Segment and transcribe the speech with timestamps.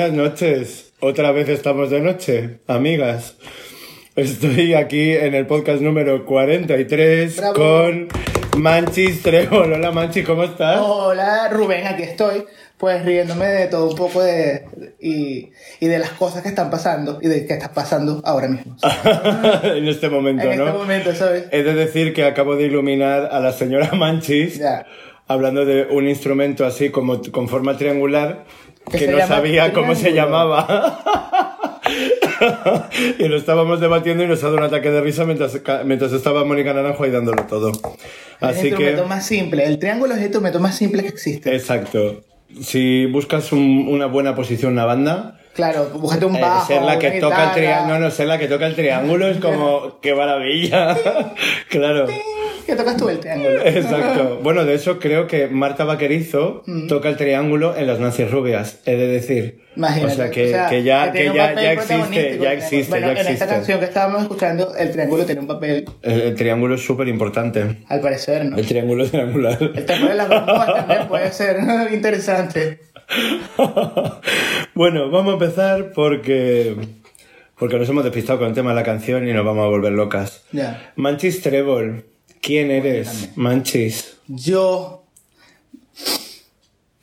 [0.00, 0.92] Buenas noches.
[1.00, 3.36] Otra vez estamos de noche, amigas.
[4.16, 7.54] Estoy aquí en el podcast número 43 Bravo.
[7.54, 8.08] con
[8.56, 9.74] Manchis Trébol.
[9.74, 10.80] Hola Manchis, ¿cómo estás?
[10.82, 12.46] Hola Rubén, aquí estoy,
[12.78, 14.64] pues riéndome de todo un poco de,
[15.02, 15.50] y,
[15.80, 18.76] y de las cosas que están pasando y de qué está pasando ahora mismo.
[19.64, 20.66] en este momento, en ¿no?
[20.66, 21.44] este momento, ¿sabes?
[21.50, 24.86] He de decir que acabo de iluminar a la señora Manchis Ya.
[25.28, 28.46] hablando de un instrumento así como con forma triangular
[28.90, 31.80] Que no sabía cómo se llamaba.
[33.18, 36.44] y lo estábamos debatiendo y nos ha dado un ataque de risa mientras, mientras estaba
[36.44, 37.72] Mónica Naranjo ahí dándolo todo.
[38.40, 39.64] Así el que, más simple.
[39.64, 41.54] El triángulo es el instrumento más simple que existe.
[41.54, 42.22] exacto.
[42.62, 46.82] Si buscas un- una buena posición en una banda, Claro, búscate un eh, bajo, ser
[46.82, 49.98] la que toca el triángulo, no, no, ser la que toca el triángulo es como,
[50.00, 50.96] qué maravilla.
[51.68, 52.06] claro.
[52.70, 53.60] ¿Qué tocas tú el triángulo?
[53.66, 54.38] Exacto.
[54.42, 56.86] Bueno, de hecho creo que Marta Vaquerizo Mm.
[56.86, 59.60] toca el triángulo en las Nancy Rubias, he de decir.
[59.76, 60.12] Imagínate.
[60.12, 63.30] O sea, que, que ya, que ya, ya existe, ya existe, Bueno, ya en esta
[63.32, 63.46] existe.
[63.54, 67.78] canción que estábamos escuchando, el triángulo tiene un papel, El, el triángulo es súper importante.
[67.88, 68.56] al parecer, ¿no?
[68.56, 69.58] El triángulo triangular.
[69.60, 71.56] El triángulo de las bombas también puede ser
[71.92, 72.80] interesante.
[74.74, 76.76] bueno, vamos a empezar porque,
[77.58, 79.92] porque nos hemos despistado con el tema de la canción y nos vamos a volver
[79.92, 80.44] locas.
[80.52, 80.92] Ya.
[80.96, 82.04] Manchis Trébol,
[82.40, 83.30] ¿quién eres?
[83.36, 84.16] Manchis.
[84.28, 85.04] Yo.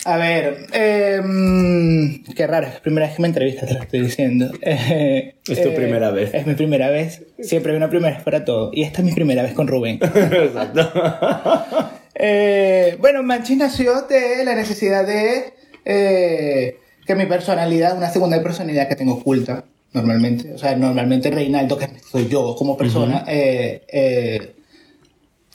[0.05, 3.81] A ver, eh, mm, qué raro, es la primera vez que me entrevistas, te lo
[3.81, 4.51] estoy diciendo.
[4.61, 6.33] Eh, Es tu primera vez.
[6.33, 7.23] Es mi primera vez.
[7.39, 8.71] Siempre hay una primera vez para todo.
[8.73, 9.99] Y esta es mi primera vez con Rubén.
[10.15, 10.91] Exacto.
[12.19, 15.53] Eh, bueno, Manchis nació de la necesidad de
[15.85, 20.51] eh, que mi personalidad, una segunda personalidad que tengo oculta, normalmente.
[20.51, 24.53] O sea, normalmente Reinaldo, que soy yo como persona, eh, eh,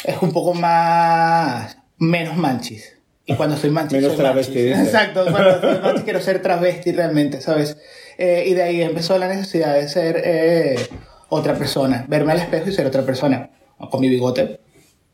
[0.05, 1.77] es un poco más.
[1.99, 2.99] menos Manchis.
[3.25, 3.99] Y cuando soy Manchis.
[3.99, 4.87] Menos soy travesti, Manchis.
[4.87, 7.77] Exacto, cuando soy Manchis quiero ser travesti realmente, ¿sabes?
[8.19, 10.77] Eh, y de ahí empezó la necesidad de ser eh,
[11.29, 13.51] otra persona, verme al espejo y ser otra persona,
[13.91, 14.61] con mi bigote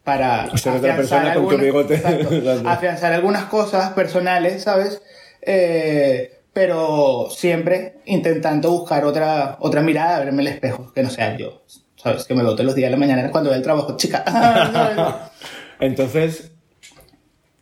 [0.09, 1.95] para Ser otra persona con tu bigote.
[1.97, 2.67] Exacto.
[2.67, 5.03] afianzar algunas cosas personales, ¿sabes?
[5.43, 11.63] Eh, pero siempre intentando buscar otra, otra mirada, verme al espejo, que no sea yo,
[12.11, 12.25] ¿sabes?
[12.25, 14.25] Que me todos los días de la mañana cuando voy al trabajo, chica.
[14.73, 15.31] ¿sabes?
[15.81, 16.53] Entonces,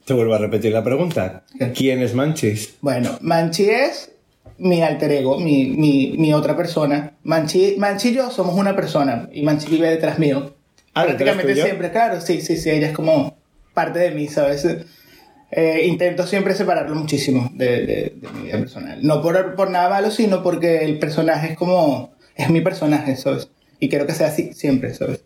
[0.04, 1.44] te vuelvo a repetir la pregunta.
[1.74, 2.76] ¿Quién es Manchis?
[2.80, 4.12] Bueno, Manchi es
[4.58, 7.12] mi alter ego, mi, mi, mi otra persona.
[7.24, 10.54] Manchi, Manchi y yo somos una persona y Manchi vive detrás mío.
[10.94, 13.36] Ah, ¿detrás Prácticamente siempre, claro, sí, sí, sí, ella es como
[13.74, 14.66] parte de mí, ¿sabes?
[15.50, 18.98] Eh, intento siempre separarlo muchísimo de, de- de mi vida personal.
[19.02, 23.50] No por, por nada malo, sino porque el personaje es como, es mi personaje, ¿sabes?
[23.80, 25.24] Y quiero que sea así siempre, ¿sabes?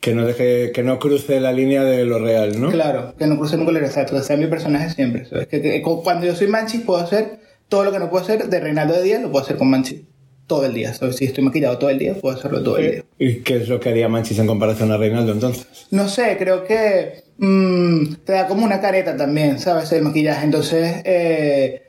[0.00, 2.70] Que no deje, que no cruce la línea de lo real, ¿no?
[2.70, 5.26] Claro, que no cruce nunca el exacto, que sea mi personaje siempre.
[5.26, 5.46] ¿sabes?
[5.48, 8.48] Que, que- cu- cuando yo soy Manchi puedo hacer todo lo que no puedo hacer
[8.48, 10.06] de Reinaldo de día, lo puedo hacer con Manchi
[10.46, 10.94] todo el día.
[10.94, 11.16] ¿sabes?
[11.16, 13.04] Si estoy maquillado todo el día, puedo hacerlo todo el día.
[13.18, 15.66] ¿Y qué es lo que haría Manchis en comparación a Reinaldo entonces?
[15.90, 19.92] No sé, creo que mm, te da como una careta también, ¿sabes?
[19.92, 20.46] El maquillaje.
[20.46, 21.82] Entonces, eh,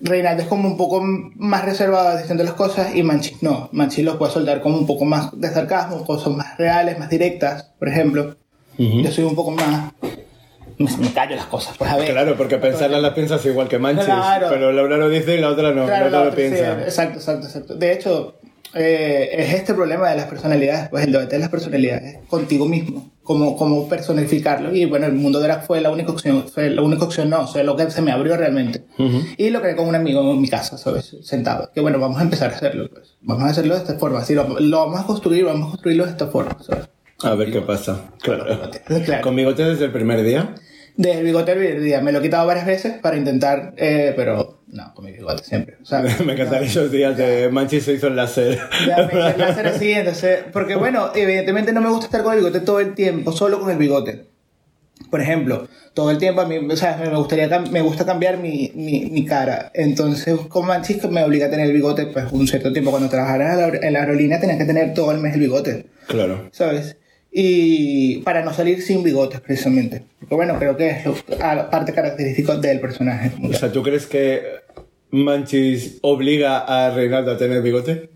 [0.00, 3.68] Reinaldo es como un poco más reservado diciendo las cosas y Manchi no.
[3.72, 7.72] Manchi lo puede soltar como un poco más de sarcasmo, cosas más reales, más directas,
[7.78, 8.36] por ejemplo.
[8.78, 9.92] Yo soy un poco más...
[10.78, 12.10] Me, me callo las cosas, pues a ver.
[12.10, 14.04] Claro, porque pensarlas las piensas igual que Manchis.
[14.04, 14.48] Claro.
[14.50, 16.72] Pero Laura lo dice y la otra no, Claro, la otra la lo sí, piensa.
[16.82, 17.74] exacto, exacto, exacto.
[17.76, 18.34] De hecho,
[18.76, 23.10] eh, es este problema de las personalidades, pues el debate de las personalidades contigo mismo,
[23.22, 24.74] cómo, cómo personificarlo.
[24.74, 27.62] Y bueno, el mundo drag fue la única opción, fue la única opción, no, sea,
[27.62, 28.84] lo que se me abrió realmente.
[28.98, 29.22] Ujú.
[29.36, 31.16] Y lo creé con un amigo en mi casa, ¿sabes?
[31.22, 31.70] Sentado.
[31.74, 33.16] Que bueno, vamos a empezar a hacerlo, pues.
[33.22, 34.22] Vamos a hacerlo de esta forma.
[34.24, 36.88] Si lo, lo vamos a construir, vamos a construirlo de esta forma, ¿sabes?
[37.22, 38.10] A ver qué pasa.
[38.20, 38.44] Claro.
[39.04, 39.22] Claro.
[39.22, 40.54] ¿Con bigote desde el primer día?
[40.96, 42.00] Del bigote primer día.
[42.00, 45.76] Me lo he quitado varias veces para intentar, eh, pero no, con mi bigote siempre.
[45.82, 48.58] O sea, Me encantan esos días de Manchis se hizo el láser.
[48.86, 52.32] Ya me hice el láser así, entonces, porque bueno, evidentemente no me gusta estar con
[52.32, 54.24] el bigote todo el tiempo, solo con el bigote.
[55.10, 58.72] Por ejemplo, todo el tiempo a mí, o sea, me gustaría, me gusta cambiar mi,
[58.74, 59.70] mi, mi cara.
[59.74, 62.90] Entonces, con Manchis me obliga a tener el bigote, pues un cierto tiempo.
[62.90, 66.48] Cuando trabajara en la aerolínea tenías que tener todo el mes el bigote, Claro.
[66.52, 66.96] ¿sabes?
[67.38, 70.02] Y para no salir sin bigotes, precisamente.
[70.20, 71.04] Porque bueno, creo que es
[71.38, 73.30] la parte característica del personaje.
[73.46, 74.42] O sea, ¿tú crees que
[75.10, 78.08] Manchis obliga a Reinaldo a tener bigote?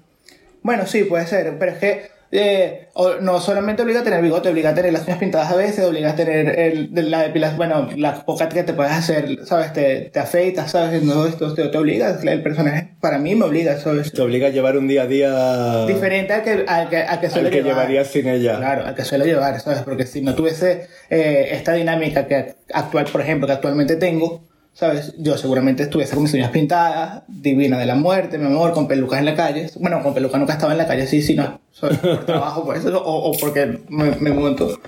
[0.63, 2.03] Bueno, sí, puede ser, pero es que
[2.33, 2.89] eh,
[3.23, 6.11] no solamente obliga a tener bigote, obliga a tener las uñas pintadas a veces, obliga
[6.11, 9.73] a tener el, la depilación, bueno, la poca que te puedes hacer, ¿sabes?
[9.73, 11.03] Te, te afeitas, ¿sabes?
[11.03, 14.13] No, esto te, te obliga, el personaje para mí me obliga, ¿sabes?
[14.13, 17.27] Te obliga a llevar un día a día Diferente al que, al que, al que
[17.27, 17.73] al suele que llevar.
[17.73, 18.57] llevarías sin ella.
[18.59, 19.81] Claro, al que suele llevar, ¿sabes?
[19.83, 25.15] Porque si no tuviese eh, esta dinámica que actual, por ejemplo, que actualmente tengo, ¿sabes?
[25.19, 29.19] Yo seguramente estuviese con mis uñas pintadas, divina de la muerte, mi amor, con pelucas
[29.19, 29.71] en la calle.
[29.77, 31.61] Bueno, con pelucas nunca estaba en la calle, sí, sí, no.
[31.81, 31.97] Por
[32.27, 34.81] trabajo, por eso, o, o porque me, me monto.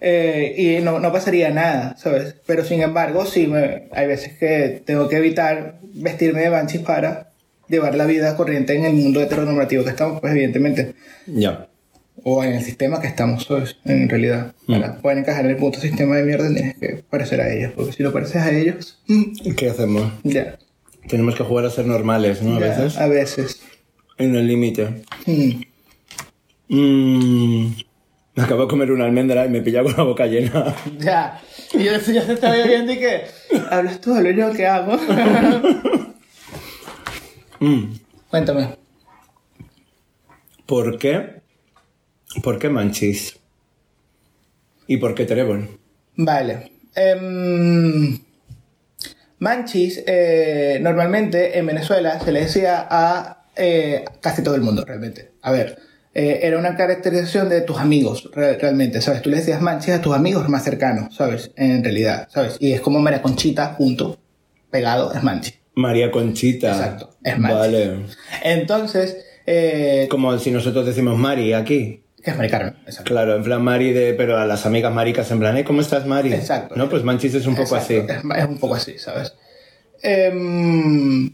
[0.00, 2.36] Eh, y no, no pasaría nada, ¿sabes?
[2.46, 7.30] Pero sin embargo, sí, me, hay veces que tengo que evitar vestirme de banshee para
[7.68, 10.94] llevar la vida corriente en el mundo heteronormativo que estamos, pues evidentemente.
[11.26, 11.68] Ya.
[12.24, 13.46] O en el sistema que estamos.
[13.84, 14.54] En realidad.
[14.66, 17.72] Para poder encajar en el punto sistema de mierda tienes que parecer a ellos.
[17.76, 20.12] Porque si no pareces a ellos, mm, ¿Qué hacemos?
[20.24, 20.58] ya.
[21.08, 22.56] Tenemos que jugar a ser normales, ¿no?
[22.56, 22.96] A veces.
[22.98, 23.60] A veces.
[24.18, 25.04] En el límite.
[25.26, 25.62] Mm.
[26.68, 27.74] Mmm.
[28.34, 30.74] Me acabo de comer una almendra y me pilla con la boca llena.
[30.98, 31.40] Ya.
[31.72, 33.22] Y yo, yo te estaba viendo y que.
[33.70, 34.14] ¿Hablas tú?
[34.14, 34.52] ¿Hablo yo?
[34.52, 34.98] ¿Qué hago?
[37.58, 37.94] Mm.
[38.28, 38.76] Cuéntame.
[40.66, 41.35] ¿Por qué?
[42.42, 43.38] ¿Por qué manchis?
[44.86, 45.68] ¿Y por qué trébol?
[46.16, 46.72] Vale.
[46.94, 48.18] Em,
[49.38, 55.32] manchis, eh, normalmente en Venezuela se le decía a eh, casi todo el mundo, realmente.
[55.42, 55.78] A ver,
[56.14, 59.22] eh, era una caracterización de tus amigos, re- realmente, ¿sabes?
[59.22, 61.50] Tú le decías manchis a tus amigos más cercanos, ¿sabes?
[61.56, 62.56] En realidad, ¿sabes?
[62.60, 64.18] Y es como María Conchita, junto,
[64.70, 65.58] pegado, es manchis.
[65.74, 66.68] María Conchita.
[66.72, 67.58] Exacto, es manchis.
[67.58, 68.06] Vale.
[68.44, 69.16] Entonces,
[70.08, 72.02] Como si nosotros decimos Mari aquí.
[72.26, 73.04] Que es Mari Carmen, exacto.
[73.12, 74.12] Claro, en plan Mari de...
[74.14, 75.62] Pero a las amigas maricas en plan, ¿eh?
[75.62, 76.32] ¿Cómo estás, Mari?
[76.32, 76.74] Exacto.
[76.74, 78.40] No, pues manchis es un poco Exacto, así.
[78.40, 79.32] Es, un poco así, ¿sabes?
[80.02, 81.26] Em,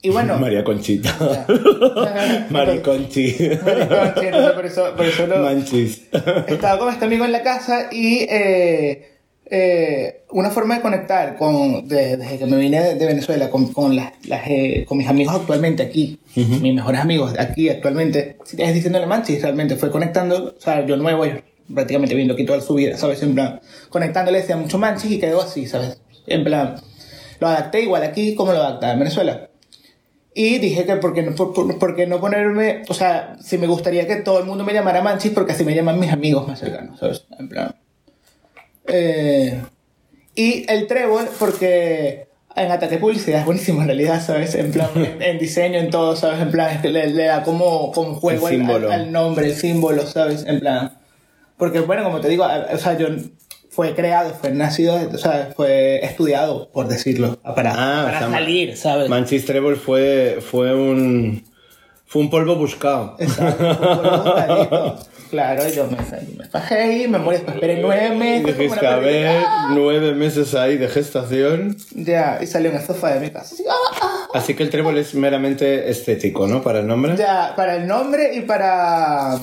[0.00, 0.38] y bueno.
[0.38, 1.14] María Conchita.
[2.50, 3.36] Mari Conchi.
[3.62, 6.08] Maricón, sí, entonces por eso, por eso lo- Manchis.
[6.48, 9.11] estaba con este amigo en la casa y eh,
[9.54, 13.94] eh, una forma de conectar con, de- desde que me vine de, Venezuela con, con,
[13.94, 16.18] las, las, eh, con mis amigos actualmente aquí,
[16.62, 21.26] mis mejores amigos aquí actualmente, es diciéndole manchis, realmente fue conectando, o sea, yo nuevo,
[21.26, 21.34] yo
[21.74, 23.22] prácticamente viendo aquí toda su vida, ¿sabes?
[23.22, 26.00] En plan, conectándole decía mucho manchis y quedó así, ¿sabes?
[26.26, 26.76] En plan,
[27.38, 29.50] lo adapté igual aquí como lo adaptaba en Venezuela.
[30.34, 33.58] Y dije que por qué, no, por, por- por qué no ponerme, o sea, si
[33.58, 36.48] me gustaría que todo el mundo me llamara Manchis porque así me llaman mis amigos
[36.48, 37.26] más cercanos, ¿sabes?
[37.38, 37.74] En plan.
[38.86, 39.60] Eh,
[40.34, 44.54] y el trébol porque en ataque publicidad es buenísimo en realidad, ¿sabes?
[44.54, 46.40] En plan, en, en diseño, en todo, ¿sabes?
[46.40, 49.46] En plan, es que le, le da como, como juego El al, al- al nombre,
[49.46, 50.44] el símbolo, ¿sabes?
[50.46, 50.98] En plan.
[51.56, 53.08] Porque, bueno, como te digo, o sea, yo
[53.70, 58.30] fue creado, fue nacido, o sea, fue estudiado, por decirlo, para, Ah, para o sea,
[58.30, 59.08] salir, ¿sabes?
[59.08, 61.44] Manchis Trébol fue, fue un...
[62.12, 63.16] Fue un polvo buscado.
[63.18, 64.98] Exacto, buscadito.
[65.30, 65.96] Claro, yo me,
[66.36, 68.58] me fajé ahí, me morí, esperé nueve meses.
[68.58, 71.74] dijiste, a ver, nueve meses ahí de gestación.
[71.94, 73.54] Ya, y salió en el sofá de mi casa.
[73.54, 74.28] Así, ah, ah.
[74.34, 76.62] Así que el trébol es meramente estético, ¿no?
[76.62, 77.16] Para el nombre.
[77.16, 79.38] Ya, para el nombre y para.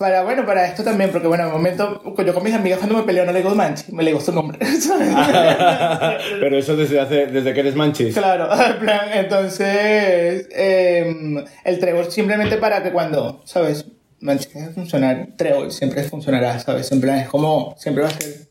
[0.00, 2.96] Para, bueno, para esto también, porque bueno, en el momento, yo con mis amigas cuando
[2.96, 4.58] me peleo no le digo Manchi, me le digo su nombre.
[6.40, 8.14] Pero eso desde hace, desde que eres manchis.
[8.14, 13.84] Claro, en plan, entonces, em, el trébol simplemente para que cuando, ¿sabes?
[14.20, 16.90] Manchi, que debe funcionar, trébol siempre funcionará, ¿sabes?
[16.92, 18.48] En plan, es como, siempre va a ser.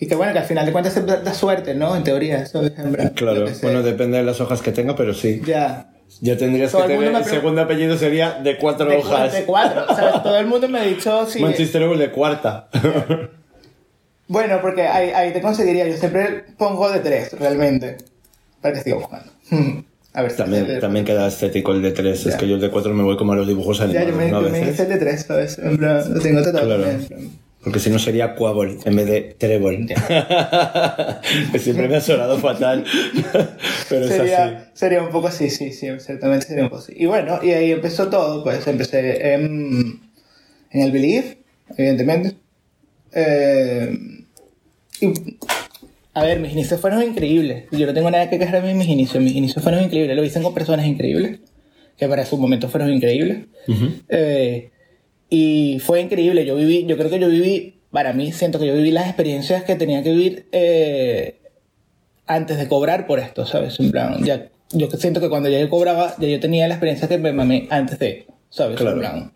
[0.00, 1.94] Y que bueno, que al final de cuentas da da suerte, ¿no?
[1.94, 2.44] En teoría,
[3.14, 5.40] Claro, bueno, depende de las hojas que tenga, pero sí.
[5.46, 5.92] Ya.
[6.20, 7.14] Ya tendrías Todo que tener.
[7.14, 9.32] El segundo apellido sería de cuatro De, hojas.
[9.32, 10.22] de cuatro, ¿sabes?
[10.22, 11.40] Todo el mundo me ha dicho, sí.
[11.40, 12.68] Manchis Trébol de cuarta.
[14.28, 17.98] Bueno, porque ahí, ahí te conseguiría, yo siempre pongo de tres, realmente.
[18.60, 19.30] Para que siga buscando.
[20.14, 22.24] A ver, si también, sale- también queda estético el de tres.
[22.24, 22.38] Es Ya.
[22.38, 24.30] que yo el de cuatro me voy como a los dibujos Ya, animados, yo me,
[24.30, 24.38] ¿no?
[24.38, 24.72] A yo me veces.
[24.74, 25.58] hice el de tres, ¿sabes?
[25.58, 26.84] En plan, lo tengo tratado Claro.
[27.66, 29.86] Porque si no sería Quabol en vez de Trébol.
[31.52, 32.84] que siempre me ha sonado fatal.
[33.88, 34.18] Pero es así.
[34.20, 36.92] Sería, sería un poco así, sí, sí, ciertamente sería un poco así.
[36.96, 40.00] Y bueno, y ahí empezó todo, pues empecé en,
[40.70, 41.38] en el Believe,
[41.76, 42.36] evidentemente.
[43.12, 43.98] Eh,
[45.00, 45.12] y,
[46.14, 47.64] a ver, mis inicios fueron increíbles.
[47.72, 49.20] Yo no tengo nada que quejarme de mis inicios.
[49.20, 50.16] Mis inicios fueron increíbles.
[50.16, 51.40] Lo hice con personas increíbles,
[51.96, 53.38] que para su momento fueron increíbles.
[54.08, 54.70] Eh,
[55.30, 56.44] y fue increíble.
[56.44, 59.64] Yo viví, yo creo que yo viví, para mí, siento que yo viví las experiencias
[59.64, 61.40] que tenía que vivir eh,
[62.26, 63.78] antes de cobrar por esto, ¿sabes?
[63.80, 67.08] En plan, ya, yo siento que cuando ya yo cobraba, ya yo tenía la experiencia
[67.08, 68.76] que me mamé antes de, ¿sabes?
[68.76, 68.96] Claro.
[68.96, 69.32] En plan.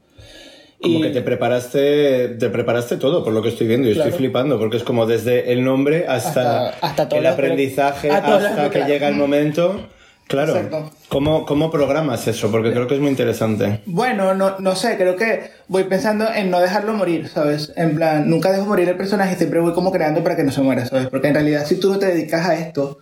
[0.83, 3.89] Como Y- que te preparaste, te preparaste todo, por lo que estoy viendo.
[3.89, 4.09] Y Claro.
[4.09, 8.71] estoy flipando, porque es como desde el nombre hasta, Hasta- hasta todo el aprendizaje, hasta
[8.71, 9.89] que- llega el momento.
[10.31, 10.55] Claro.
[10.55, 10.91] Exacto.
[11.09, 12.53] ¿Cómo, ¿Cómo programas eso?
[12.53, 13.81] Porque creo que es muy interesante.
[13.85, 17.73] Bueno, no, no sé, creo que voy pensando en no dejarlo morir, ¿sabes?
[17.75, 20.63] En plan, nunca dejo morir el personaje, siempre voy como creando para que no se
[20.63, 21.09] muera, ¿sabes?
[21.09, 22.99] Porque en realidad si tú no te dedicas a esto,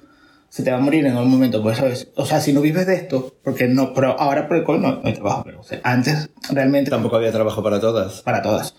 [0.49, 2.08] se te va a morir en algún momento, pues, ¿sabes?
[2.16, 4.92] O sea, si no vives de esto, porque no, pero ahora por el COVID no,
[4.92, 8.23] no hay trabajo, pero o sea, antes realmente Tampoco había trabajo para todas.
[8.23, 8.75] para todas.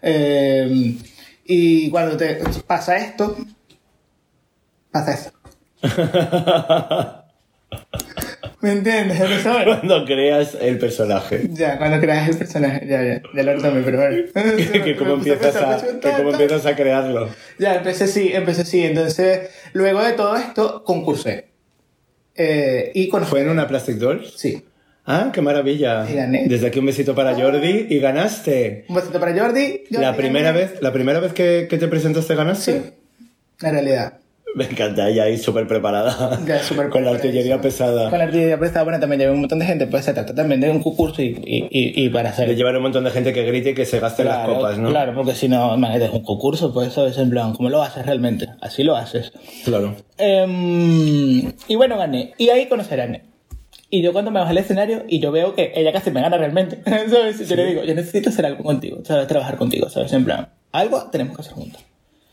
[0.00, 0.96] Eh,
[1.44, 3.36] y cuando te pasa esto,
[4.90, 5.32] pasa esto.
[8.60, 9.18] ¿Me entiendes?
[9.44, 11.48] Bueno, Cuando creas el personaje.
[11.50, 14.22] ya, cuando creas el personaje, ya, ya, ya lo retomé, pero bueno.
[14.84, 17.30] que cómo empiezas a, que cómo empiezas a crearlo.
[17.58, 18.82] Ya, empecé sí, empecé sí.
[18.84, 21.48] Entonces, luego de todo esto, concursé.
[22.34, 23.24] Eh, y con...
[23.24, 24.34] ¿Fue en una Plastic Dolls?
[24.36, 24.62] Sí.
[25.06, 26.06] Ah, qué maravilla.
[26.10, 26.44] Y gané.
[26.46, 28.84] Desde aquí un besito para Jordi y ganaste.
[28.88, 29.84] Un besito para Jordi.
[29.90, 30.66] La Jordi, primera gané.
[30.66, 32.72] vez, la primera vez que, que te presentaste ganaste.
[32.72, 33.26] Sí.
[33.62, 34.18] En realidad.
[34.54, 36.40] Me encanta, ella ahí súper preparada.
[36.46, 38.10] Ya, súper Con la artillería pesada.
[38.10, 40.60] Con la artillería prestada, bueno, también llevé un montón de gente, pues se trata también
[40.60, 42.48] de un concurso y, y, y, y para hacer...
[42.48, 44.78] De llevar un montón de gente que grite y que se gaste las Claro, copas,
[44.78, 44.90] ¿no?
[44.90, 48.04] Claro, porque si no, imagínate, es un concurso, pues sabes, en plan, ¿cómo lo haces
[48.04, 48.48] realmente?
[48.60, 49.32] Así lo haces.
[49.64, 49.94] Claro.
[50.18, 52.32] Em, y bueno, gané.
[52.38, 53.22] Y ahí Irene.
[53.88, 56.38] Y yo cuando me bajé al escenario y yo veo que ella casi me gana
[56.38, 57.48] realmente, ¿sabes?
[57.48, 59.26] Yo le digo, yo necesito hacer algo contigo, ¿sabes?
[59.26, 60.12] Trabajar contigo, ¿sabes?
[60.12, 61.82] En plan, algo tenemos que hacer juntos.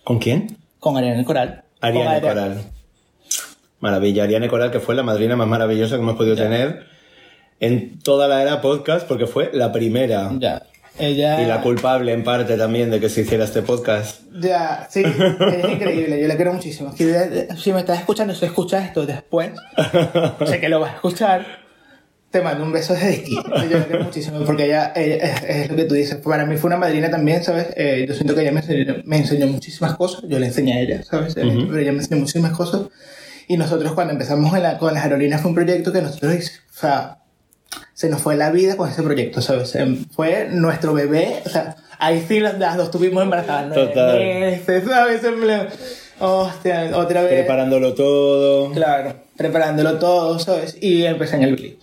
[0.03, 0.57] ¿Con quién?
[0.79, 1.63] Con Ariane Coral.
[1.81, 2.22] Ariane.
[2.22, 2.63] Coral.
[3.79, 4.24] Maravilla.
[4.24, 6.86] Ariane Coral, que fue la madrina más maravillosa que hemos podido tener
[7.60, 10.31] en toda la era podcast, porque fue la primera.
[10.39, 10.63] Ya.
[11.00, 11.41] Ella.
[11.41, 14.22] Y la culpable, en parte, también de que se hiciera este podcast.
[14.39, 16.91] Ya, sí, es increíble, yo la quiero muchísimo.
[16.96, 17.05] Si,
[17.57, 19.51] si me estás escuchando, si escuchas esto después,
[20.46, 21.46] sé que lo vas a escuchar,
[22.38, 23.36] te mando un beso desde aquí.
[23.70, 26.15] Yo quiero muchísimo porque ella, ella es, es lo que tú dices.
[26.17, 27.67] Para mí fue una madrina también, ¿sabes?
[27.75, 30.79] Eh, yo siento que ella me enseñó, me enseñó muchísimas cosas, yo le enseñé a
[30.82, 31.36] ella, ¿sabes?
[31.38, 32.82] Eh, Pero ella me enseñó muchísimas cosas.
[33.48, 36.79] Y nosotros cuando empezamos en la- con las aerolíneas fue un proyecto que nosotros, o
[36.79, 37.17] sea,
[37.94, 39.74] se nos fue la vida con ese proyecto, ¿sabes?
[39.75, 44.20] Em, Fue nuestro bebé, o sea, ahí sí las, las dos tuvimos embarazadas, Total.
[44.20, 45.22] meses, ¿sabes?
[46.20, 47.32] Hostia, otra vez.
[47.32, 48.72] Preparándolo todo.
[48.72, 50.77] Claro, preparándolo todo, ¿sabes?
[50.82, 51.77] Y empecé en el Believe.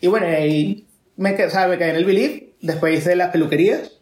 [0.00, 0.86] Y bueno, ahí
[1.16, 3.92] me, o sea, me quedé en el Believe, después hice las peluquerías,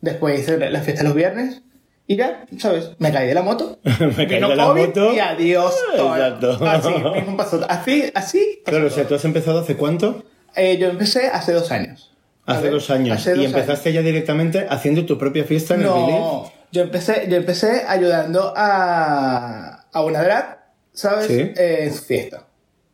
[0.00, 1.62] después hice la fiesta los viernes,
[2.10, 2.90] y ya, ¿sabes?
[2.98, 3.78] Me caí de la moto.
[3.84, 5.14] Me caí de la COVID moto.
[5.14, 6.16] Y adiós todo.
[6.16, 6.58] Exacto.
[6.66, 7.64] Así, mismo pasó.
[7.68, 10.24] Así, Claro, o sea, tú has empezado hace cuánto?
[10.56, 12.10] Eh, yo empecé hace dos años.
[12.46, 13.16] Hace ver, dos años.
[13.16, 16.10] hace y empezaste ya directamente haciendo tu propia fiesta en el Believe.
[16.18, 21.28] No, yo empecé, yo empecé ayudando a, a una drag, ¿sabes?
[21.28, 21.52] Sí.
[21.56, 22.48] Eh, en su fiesta.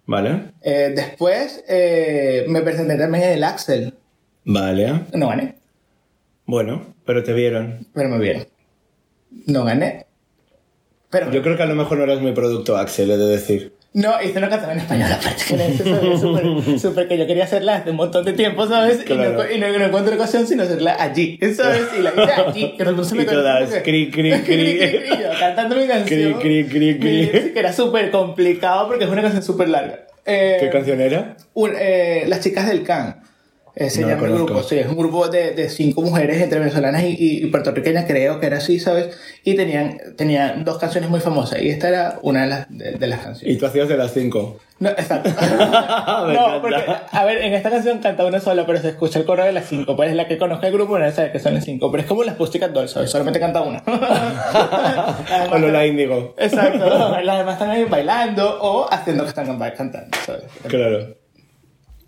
[0.06, 0.52] Vale.
[0.62, 3.94] Eh, después eh, me presenté también en el Axel.
[4.44, 5.02] Vale.
[5.12, 5.56] No gané,
[6.46, 7.86] Bueno, pero te vieron.
[7.92, 8.46] pero me vieron.
[9.46, 10.06] No gané.
[11.10, 13.74] Pero Yo creo que a lo mejor no eras muy producto Axel, he de decir.
[13.98, 17.96] No, hice una canción en español aparte que súper, que yo quería hacerla hace un
[17.96, 19.00] montón de tiempo, ¿sabes?
[19.00, 19.32] Y, Claro.
[19.42, 21.82] no, y no, no encuentro ocasión sino hacerla allí, ¿sabes?
[21.98, 24.78] Y la hice allí, que no se me Y todas, cri, cri, cri.
[25.08, 26.34] yo cantando mi canción.
[26.34, 27.52] Cri, cri, cri, cri.
[27.52, 30.00] Que era súper complicado porque es una canción súper larga.
[30.26, 31.36] Eh, ¿Qué canción era?
[31.54, 33.22] un- eh, Las chicas del Can.
[33.78, 36.58] Eh, se No llama el grupo, sí, es un grupo de, de cinco mujeres entre
[36.60, 39.10] venezolanas y, y- y puertorriqueñas, creo que era así, ¿sabes?
[39.44, 43.06] Y tenían, tenían dos canciones muy famosas, y esta era una de las, de, de
[43.06, 43.58] las Y canciones.
[43.58, 44.58] tú hacías de las cinco.
[44.78, 45.28] No, exacto.
[46.32, 49.44] No, porque, a ver, en esta canción canta una sola, pero se escucha el coro
[49.44, 51.64] de las cinco, pues es la que conozca el grupo, no sabe que son las
[51.64, 53.10] cinco, pero es como las Pussycat Dolls, ¿sabes?
[53.10, 53.82] Solamente canta una.
[53.86, 56.34] Además, O Lola Índigo.
[56.38, 60.44] Exacto, las demás están ahí bailando o haciendo que están cantando, ¿sabes?
[60.66, 61.14] Claro.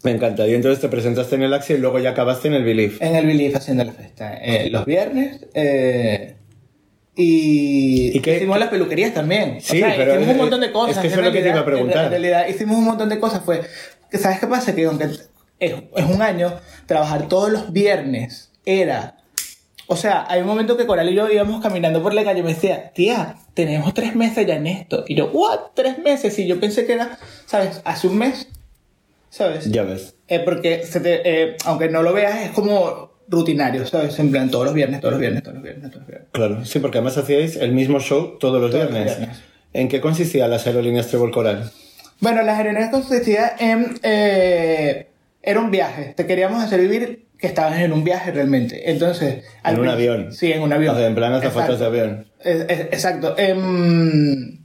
[0.04, 0.46] Me encanta.
[0.46, 2.96] Y entonces te presentaste en el Axel y luego ya acabaste en el Believe.
[3.00, 4.38] En el Believe haciendo la fiesta.
[4.40, 5.46] eh, los viernes.
[5.54, 6.36] eh,
[7.16, 9.60] y, ¿Y qué- hicimos las peluquerías también.
[9.60, 10.96] Sí, pero hicimos es- un montón de cosas.
[10.96, 12.04] es que eso es lo que te iba a preguntar.
[12.04, 13.42] En realidad hicimos un montón de cosas.
[13.44, 13.62] Fue,
[14.12, 14.74] ¿Sabes qué pasa?
[14.74, 15.28] Que aunque es,
[15.58, 16.54] es un año,
[16.86, 19.16] trabajar todos los viernes era...
[19.90, 22.42] O sea, hay un momento que Coral y yo íbamos caminando por la calle y
[22.42, 25.02] me decía, tía, tenemos tres meses ya en esto.
[25.08, 25.58] Y yo, ¿what?
[25.74, 26.38] ¿Tres meses?
[26.38, 27.80] Y yo pensé que era, ¿sabes?
[27.84, 28.48] Hace un mes.
[29.30, 29.70] ¿Sabes?
[29.70, 30.14] Ya ves.
[30.28, 34.18] Eh, porque, se te, eh, aunque no lo veas, es como rutinario, ¿sabes?
[34.18, 36.28] En plan, todos los viernes, todos los viernes, todos los viernes, todos los viernes.
[36.32, 36.64] Claro.
[36.64, 39.28] Sí, porque además hacíais el mismo show todos los Todos los viernes.
[39.74, 41.70] ¿En qué consistía las aerolíneas Trebol Coral?
[42.20, 43.98] Bueno, las aerolíneas consistía en...
[44.02, 45.08] eh,
[45.42, 46.14] era un viaje.
[46.16, 48.90] Te queríamos hacer vivir que estabas en un viaje realmente.
[48.90, 49.44] Entonces...
[49.64, 50.32] En un avión.
[50.32, 50.96] Sí, en un avión.
[50.96, 51.92] O sea, en plan azafatas Exacto.
[51.92, 52.26] de avión.
[52.90, 53.34] Exacto.
[53.38, 54.57] Em,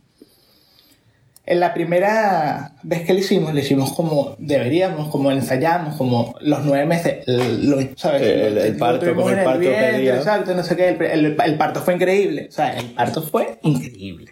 [1.45, 6.63] en la primera vez que lo hicimos, lo hicimos como deberíamos, como ensayamos, como los
[6.63, 8.21] nueve meses, lo- ¿sabes?
[8.21, 10.09] El- el parto, como el parto vientre.
[10.17, 10.89] Exacto, no sé qué.
[10.89, 12.47] El, el- parto fue increíble.
[12.49, 14.31] O sea, el parto fue increíble.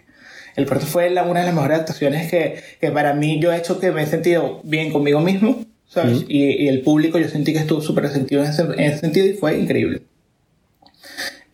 [0.56, 3.58] El parto fue la- una de las mejores actuaciones que, que para mí yo he
[3.58, 6.24] hecho que me he sentido bien conmigo mismo, ¿sabes?
[6.28, 9.26] y, y el público yo sentí que estuvo súper receptivo en ese, en ese sentido
[9.26, 10.02] y fue increíble.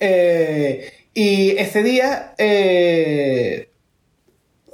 [0.00, 3.67] Eh, y ese día eh,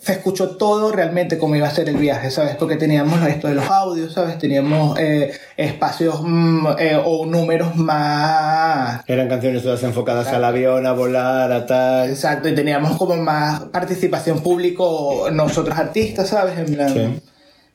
[0.04, 2.56] se escuchó todo realmente como iba a ser el viaje, ¿sabes?
[2.56, 4.37] Porque teníamos esto de los audios, ¿sabes?
[4.37, 9.02] Teníamos eh, espacios mm, eh, o números más...
[9.06, 12.11] Eran canciones todas enfocadas al avión, a volar, a tal.
[12.11, 16.58] Exacto, y teníamos como más participación público nosotros artistas, ¿sabes?
[16.58, 16.92] En plan...
[16.92, 17.20] Sí.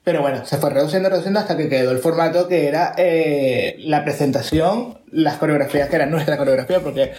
[0.04, 4.04] Pero bueno, se fue reduciendo, reduciendo hasta que quedó el formato que era eh, la
[4.04, 7.12] presentación, las coreografías que eran nuestra coreografía, porque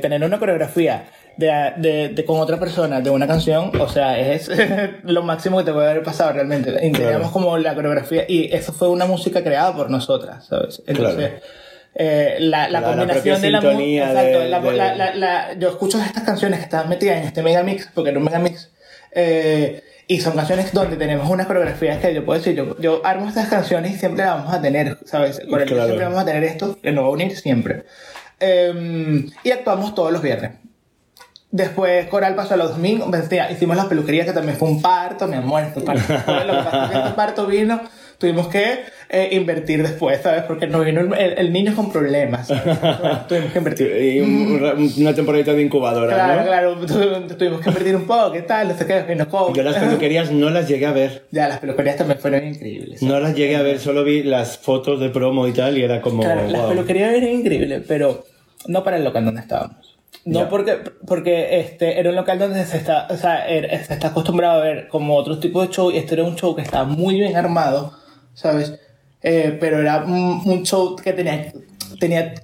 [0.00, 1.06] tener una coreografía
[1.38, 4.50] de, de- de- con otra persona de una canción, o sea, es
[5.04, 6.70] lo máximo que te puede haber pasado realmente.
[6.84, 10.82] Y teníamos como la coreografía, y eso fue una música creada por nosotras, ¿sabes?
[10.86, 11.44] Entonces, Claro.
[11.94, 13.70] eh, la, la La- combinación de la música.
[13.70, 17.24] sintonía de- la- de- la- la- la- yo escucho estas canciones que están metidas en
[17.24, 18.70] este megamix, porque era un megamix,
[19.12, 23.28] eh, y son canciones donde tenemos unas coreografías que yo puedo decir, yo, yo armo
[23.28, 25.40] estas canciones y siempre las vamos a tener, ¿sabes?
[25.48, 25.84] Con el Claro.
[25.86, 27.84] siempre vamos a tener esto, que nos va a unir siempre.
[28.40, 30.52] Eh, y actuamos todos los viernes.
[31.50, 35.26] Después Coral pasó a los domingos, tía, hicimos la peluquería que también fue un parto,
[35.26, 37.80] mi amor, este parto, lo que pasa es que este parto vino,
[38.18, 40.42] tuvimos que eh, invertir después, ¿sabes?
[40.42, 42.78] Porque nos vino el, el- el niño con problemas, ¿sabes?
[43.28, 43.86] tuvimos que invertir.
[43.98, 46.46] Y un- una temporadita de incubadora, Claro, ¿no?
[46.46, 46.76] claro,
[47.26, 48.68] tu- tuvimos que invertir un poco, ¿qué tal?
[48.68, 49.54] No sé qué, con...
[49.54, 51.28] Yo las peluquerías no las llegué a ver.
[51.30, 53.02] Ya, las peluquerías también fueron increíbles.
[53.02, 56.02] No las llegué a ver, solo vi las fotos de promo y tal, y era
[56.02, 56.22] como.
[56.22, 56.70] Claro, las wow.
[56.72, 58.26] peluquerías eran increíbles, pero
[58.66, 59.87] no para el local donde estábamos.
[60.30, 60.48] No Ya.
[60.48, 64.60] porque, porque este era un local donde se está, o sea, era- se está acostumbrado
[64.60, 67.14] a ver como otro tipo de show y este era un show que estaba muy
[67.14, 67.92] bien armado,
[68.34, 68.74] ¿sabes?
[69.22, 71.52] Eh, pero era un, un show que tenía,
[71.98, 72.34] tenía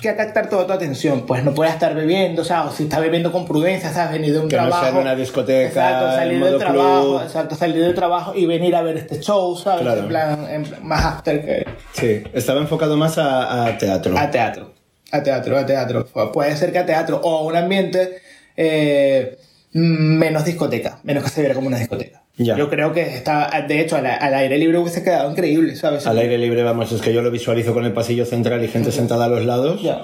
[0.00, 3.00] que captar toda tu atención, pues no puedes estar bebiendo, o sea, o si estás
[3.00, 4.12] bebiendo con prudencia, ¿sabes?
[4.12, 4.96] Venir de un Que no sea trabajo.
[4.96, 7.22] en una discoteca, Exacto, salir del trabajo, club.
[7.22, 9.82] exacto, salir del trabajo y venir a ver este show, ¿sabes?
[9.82, 10.00] Claro.
[10.02, 14.18] En plan, en plan, más after que, Sí, estaba enfocado más a, a teatro.
[14.18, 14.72] a teatro.
[15.12, 16.06] A teatro, a teatro.
[16.12, 18.18] Pu- Puede ser que a teatro o a un ambiente
[18.56, 19.38] eh,
[19.72, 22.22] menos discoteca, menos que se viera como una discoteca.
[22.38, 22.56] Ya.
[22.56, 26.06] Yo creo que está, de hecho, al, al aire libre hubiese quedado increíble, ¿sabes?
[26.06, 28.92] Al aire libre, vamos, es que yo lo visualizo con el pasillo central y gente
[28.92, 29.80] sentada a los lados.
[29.82, 30.02] Ya.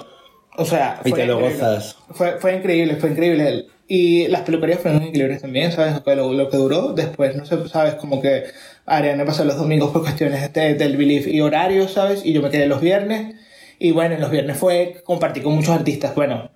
[0.57, 1.59] O sea, Y fue te lo increíble.
[1.63, 1.97] gozas.
[2.11, 3.65] Fue, fue increíble, fue increíble.
[3.87, 5.93] Y las peluquerías fueron increíbles también, ¿sabes?
[5.93, 7.95] Lo, que- lo, lo que duró después, no sé, ¿sabes?
[7.95, 8.45] Como que
[8.85, 12.25] Ariana pasó los domingos por cuestiones de- del belief y horarios, ¿sabes?
[12.25, 13.35] Y yo me quedé los viernes.
[13.79, 16.15] Y bueno, los viernes fue compartí con muchos artistas.
[16.15, 16.51] Bueno,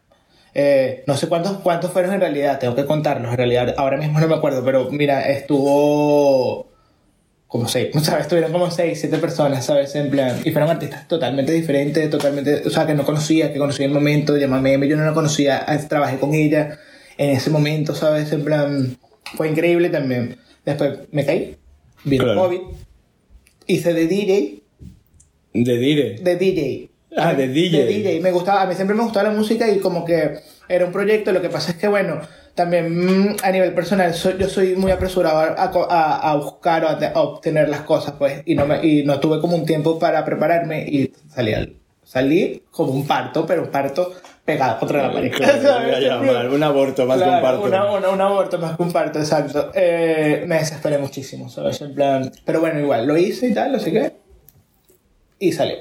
[0.53, 3.31] eh, no sé cuántos, cuántos fueron en realidad, tengo que contarlos.
[3.31, 6.71] En realidad, ahora mismo no me acuerdo, pero mira, estuvo
[7.47, 8.23] como seis, ¿sabes?
[8.23, 9.95] Estuvieron como seis, siete personas, ¿sabes?
[9.95, 13.83] En plan, y fueron artistas totalmente diferentes, totalmente, o sea, que no conocía, que conocí
[13.83, 16.77] en el momento, llamame, yo no la conocía, eh, trabajé con ella
[17.17, 18.31] en ese momento, ¿sabes?
[18.31, 18.97] En plan,
[19.35, 20.37] fue increíble también.
[20.65, 21.55] Después me caí,
[22.03, 22.41] vino Claro.
[22.41, 22.59] COVID,
[23.67, 24.63] hice de DJ,
[25.53, 26.15] De dire.
[26.21, 26.89] de DJ.
[27.17, 27.77] Ah, de DJ.
[27.79, 28.19] De DJ.
[28.21, 31.31] Me gustaba, a mí siempre me gustaba la música y como que era un proyecto.
[31.31, 32.21] Lo que pasa es que, bueno,
[32.55, 32.87] también
[33.31, 35.53] mm, a nivel personal, soy- yo soy muy apresurado a,
[35.89, 38.41] a- a buscar o a, a obtener las cosas, pues.
[38.45, 42.63] Y no, me, y no tuve como un tiempo para prepararme y salí, al- salí
[42.71, 44.13] como un parto, pero un parto
[44.45, 45.31] pegado contra la pared.
[45.35, 47.63] Claro, un aborto más que un Claro, parto.
[47.63, 49.71] una- una- un aborto más que un parto, exacto.
[49.73, 51.81] Eh, me desesperé muchísimo, ¿sabes?
[51.81, 52.31] En plan.
[52.45, 54.13] Pero bueno, igual, lo hice y tal, no sé qué.
[55.39, 55.75] Y salió.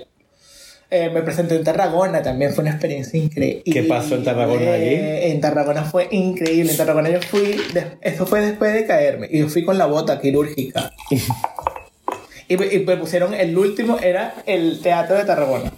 [0.89, 3.63] Eh, me presenté en Tarragona, también fue una experiencia increíble.
[3.65, 4.85] ¿Qué pasó en Tarragona allí?
[4.87, 6.71] Eh, En Tarragona fue increíble.
[6.71, 7.57] En Tarragona yo fui,
[8.01, 10.93] eso fue después de caerme, y yo fui con la bota quirúrgica.
[12.49, 15.73] y, me, y me pusieron, el último era el Teatro de Tarragona.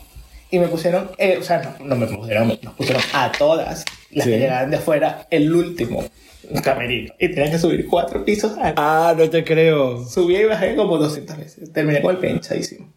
[0.51, 4.25] Y me pusieron, eh, o sea, no, no me pusieron, nos pusieron a todas las
[4.25, 4.31] Sí.
[4.31, 6.03] que llegaban de afuera, el último
[6.65, 7.13] camerino.
[7.19, 8.75] Y tenían que subir cuatro pisos antes.
[8.77, 10.03] Ah, no te creo.
[10.07, 11.73] Subí y bajé como 200 veces.
[11.73, 12.91] Terminé con el pie hinchadísimo.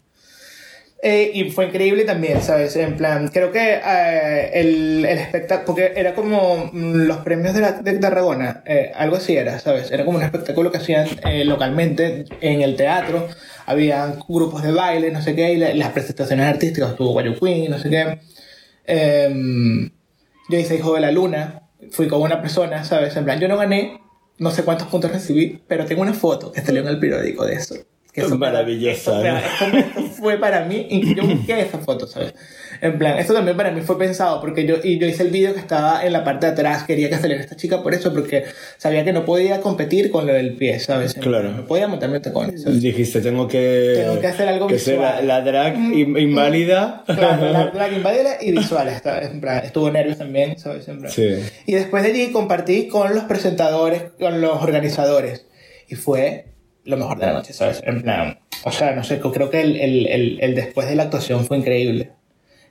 [1.04, 2.76] Eh, y fue increíble también, ¿sabes?
[2.76, 7.60] En plan, creo que eh, el, el espectáculo, porque era como mm, los premios de,
[7.60, 9.90] la, de Tarragona, eh, algo así era, ¿sabes?
[9.90, 13.26] Era como un espectáculo que hacían eh, localmente en el teatro,
[13.66, 17.68] había grupos de baile, no sé qué, y la- las presentaciones artísticas, estuvo Guayo Queen,
[17.68, 18.20] no sé qué.
[18.86, 19.90] Em,
[20.48, 23.16] yo hice Hijo de la Luna, fui con una persona, ¿sabes?
[23.16, 24.00] En plan, yo no gané,
[24.38, 27.54] no sé cuántos puntos recibí, pero tengo una foto que salió en el periódico de
[27.54, 27.74] eso.
[28.12, 28.34] Que eso-
[28.90, 29.12] esto-
[29.78, 32.34] esto fue para mí, y yo busqué esa foto, ¿sabes?
[32.82, 35.54] En plan, esto también para mí fue pensado, porque yo, y yo hice el vídeo
[35.54, 38.44] que estaba en la parte de atrás, quería que saliera esta chica por eso, porque
[38.76, 41.14] sabía que no podía competir con lo del pie, ¿sabes?
[41.14, 41.52] Claro.
[41.52, 42.82] No podía montarme tacones, ¿sabes?
[42.82, 43.94] Dijiste, tengo que.
[44.04, 45.28] Tengo que hacer algo que ser la, visual.
[45.28, 47.04] la drag in- inválida.
[47.06, 50.86] Claro, la, la invadida y visual, está, en plan, estuvo nervios también, ¿sabes?
[50.88, 51.10] En plan.
[51.10, 51.28] Sí.
[51.66, 55.46] Y después de allí compartí con los presentadores, con los organizadores.
[55.88, 56.51] Y fue
[56.84, 57.82] lo mejor de la noche, ¿sabes?
[57.86, 61.04] En plan, o sea, no sé, creo que el, el, el, el después de la
[61.04, 62.10] actuación fue increíble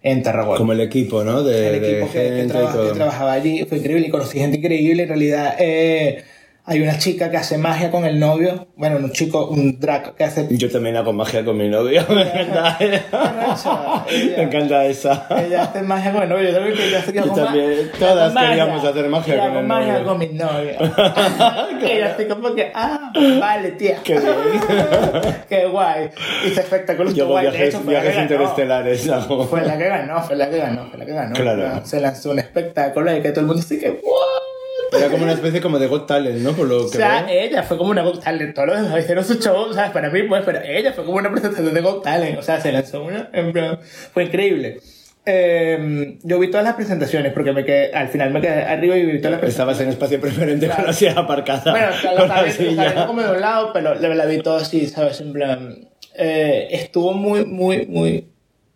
[0.03, 0.57] en Tarragona.
[0.57, 1.43] Como el equipo, ¿no?
[1.43, 2.87] De, el de equipo que, que gente y traba- todo.
[2.89, 5.03] que trabajaba allí fue increíble y conocí gente increíble.
[5.03, 6.23] En realidad, eh,
[6.63, 8.67] Hay una chica que hace magia con el novio.
[8.75, 10.47] Bueno, un chico, un drag que hace.
[10.51, 12.03] Yo también hago magia con mi novio.
[12.09, 12.77] Me encanta.
[12.79, 15.27] Esa, ella- Me encanta esa.
[15.43, 16.49] Ella hace magia con el novio.
[16.49, 17.71] Yo también quería hacer Yo con ma- también.
[17.91, 20.05] yo Todas queríamos hacer magia Yo con hago el magia novio.
[20.05, 20.71] con mi novio.
[21.91, 23.00] Ella así como que, ah,
[23.39, 23.97] vale, tía.
[24.03, 24.33] Qué bien.
[25.49, 26.09] Qué guay.
[26.45, 27.11] Hizo espectáculo.
[27.11, 27.27] Yo.
[27.35, 29.09] De hecho, viajes, viajes interestelares.
[29.09, 29.45] hago.
[29.45, 31.35] Fue la que ganó, fue la que ganó, fue la que ganó.
[31.35, 31.85] Claro.
[31.85, 34.99] Se lanzó un espectáculo y que todo el mundo así que, ¿what?
[34.99, 36.51] Era como una especie como de Got Talent, ¿no?
[36.51, 37.29] Por lo O que sea, veo.
[37.41, 38.53] ella fue como una Got Talent.
[38.53, 39.91] Todos los demás hicieron su show, ¿sabes?
[39.91, 42.37] Para mí, pues, pero ella fue como una presentación de Got Talent.
[42.37, 43.29] O sea, se lanzó una.
[43.31, 43.79] en plan,
[44.13, 44.81] fue increíble.
[45.25, 49.05] Eh, yo vi todas las presentaciones porque me quedé, al final me quedé arriba y
[49.05, 49.51] vi todas las presentaciones.
[49.53, 51.71] Estabas en espacio preferente con la silla aparcada.
[51.71, 52.51] Bueno, claro, viendo
[52.91, 53.05] silla.
[53.07, 55.21] como de un lado, pero la, la vi todo así, ¿sabes?
[55.21, 55.87] En plan.
[56.15, 58.27] eh, estuvo muy, muy, muy.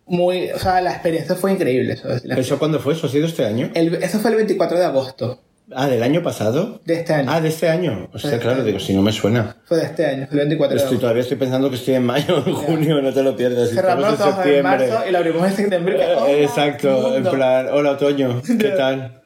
[0.08, 0.50] Muy.
[0.52, 2.24] O sea, la experiencia fue increíble, ¿sabes?
[2.24, 2.94] ¿Eso cuándo fue?
[2.94, 3.70] ¿Eso ha sido este año?
[3.74, 5.40] el- eso fue el 24 de agosto
[5.74, 6.80] Ah, ¿del año pasado?
[6.84, 7.28] de este año.
[7.32, 8.08] Ah, de este año.
[8.12, 9.56] O sea, claro, digo, si no me suena.
[9.64, 12.04] Fue de este año, fue el 24 de Estoy, todavía estoy pensando que estoy en
[12.04, 13.70] mayo o en junio, no te lo pierdas.
[13.70, 14.62] Cerramos en ojos en septiembre.
[14.88, 15.96] marzo y lo abrimos en septiembre.
[16.00, 19.22] Eh, ¡Hola, Exacto, en plan, hola otoño, ¿qué tal?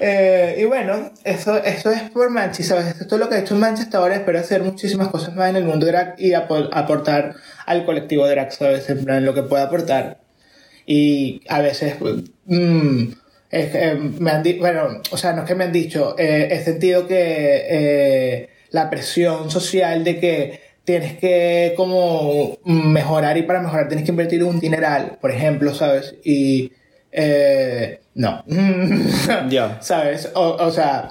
[0.00, 2.86] Eh, y bueno, eso, eso es por Manchi, ¿sabes?
[2.86, 4.16] Esto es todo lo que ha hecho Manchi hasta ahora.
[4.16, 7.34] Espero hacer muchísimas cosas más en el mundo drag y apo- aportar
[7.66, 8.88] al colectivo drag, ¿sabes?
[8.90, 10.18] En plan, lo que pueda aportar.
[10.86, 12.14] Y a veces, pues,
[13.52, 16.48] es que, eh, me han bueno, o sea, no es que me han dicho, eh,
[16.50, 17.16] he sentido que
[17.68, 24.10] eh, la presión social de que tienes que como mejorar y para mejorar tienes que
[24.12, 26.16] invertir un dineral, por ejemplo, ¿sabes?
[26.24, 26.72] Y
[27.12, 28.42] eh, no.
[29.50, 29.78] Ya.
[29.80, 30.30] ¿Sabes?
[30.34, 31.08] O, o sea...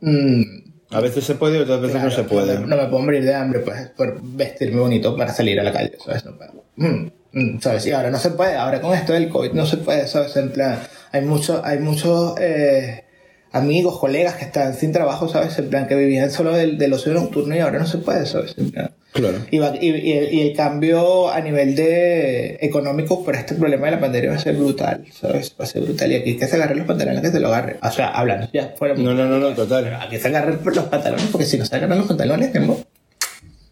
[0.00, 0.42] mm,
[0.90, 2.58] A veces se puede, otras veces no claro, se puede.
[2.60, 5.92] No, me puedo morir de hambre pues, por vestirme bonito para salir a la calle,
[6.04, 6.24] ¿sabes?
[6.24, 6.64] No puedo.
[6.76, 7.86] Mm, mm, ¿Sabes?
[7.86, 10.36] Y ahora no se puede, ahora con esto del COVID no se puede, ¿sabes?
[10.36, 10.78] En plan,
[11.16, 13.04] hay muchos hay muchos eh,
[13.52, 15.58] amigos, colegas que están sin trabajo, ¿sabes?
[15.58, 18.54] En plan, que vivían solo del, del ocio nocturno y ahora no se puede, ¿sabes?
[18.58, 18.70] En
[19.12, 19.38] Claro.
[19.50, 23.86] y, va- y, y el, y el cambio a nivel de económico por este problema
[23.86, 25.54] de la pandemia va a ser brutal, ¿sabes?
[25.58, 26.12] Va a ser brutal.
[26.12, 27.78] Y aquí que se agarren los pantalones, que se lo agarre.
[27.82, 28.94] O sea, hablando ya fuera.
[28.94, 29.94] No, no, no, no, total.
[30.02, 32.84] Aquí se agarren los pantalones, porque si no se agarran los pantalones, tenemos en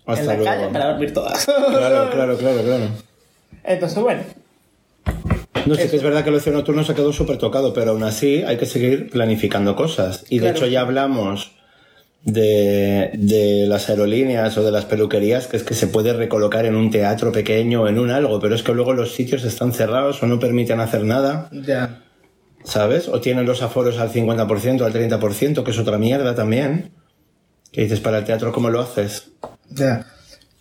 [0.07, 0.73] Hasta la calle luego.
[0.73, 1.45] para dormir todas.
[1.45, 2.85] Claro, claro, claro, claro.
[3.65, 4.23] Entonces, bueno,
[5.66, 7.92] No sé que es verdad que el ocio nocturno se ha quedado súper tocado, pero
[7.92, 10.24] aún así hay que seguir planificando cosas.
[10.29, 10.57] Y de Claro.
[10.57, 11.53] hecho ya hablamos
[12.24, 16.74] de, de las aerolíneas o de las peluquerías, que es que se puede recolocar en
[16.74, 20.22] un teatro pequeño o en un algo, pero es que luego los sitios están cerrados
[20.22, 22.03] o no permiten hacer nada, ya.
[22.64, 23.09] ¿sabes?
[23.09, 26.92] O tienen los aforos al 50%, al 30%, que es otra mierda también.
[27.72, 29.33] Que dices, para el teatro, ¿cómo lo haces?
[29.68, 30.07] Ya.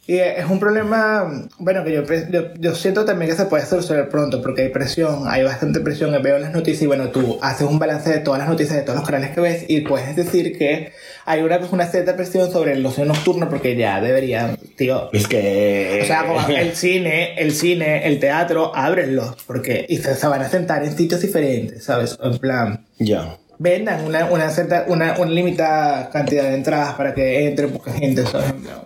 [0.05, 4.09] Y es un problema, bueno, que yo, yo, yo siento también que se puede solucionar
[4.09, 7.79] pronto, porque hay presión, hay bastante presión, veo las noticias y bueno, tú haces un
[7.79, 10.91] balance de todas las noticias de todos los canales que ves y puedes decir que
[11.25, 15.99] hay una, una cierta presión sobre el ocio nocturno porque ya deberían, tío, Es que...
[16.03, 20.41] o sea, como el cine, el cine, el teatro, ábrenlos, porque y se, se van
[20.41, 22.17] a sentar en sitios diferentes, ¿sabes?
[22.21, 23.37] En plan, Ya.
[23.57, 28.25] vendan una, una cierta, una, una limitada cantidad de entradas para que entre poca gente,
[28.25, 28.51] ¿sabes?
[28.51, 28.81] Plan,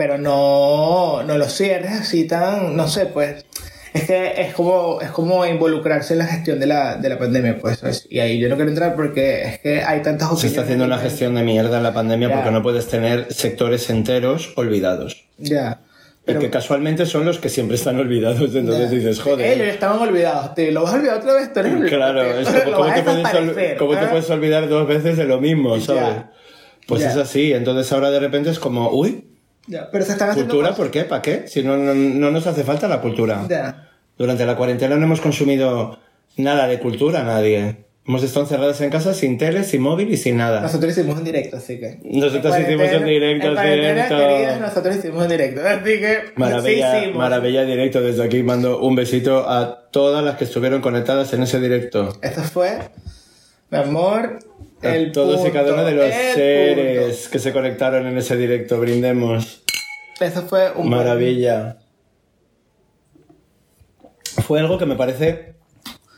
[0.00, 3.44] Pero no, no lo cierres así tan, no sé, pues.
[3.92, 7.58] Es que es como, es como involucrarse en la gestión de la, de la pandemia,
[7.58, 7.80] pues.
[7.80, 8.06] ¿sabes?
[8.08, 10.52] Y ahí yo no quiero entrar porque es que hay tantas Se opciones.
[10.52, 12.34] está haciendo una gestión de mierda en la pandemia Ya.
[12.36, 15.26] porque no puedes tener sectores enteros olvidados.
[15.36, 15.80] Ya.
[16.24, 18.54] Pero Pero que casualmente son los que siempre están olvidados.
[18.54, 19.52] Entonces dices, joder.
[19.52, 20.54] Ellos estaban olvidados.
[20.54, 21.52] Te lo vas a olvidar otra vez.
[21.52, 23.28] Tú eres Claro, es como, ¿cómo, te puedes,
[23.78, 24.08] cómo te ¿eh?
[24.08, 26.22] puedes olvidar dos veces de lo mismo, ¿sabes?
[26.86, 27.52] Pues es así.
[27.52, 29.26] Entonces ahora de repente es como, uy,
[29.66, 30.74] Ya, Pero se están haciendo cultura.
[30.74, 31.04] ¿por qué?
[31.04, 31.46] ¿Para qué?
[31.46, 33.46] Si no, no, no nos hace falta la cultura.
[33.48, 33.88] Ya.
[34.16, 35.98] Durante la cuarentena no hemos consumido
[36.36, 37.84] nada de cultura, nadie.
[38.06, 40.60] Hemos estado encerradas en casa sin tele, sin móvil y sin nada.
[40.62, 42.00] Nosotros hicimos un directo, así que.
[42.02, 45.60] Nosotros En hicimos un directo, en queridas, nosotros hicimos un directo.
[45.66, 46.18] Así que.
[46.34, 47.18] Maravilla, sí hicimos.
[47.18, 48.00] maravilla directo.
[48.00, 52.18] Desde aquí mando un besito a todas las que estuvieron conectadas en ese directo.
[52.22, 52.78] Esto fue.
[53.70, 54.38] Mi amor.
[54.82, 58.80] El todos y cada uno de los seres que se conectaron en ese directo.
[58.80, 59.62] Brindemos.
[60.18, 60.88] Eso fue un.
[60.88, 61.78] Maravilla.
[64.46, 65.54] Fue algo que me parece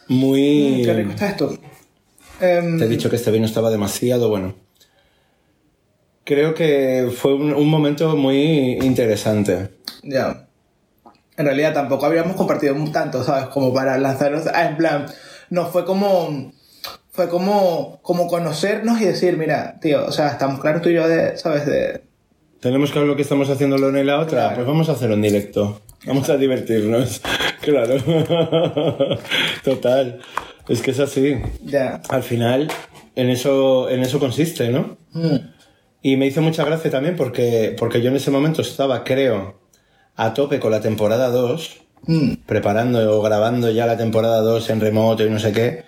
[0.08, 0.80] muy...
[0.80, 1.58] Mm, Qué rico está esto.
[2.40, 4.54] Em, Te he dicho que este vino estaba demasiado bueno.
[6.24, 9.70] Creo que fue un, un momento muy interesante.
[10.02, 10.46] Ya.
[11.36, 13.46] En realidad tampoco habíamos compartido tanto, ¿sabes?
[13.48, 14.46] Como para lanzarnos.
[14.52, 15.06] ah, en plan,
[15.50, 16.52] no fue como.
[17.12, 21.06] Fue como, como conocernos y decir, mira, tío, o sea, estamos claros tú y yo
[21.06, 21.66] de, ¿sabes?
[21.66, 22.00] De,
[22.60, 24.40] Tenemos claro lo que estamos haciendo la una y la otra.
[24.40, 24.54] Claro.
[24.56, 25.82] Pues vamos a hacer un directo.
[26.06, 27.20] Vamos a divertirnos.
[27.60, 27.96] claro.
[29.64, 30.20] Total.
[30.68, 31.36] Es que es así.
[31.64, 32.00] ya.
[32.08, 32.68] Al final,
[33.14, 34.96] en eso, en eso consiste, ¿no?
[35.12, 35.36] Mm.
[36.02, 39.60] Y me hizo mucha gracia también porque, porque yo en ese momento estaba, creo,
[40.16, 42.32] a tope con la temporada 2, Mm.
[42.46, 45.84] preparando o grabando ya la temporada 2 en remoto y no sé qué.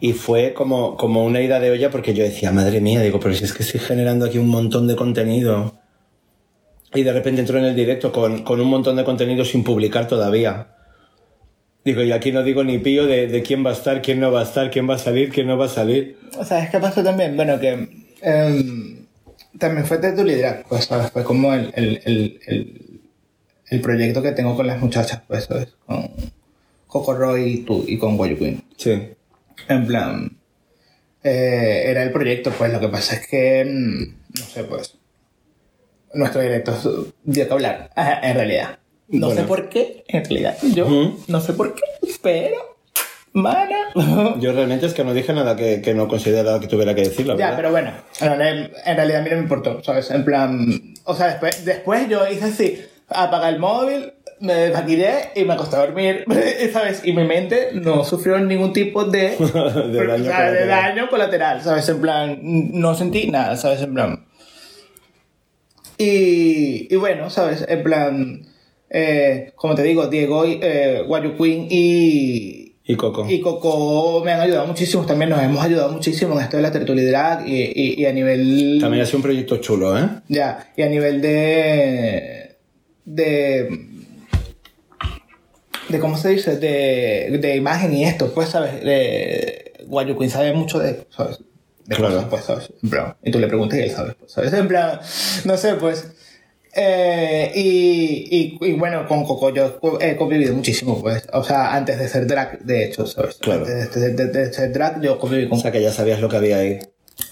[0.00, 3.34] Y fue como, como una ida de olla porque yo decía, madre mía, digo, pero
[3.34, 5.74] si es que estoy generando aquí un montón de contenido.
[6.94, 10.06] Y de repente entro en el directo con, con un montón de contenido sin publicar
[10.06, 10.68] todavía.
[11.84, 14.30] Digo, y aquí no digo ni pío de, de quién va a estar, quién no
[14.30, 16.18] va a estar, quién va a salir, quién no va a salir.
[16.44, 17.36] ¿Sabes qué pasó también?
[17.36, 17.88] Bueno, que
[18.20, 19.06] em,
[19.58, 21.10] también fue de tu liderazgo, pues, ¿sabes?
[21.10, 23.00] Fue como el, el, el, el,
[23.68, 25.68] el proyecto que tengo con las muchachas, pues, ¿sabes?
[25.86, 26.10] Con
[26.86, 28.62] Coco Roy y tú y con Guayu Queen.
[28.76, 29.17] Sí.
[29.66, 30.38] En plan,
[31.24, 34.96] eh, era el proyecto, pues lo que pasa es que, mm, no sé, pues,
[36.14, 38.78] nuestro directo dio que hablar, en realidad.
[39.08, 39.40] No Bueno.
[39.42, 41.82] sé por qué, en realidad, yo no sé por qué,
[42.22, 42.76] pero,
[43.32, 43.76] mana.
[44.40, 47.26] Yo realmente es que no dije nada que, que no consideraba que tuviera que decir,
[47.26, 47.56] la Ya, verdad.
[47.56, 50.10] pero bueno, en realidad, a mí no me importó, ¿sabes?
[50.10, 55.44] En plan, o sea, después, después yo hice así, apagué el móvil, me desmaquillé y
[55.44, 56.24] me acosté a dormir,
[56.72, 57.02] ¿sabes?
[57.04, 60.52] Y mi mente no sufrió ningún tipo de, De daño colateral.
[60.54, 61.88] de daño colateral, ¿sabes?
[61.88, 63.82] En plan, no sentí nada, ¿sabes?
[63.82, 64.24] En plan.
[65.98, 67.64] Y, y bueno, ¿sabes?
[67.68, 68.42] En plan,
[68.90, 73.26] eh, como te digo, Diego, y, eh, Wayu Queen y, Y Coco.
[73.28, 76.70] y Coco me han ayudado muchísimo, también nos hemos ayudado muchísimo en esto de la
[76.70, 78.78] tertualidad y, y, y a nivel...
[78.80, 80.08] También ha sido un proyecto chulo, ¿eh?
[80.28, 82.56] Ya, y a nivel de...
[83.04, 83.87] de...
[85.88, 86.56] de ¿cómo se dice?
[86.56, 88.82] De, de imagen y esto, pues, ¿sabes?
[88.84, 91.38] De, Guayu Queen sabe mucho de, ¿sabes?
[91.86, 92.14] De Claro.
[92.14, 92.70] cosas, pues, ¿sabes?
[92.82, 94.52] En plan, y tú le preguntas y él sabe, pues, ¿sabes?
[94.52, 95.00] En plan,
[95.44, 96.06] no sé, pues...
[96.74, 101.26] eh, y, y, y bueno, con Coco yo he convivido muchísimo, pues.
[101.32, 103.36] O sea, antes de ser drag, de hecho, ¿sabes?
[103.36, 103.60] Claro.
[103.66, 106.20] Antes de, de- de- de ser drag, yo conviví con O sea que ya sabías
[106.20, 106.78] lo que había ahí.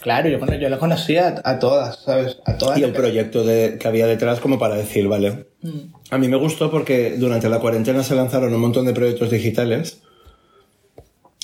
[0.01, 2.39] Claro, yo, yo la conocía a, a todas, ¿sabes?
[2.45, 2.79] A todas.
[2.79, 5.47] Y el proyecto de, que había detrás como para decir, vale.
[5.63, 5.95] Mm.
[6.11, 10.03] A mí me gustó porque durante la cuarentena se lanzaron un montón de proyectos digitales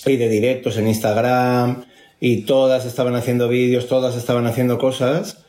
[0.07, 1.85] y de directos en Instagram
[2.21, 5.42] y todas estaban haciendo vídeos, todas estaban haciendo cosas,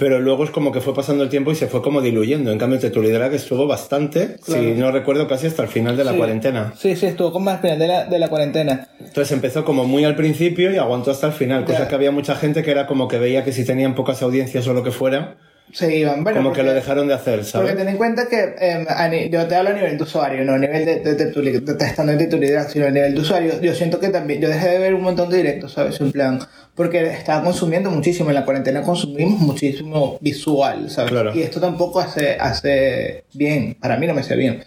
[0.00, 2.50] pero luego es como que fue pasando el tiempo y se fue como diluyendo.
[2.50, 4.62] En cambio, Tetulidrag estuvo bastante, Claro.
[4.62, 6.16] si no recuerdo, casi hasta el final de la Sí.
[6.16, 6.72] cuarentena.
[6.74, 8.88] Sí, sí, estuvo como al final de la, de la cuarentena.
[8.98, 12.34] Entonces empezó como muy al principio y aguantó hasta el final, cosa que había mucha
[12.34, 15.36] gente que era como que veía que si tenían pocas audiencias o lo que fuera,
[15.72, 16.38] Se iban, bueno.
[16.38, 17.76] como que porque- lo dejaron de hacer, Porque ¿sabes?
[17.76, 20.58] ten en cuenta que eh, ni- yo te hablo a nivel de usuario, no a
[20.58, 23.60] nivel de, de, tertuli- de testando en titularidad, sino a nivel de usuario.
[23.60, 26.00] Yo siento que también, yo dejé de ver un montón de directos, ¿sabes?
[26.00, 26.40] En plan,
[26.74, 31.10] porque estaba consumiendo muchísimo, en la cuarentena consumimos muchísimo visual, ¿sabes?
[31.10, 31.32] Claro.
[31.34, 34.64] Y esto tampoco hace, hace bien, para mí no me hace bien.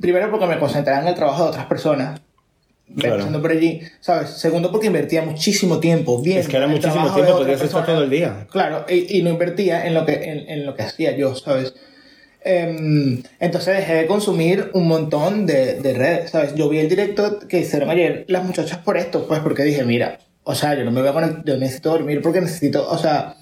[0.00, 2.20] Primero porque me concentraba en el trabajo de otras personas,
[2.96, 3.42] Claro.
[3.42, 4.30] por allí, ¿sabes?
[4.30, 6.38] Segundo porque invertía muchísimo tiempo, bien.
[6.38, 8.46] Es que era muchísimo tiempo, podías estar todo el día.
[8.50, 11.74] Claro, y, y no invertía en lo que, en, en lo que hacía yo, ¿sabes?
[12.40, 16.54] Em, entonces dejé de consumir un montón de, de redes, ¿sabes?
[16.54, 20.20] Yo vi el directo que hicieron ayer las muchachas por esto, pues porque dije, mira,
[20.44, 23.36] o sea, yo no me voy a conectar, yo necesito dormir porque necesito, o sea,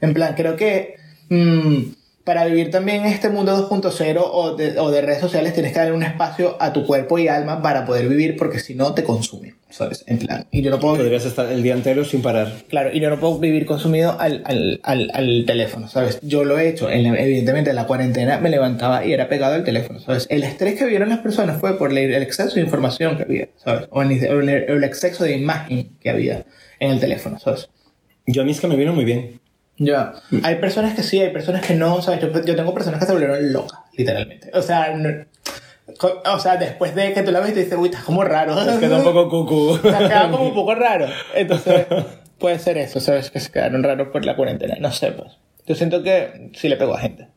[0.00, 0.94] en plan, creo que
[1.28, 1.82] mm,
[2.26, 5.78] para vivir también en este mundo 2.0 o de, o de redes sociales tienes que
[5.78, 9.04] darle un espacio a tu cuerpo y alma para poder vivir porque si no te
[9.04, 10.02] consume, ¿sabes?
[10.08, 10.96] En plan, y yo no puedo...
[10.96, 12.52] Podrías estar el día entero sin parar.
[12.68, 16.18] Claro, y yo no puedo vivir consumido al, al, al, al teléfono, ¿sabes?
[16.22, 19.54] Yo lo he hecho, en la- evidentemente en la cuarentena me levantaba y era pegado
[19.54, 20.26] al teléfono, ¿sabes?
[20.28, 23.48] El estrés que vieron las personas fue por el el exceso de información que había,
[23.56, 23.86] ¿sabes?
[23.90, 26.44] O el, el- el exceso de imagen que había
[26.80, 27.68] en el teléfono, ¿sabes?
[28.26, 29.40] Yo a mí es que me vino muy bien.
[29.78, 30.14] Ya.
[30.42, 32.20] Hay personas que sí, hay personas que no, ¿sabes?
[32.20, 34.50] Yo, yo tengo personas que se volvieron locas, literalmente.
[34.54, 35.24] O sea, no-
[36.32, 38.60] o sea, después de que tú la ves, te dices, uy, estás como raro.
[38.60, 39.78] Es que tampoco cucu.
[39.82, 41.06] Se ha quedado como un poco raro.
[41.34, 41.86] Entonces,
[42.38, 43.30] puede ser eso, ¿sabes?
[43.30, 44.76] Que se quedaron raros por la cuarentena.
[44.80, 45.32] No sé, pues.
[45.66, 47.28] Yo siento que sí le pegó a gente.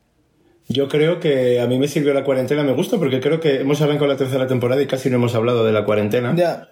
[0.68, 3.82] Yo creo que a mí me sirvió la cuarentena, me gusta porque creo que hemos
[3.82, 6.34] arrancado la tercera temporada y casi no hemos hablado de la cuarentena.
[6.36, 6.70] Ya.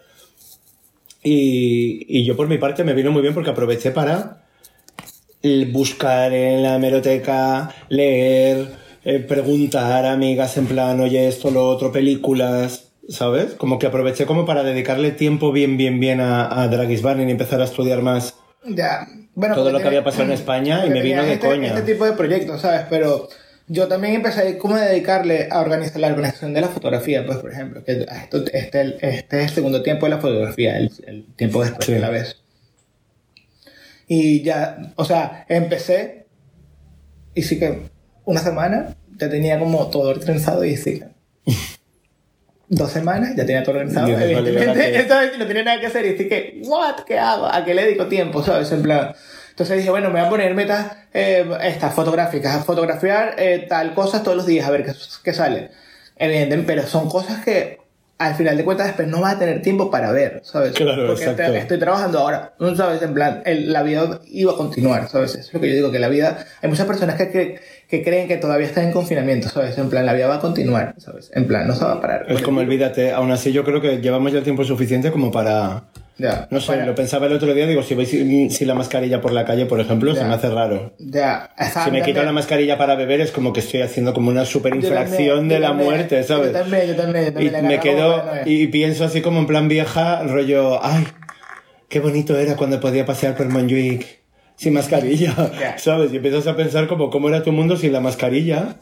[1.23, 4.45] Y, y yo por mi parte me vino muy bien porque aproveché para
[5.71, 8.67] buscar en la hemeroteca, leer,
[9.05, 13.53] eh, preguntar a amigas en plan, oye, esto, lo otro, películas, ¿sabes?
[13.53, 17.31] Como que aproveché como para dedicarle tiempo bien, bien, bien a, a Dragis Barney y
[17.31, 18.35] empezar a estudiar más.
[18.65, 19.07] Ya.
[19.35, 21.67] Bueno, Todo lo que había pasado en España y me vino de este, coña.
[21.67, 22.81] Este tipo de proyectos, ¿sabes?
[22.89, 23.29] Pero
[23.67, 27.51] yo también empecé como a dedicarle a organizar la organización de la fotografía, pues, por
[27.51, 27.83] ejemplo.
[27.83, 31.85] Que esto, este, este es el segundo tiempo de la fotografía, el, el tiempo después
[31.85, 31.93] Sí.
[31.93, 32.37] de la vez.
[34.07, 36.27] Y ya, o sea, empecé
[37.33, 37.89] y sí que
[38.25, 41.07] una semana ya tenía como todo organizado y sí que
[42.69, 44.07] dos semanas ya tenía todo organizado.
[44.07, 46.99] Dios, evidentemente, ¿verdad que- entonces no tenía nada que hacer y sí que, ¿what?
[47.05, 47.45] ¿Qué hago?
[47.45, 48.43] ¿A qué le dedico tiempo?
[48.43, 48.71] ¿Sabes?
[48.71, 49.13] En plan,
[49.49, 53.93] Entonces dije, bueno, me voy a poner metas eh, estas fotográficas, a fotografiar eh, tal
[53.93, 54.91] cosa todos los días, a ver qué,
[55.23, 55.71] qué sale.
[56.15, 57.79] Evidentemente, pero son cosas que
[58.19, 60.71] al final de cuentas después no vas a tener tiempo para ver, ¿sabes?
[60.73, 61.51] Claro, Porque exacto.
[61.51, 63.01] te- estoy trabajando ahora, ¿no sabes?
[63.03, 65.31] En plan, el- la vida iba a continuar, ¿sabes?
[65.35, 66.45] Eso es lo que yo digo, que la vida...
[66.61, 69.77] Hay muchas personas que, que, que creen que todavía están en confinamiento, ¿sabes?
[69.77, 71.29] En plan, la vida va a continuar, ¿sabes?
[71.35, 72.25] En plan, no se va a parar.
[72.27, 75.83] Es como olvídate, aún así yo creo que llevamos ya tiempo suficiente como para...
[76.19, 78.73] Ya, No sé, para- lo pensaba el otro día, digo, si veis sin, sin la
[78.73, 80.93] mascarilla por la calle, por ejemplo, se me hace raro.
[80.97, 81.51] Ya,
[81.83, 84.73] Si me quito la mascarilla para beber es como que estoy haciendo como una super
[84.75, 86.47] infracción de la también, muerte, ¿sabes?
[86.53, 87.53] Yo también, yo también, yo Y también.
[87.53, 91.05] le me quedo y pienso así como en plan vieja, rollo, ay,
[91.89, 94.21] qué bonito era cuando podía pasear por Montjuic
[94.55, 95.77] sin mascarilla, Ya.
[95.77, 96.11] ¿sabes?
[96.13, 98.77] Y empiezas a pensar como cómo era tu mundo sin la mascarilla,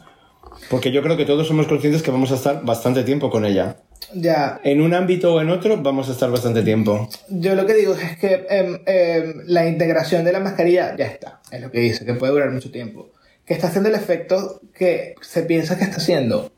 [0.69, 3.75] porque yo creo que todos somos conscientes que vamos a estar bastante tiempo con ella.
[4.13, 7.09] Ya, En un ámbito o en otro vamos a estar bastante tiempo.
[7.29, 11.41] yo lo que digo es que em, em, la integración de la mascarilla ya está,
[11.51, 13.09] es lo que dice, que puede durar mucho tiempo.
[13.45, 16.51] Que está haciendo el efecto que se piensa que está haciendo.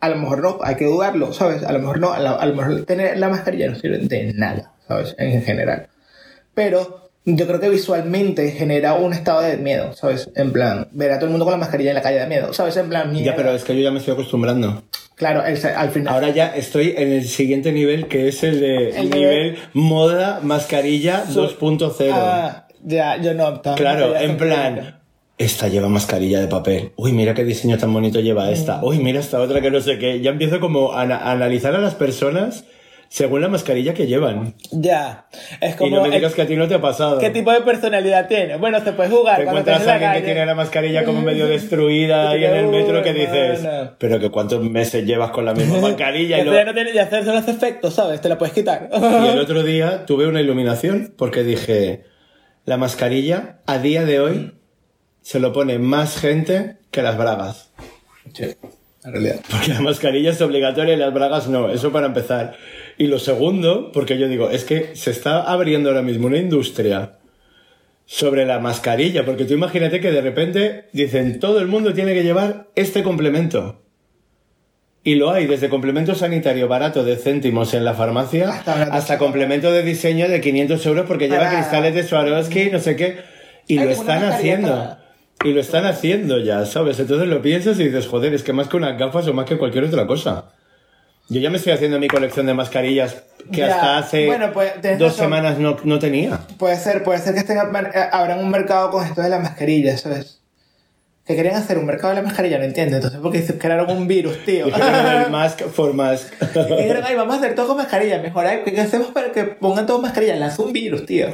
[0.00, 1.62] A lo mejor no, hay que dudarlo, ¿sabes?
[1.62, 4.72] A lo mejor no, a, a lo mejor tener la mascarilla no sirve de nada,
[4.88, 5.14] ¿sabes?
[5.18, 5.88] En general.
[6.54, 10.30] Pero yo creo que visualmente genera un estado de miedo, ¿sabes?
[10.36, 12.52] En plan, ver a todo el mundo con la mascarilla en la calle da miedo,
[12.52, 12.76] ¿sabes?
[12.76, 13.36] En plan, Ya, mierda.
[13.36, 14.82] pero es que yo ya me estoy acostumbrando.
[15.16, 16.14] Claro, el- al final...
[16.14, 20.40] Ahora ya estoy en el siguiente nivel, que es el de El nivel nivel- moda
[20.42, 22.10] mascarilla 2.0.
[22.12, 23.60] Ah, ya, yo no.
[23.76, 25.00] Claro, ya en plan,
[25.36, 26.92] esta lleva mascarilla de papel.
[26.96, 28.82] Uy, mira qué diseño tan bonito lleva esta.
[28.82, 30.20] Uy, mira esta otra que no sé qué.
[30.22, 32.64] Ya empiezo como a analizar a las personas
[33.12, 34.54] según la mascarilla que llevan.
[34.70, 35.26] Ya,
[35.60, 35.96] es Y como...
[35.96, 37.18] no me digas que a ti no te ha pasado.
[37.18, 38.54] ¿Qué tipo de personalidad tiene?
[38.56, 42.30] Bueno, se puede jugar Te encuentras a alguien que tiene la mascarilla como medio destruida
[42.30, 43.66] ahí en el metro que dices,
[43.98, 47.02] pero que cuántos meses llevas con la misma mascarilla y lo- ya no tiene, ya
[47.02, 48.20] hacerse los efectos, ¿sabes?
[48.20, 48.88] Te la puedes quitar.
[48.92, 52.04] Y el otro día tuve una iluminación porque dije,
[52.64, 54.54] la mascarilla a día de hoy
[55.20, 57.72] se lo pone más gente que las bragas.
[58.34, 58.54] Sí,
[59.04, 59.40] en realidad.
[59.50, 62.54] Porque la mascarilla es obligatoria y las bragas no, eso para empezar.
[62.98, 67.18] Y lo segundo, porque yo digo, es que se está abriendo ahora mismo una industria
[68.04, 72.24] sobre la mascarilla, porque tú imagínate que de repente dicen, todo el mundo tiene que
[72.24, 73.82] llevar este complemento.
[75.02, 79.72] Y lo hay, desde complemento sanitario barato de céntimos en la farmacia Hasta hasta complemento
[79.72, 83.16] de diseño de 500 euros porque lleva Para- cristales de Swarovski, no sé qué.
[83.66, 84.68] Y lo están haciendo.
[84.68, 84.99] para-
[85.42, 87.00] Y lo están haciendo ya, ¿sabes?
[87.00, 89.56] Entonces lo piensas y dices, joder, es que más que unas gafas o más que
[89.56, 90.52] cualquier otra cosa.
[91.30, 94.72] Yo ya me estoy haciendo mi colección de mascarillas que Ya, hasta hace bueno, pues,
[94.98, 96.40] dos semanas no, no tenía.
[96.58, 99.96] Puede ser, puede ser que estén, eh, abran un mercado con esto de la mascarilla,
[99.96, 100.40] ¿sabes?
[101.24, 102.96] Que querían hacer un mercado de la mascarilla, no entiendo.
[102.96, 104.66] Entonces, porque crearon un virus, tío.
[104.66, 104.72] El
[105.30, 106.32] mask for mask.
[106.42, 108.20] Y dijeron, ay, vamos a hacer todo con mascarilla.
[108.20, 110.34] Mejor, ay, ¿qué hacemos para que pongan todo mascarilla?
[110.34, 111.28] Lanzó un virus, tío.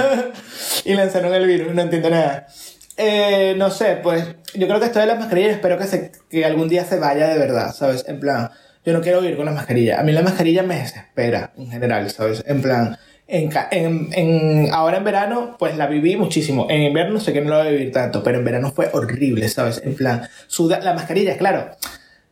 [0.84, 2.48] y lanzaron el virus, no entiendo nada.
[2.96, 4.24] Eh, no sé, pues
[4.54, 7.26] yo creo que esto de las mascarillas espero que, se, que algún día se vaya
[7.28, 8.04] de verdad, ¿sabes?
[8.06, 8.50] En plan,
[8.84, 9.98] yo no quiero vivir con la mascarilla.
[10.00, 12.44] A mí la mascarilla me desespera, en general, ¿sabes?
[12.46, 16.66] En plan, en, en, en- ahora en verano, pues la viví muchísimo.
[16.68, 19.48] En invierno sé que no la voy a vivir tanto, pero en verano fue horrible,
[19.48, 19.80] ¿sabes?
[19.84, 21.70] En plan, suda, la mascarilla, claro.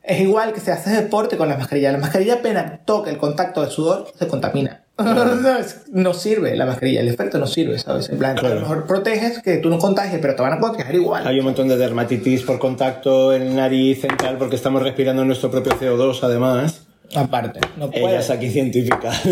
[0.03, 1.93] Es igual que se hace deporte con la mascarilla.
[1.93, 4.83] La mascarilla apenas toca el contacto de sudor, se contamina.
[5.93, 8.09] No sirve la mascarilla, el efecto no sirve, ¿sabes?
[8.11, 8.55] En plan, a Claro.
[8.57, 11.27] lo mejor proteges que tú no contagies, pero te van a contagiar igual.
[11.27, 15.51] Hay un montón de dermatitis por contacto en nariz, en tal, porque estamos respirando nuestro
[15.51, 16.87] propio CO2 además.
[17.13, 18.25] Aparte, no Ella puedes.
[18.27, 19.11] es aquí científica.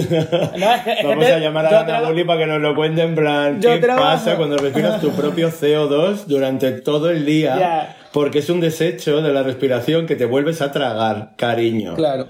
[0.58, 3.14] No, es es Vamos a llamar a Ana Bulli para que nos lo cuente en
[3.14, 4.04] plan, Yo ¿qué trabajo.
[4.08, 7.94] pasa cuando respiras tu propio CO2 durante todo el día?
[8.12, 11.94] Porque es un desecho de la respiración que te vuelves a tragar, cariño.
[11.94, 12.26] Claro.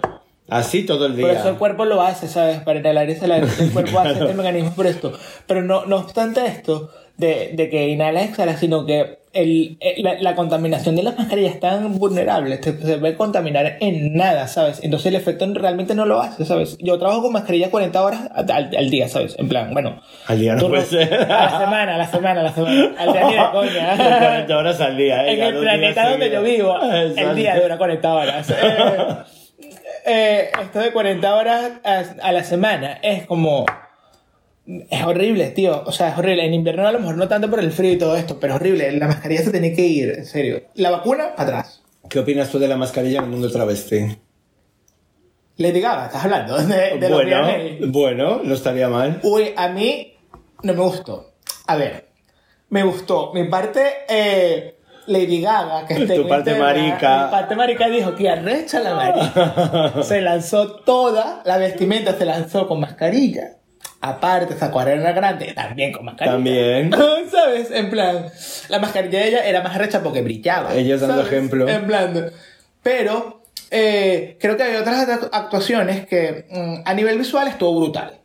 [0.48, 1.40] Así todo el Por día.
[1.40, 2.60] eso el cuerpo lo hace, ¿sabes?
[2.60, 3.46] Para inhalar ese aire.
[3.60, 5.12] El cuerpo hace este mecanismo por esto.
[5.46, 10.14] Pero no, no obstante esto, de, de que inhala, exhala, sino que el, el- la,
[10.20, 14.80] la contaminación de las mascarillas es tan vulnerable, te- se puede contaminar en nada, ¿sabes?
[14.82, 16.78] Entonces el efecto realmente no lo hace, ¿sabes?
[16.80, 19.36] Yo trabajo con mascarilla 40 horas al, al día, ¿sabes?
[19.38, 20.00] En plan, bueno.
[20.28, 21.12] Al día no puede ser.
[21.12, 22.94] A la semana, a la semana, a la semana.
[22.98, 23.96] Al día ni de coña.
[24.18, 25.34] 40 horas al día, ¿eh?
[25.34, 27.34] En el planeta donde yo vivo, el Exacto.
[27.34, 28.50] día dura 40 horas.
[28.50, 28.54] Eh,
[30.08, 33.66] eh, esto de 40 horas a, a la semana es como.
[34.90, 35.82] Es horrible, tío.
[35.86, 36.44] O sea, es horrible.
[36.44, 38.60] En invierno a lo mejor no tanto por el frío y todo esto, pero es
[38.60, 38.92] horrible.
[38.92, 40.62] La mascarilla se tiene que ir, en serio.
[40.74, 41.82] La vacuna, para atrás.
[42.08, 44.18] ¿Qué opinas tú de la mascarilla en el mundo travesti?
[45.56, 47.46] Lady Gaga, estás hablando de, de bueno,
[47.88, 49.20] bueno, no estaría mal.
[49.24, 50.16] Uy, a mí
[50.62, 51.34] no me gustó.
[51.66, 52.08] A ver,
[52.70, 53.32] me gustó.
[53.34, 54.77] Mi parte eh,
[55.08, 57.24] Lady Gaga, que está Tu parte marica.
[57.24, 59.94] Mi parte marica dijo que arrecha la marica.
[60.02, 63.54] se lanzó toda la vestimenta, se lanzó con mascarilla,
[64.00, 66.36] Aparte, sacó a Ariana Grande también con mascarilla.
[66.36, 66.92] También.
[67.30, 67.70] ¿Sabes?
[67.72, 68.26] En plan,
[68.68, 70.72] la mascarilla de ella era más recha porque brillaba.
[70.74, 71.68] Ella dando ejemplo.
[71.68, 72.30] En plan,
[72.82, 73.42] pero
[73.72, 78.17] eh, creo que hay otras act- actuaciones que mm, a nivel visual estuvo brutal.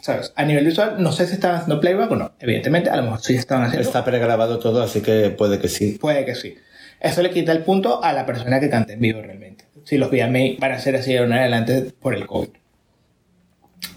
[0.00, 0.32] ¿Sabes?
[0.36, 2.32] A nivel visual, no sé si estaban haciendo playback o no.
[2.40, 3.86] Evidentemente, a lo mejor sí estaban haciendo.
[3.86, 5.98] Está pregrabado todo, así que puede que sí.
[6.00, 6.56] Puede que sí.
[7.00, 9.64] Eso le quita el punto a la persona que cante en vivo realmente.
[9.84, 12.48] Si los VMA van a ser así de en adelante por el COVID.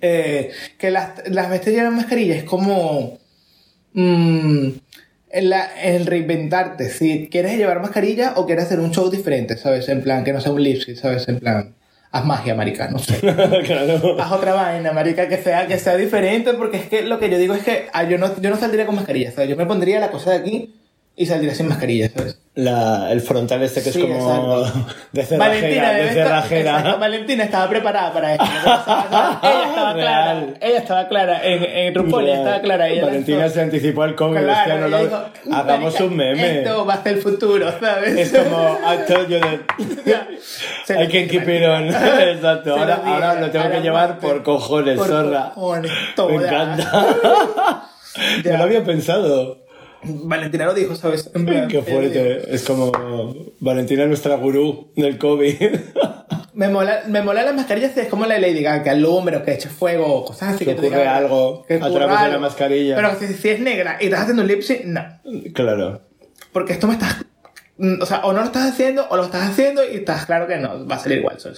[0.02, 3.20] Eh, que las, las bestias llevan mascarilla es como.
[3.94, 4.68] mm,
[5.36, 6.90] en la- el reinventarte.
[6.90, 9.90] Si quieres llevar mascarilla o quieres hacer un show diferente, ¿sabes?
[9.90, 11.28] En plan, que no sea un lip sync, ¿sabes?
[11.28, 11.76] En plan,
[12.14, 13.20] haz magia, marica, no sé.
[13.66, 14.22] claro.
[14.22, 17.38] haz otra vaina, marica, que sea, que sea diferente, porque es que lo que yo
[17.38, 19.50] digo es que ah, yo, no, yo no saldría con mascarilla, ¿sabes?
[19.50, 20.76] Yo me pondría la cosa de aquí
[21.16, 22.40] y saldría sin mascarilla, ¿sabes?
[22.56, 24.16] La, el frontal este que es Sí, como
[24.64, 24.86] exacto.
[25.12, 26.96] de cerrajera, de debe estar- exacto, cerrajera.
[26.98, 28.46] Valentina estaba preparada para esto.
[28.46, 29.94] ella estaba clara,
[30.34, 30.58] Real.
[30.62, 32.88] ella estaba clara, en, en RuPaul ella estaba clara.
[32.90, 35.16] Ella Valentina lanzó- se anticipó al COVID, Claro, hostia, no lo- dijo,
[35.56, 36.60] hagamos "Marica, un meme.
[36.60, 38.18] Esto va a ser el futuro, ¿sabes?
[38.34, 40.30] Es como I told you that
[40.90, 41.92] I can keep it on.
[41.92, 42.24] Valentina.
[42.32, 42.64] Exacto.
[42.64, 44.28] Se lo Ahora, ahora lo tengo que ahora llevar muerte.
[44.28, 45.52] por cojones, Por zorra.
[45.56, 45.92] cojones,
[46.30, 47.08] Me encanta.
[48.44, 48.52] Ya.
[48.52, 49.63] No lo había pensado.
[50.06, 51.24] Valentina lo dijo, ¿sabes?
[51.30, 52.54] Plan, Qué dijo, fuerte.
[52.56, 52.92] Es como
[53.60, 55.56] Valentina, nuestra gurú del COVID.
[56.56, 59.44] Me mola, me mola las mascarillas, es como la de Lady Gaga, que alumbra o
[59.44, 60.66] que eche fuego, cosas así.
[60.66, 62.96] Que diga- ocurre algo que a través de la mascarilla.
[62.96, 65.02] Pero si, si es negra y estás haciendo un lip sync, no.
[65.56, 66.02] Claro.
[66.52, 67.26] Porque esto me estás.
[67.78, 70.46] mm, O sea, o no lo estás haciendo, o lo estás haciendo y estás claro
[70.46, 71.38] que no, va a salir igual.
[71.40, 71.50] Yo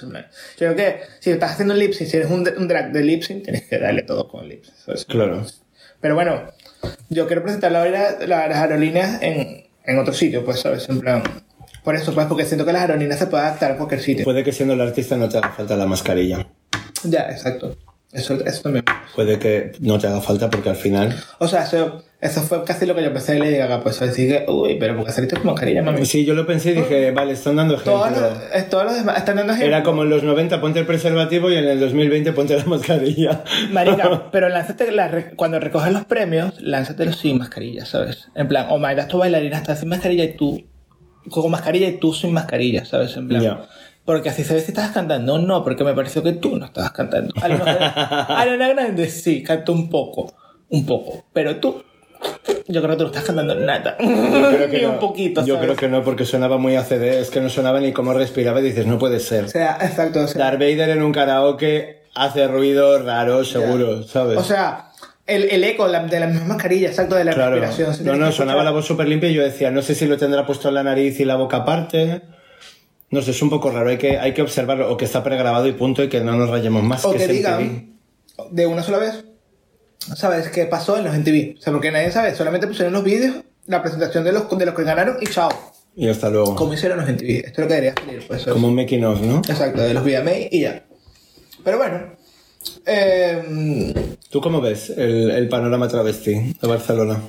[0.58, 3.22] creo que si estás haciendo un lip sync, si eres un, un drag de lip
[3.22, 5.08] sync, tienes que darle todo con lip sync.
[5.08, 5.44] Claro.
[6.00, 6.42] Pero bueno,
[7.10, 10.88] yo quiero presentar la, la- las aerolíneas en, en otro sitio, pues, ¿sabes?
[10.90, 11.24] En plan.
[11.84, 14.24] Por eso, pues, porque siento que las aerolíneas se pueden adaptar a cualquier sitio.
[14.26, 16.48] Puede que siendo el artista no te haga falta la mascarilla.
[17.04, 17.76] Ya, exacto.
[18.16, 18.86] Eso, eso también.
[19.16, 21.16] Puede que no te haga falta porque al final.
[21.40, 24.30] O sea, eso, eso fue casi lo que yo pensé de Lady Gaga, pues decir
[24.30, 26.06] que, uy, pero porque saliste con mascarilla, mami.
[26.06, 28.30] Sí, yo lo pensé y dije, vale, están dando Todos ejemplo.
[28.30, 29.68] los, es- todos los demás están dando ejemplo.
[29.76, 33.44] Era como en los 90 ponte el preservativo y en el 2020 ponte la mascarilla.
[33.72, 38.30] Marica, pero lánzate, la cuando recoges los premios, lánzatelos sin mascarilla, ¿sabes?
[38.34, 40.64] En plan, o Mayra, tu bailarina está sin mascarilla y tú
[41.30, 43.18] con mascarilla y tú sin mascarilla, ¿sabes?
[43.18, 43.42] En plan.
[44.06, 45.38] Porque así ve si estás cantando.
[45.40, 47.34] No, porque me pareció que tú no estabas cantando.
[47.42, 47.46] A
[48.42, 50.34] Ariana Grande sí, cantó un poco.
[50.70, 51.26] Un poco.
[51.34, 51.84] Pero tú,
[52.68, 53.98] yo creo que tú no estás cantando nada.
[54.00, 54.92] Yo creo que Ni no.
[54.92, 55.68] un poquito, Yo ¿sabes?
[55.72, 57.02] creo que no, porque sonaba muy ACD.
[57.20, 59.46] Es que no sonaba ni cómo respiraba y dices, no puede ser.
[59.46, 60.22] O sea, exacto.
[60.22, 64.38] O sea, Darth Vader en un karaoke hace ruido raro, seguro, ¿sabes?
[64.38, 64.92] o sea,
[65.28, 67.60] el, el eco la- de la misma mascarilla, exacto, de la claro.
[67.60, 68.06] respiración.
[68.06, 70.46] No, no, sonaba la voz súper limpia y yo decía, no sé si lo tendrá
[70.46, 72.22] puesto en la nariz y la boca aparte.
[73.12, 75.68] No sé, es un poco raro, hay que, hay que observarlo, o que está pregrabado
[75.68, 77.06] y punto, y que no nos rayemos más.
[77.06, 77.36] O que que es MTV.
[77.38, 77.96] digan
[78.52, 79.26] de una sola vez,
[80.00, 81.58] ¿sabes qué pasó en los MTV?
[81.58, 83.38] O sea, porque nadie sabe, solamente pusieron los vídeos,
[83.68, 85.50] la presentación de los, de los que ganaron y chao.
[85.96, 86.56] Y hasta luego.
[86.56, 87.46] Como hicieron los MTV.
[87.46, 88.44] Esto es lo que debería salir, pues.
[88.46, 89.38] Como un making of, ¿no?
[89.38, 90.84] Exacto, de los VMA y ya.
[91.64, 92.16] Pero bueno.
[92.86, 93.94] eh,
[94.30, 97.22] ¿Tú cómo ves el, el panorama travesti de Barcelona?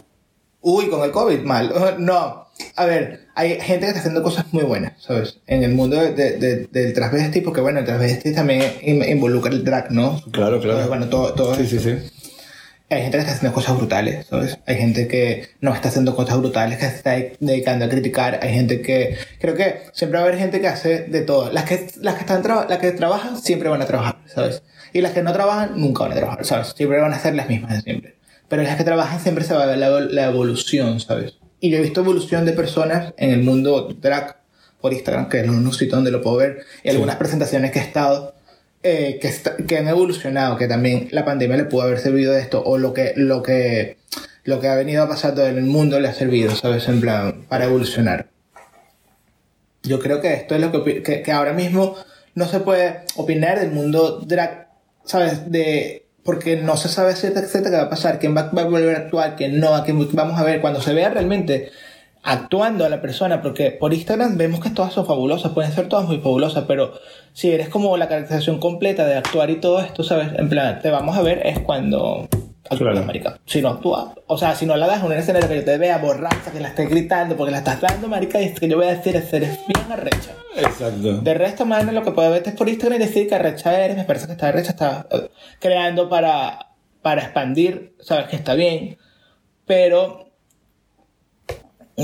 [0.69, 1.73] Uy, con el COVID, mal.
[1.99, 2.45] No.
[2.75, 5.39] A ver, hay gente que está haciendo cosas muy buenas, ¿sabes?
[5.47, 9.53] En el mundo de- de- de- del transvesti, porque bueno, el transvesti también in- involucra
[9.53, 10.21] el drag, ¿no?
[10.33, 10.89] Claro, claro.
[10.89, 11.95] Bueno, todo, todo Sí, sí, sí.
[12.89, 14.59] Hay gente que está haciendo cosas brutales, ¿sabes?
[14.67, 18.39] Hay gente que no está haciendo cosas brutales, que se está dedicando a criticar.
[18.43, 19.17] Hay gente que...
[19.41, 21.53] Creo que siempre va a haber gente que hace de todo.
[21.53, 24.63] Las que, las que, están traba- las que trabajan siempre van a trabajar, ¿sabes?
[24.93, 26.69] Y las que no trabajan nunca van a trabajar, ¿sabes?
[26.77, 28.16] Siempre van a ser las mismas de siempre.
[28.49, 31.35] Pero las que trabajan siempre se va a ver la, la evolución, ¿sabes?
[31.61, 34.37] Y yo he visto evolución de personas en el mundo drag
[34.81, 37.83] por Instagram, que es un sitio donde lo puedo ver, y algunas presentaciones que he
[37.83, 38.35] estado,
[38.83, 42.41] eh, que, está- que han evolucionado, que también la pandemia le pudo haber servido de
[42.41, 43.97] esto, o lo que, lo que,
[44.45, 46.87] lo que ha venido pasando en el mundo le ha servido, ¿sabes?
[46.89, 48.29] En plan, para evolucionar.
[49.83, 51.97] Yo creo que esto es lo que, que, que ahora mismo
[52.35, 54.69] no se puede opinar del mundo drag,
[55.05, 55.51] ¿sabes?
[55.51, 58.65] De, porque no se sabe cierta etcétera qué va a pasar, quién va, va a
[58.67, 60.61] volver a actuar, quién no, a quién vamos a ver.
[60.61, 61.71] Cuando se vea realmente
[62.23, 66.07] actuando a la persona, porque por Instagram vemos que todas son fabulosas, pueden ser todas
[66.07, 66.93] muy fabulosas, pero
[67.33, 70.31] si eres como la caracterización completa de actuar y todo esto, ¿sabes?
[70.37, 72.29] En plan, te vamos a ver es cuando
[72.71, 73.07] actúas, Claro.
[73.07, 73.39] marica.
[73.47, 75.79] Si no actúa, o sea, si no la das en un escenario que yo te
[75.79, 78.77] vea borracha, que la estés gritando porque la estás dando, marica, y es que yo
[78.77, 80.33] voy a decir es eres bien arrecha.
[80.57, 81.19] Exacto.
[81.21, 83.97] De resto, mano, lo que puedo verte es por Instagram y decir que arrecha eres,
[83.97, 85.29] me parece que esta arrecha está eh,
[85.61, 86.71] creando para,
[87.03, 88.97] para expandir, sabes que está bien,
[89.67, 90.31] pero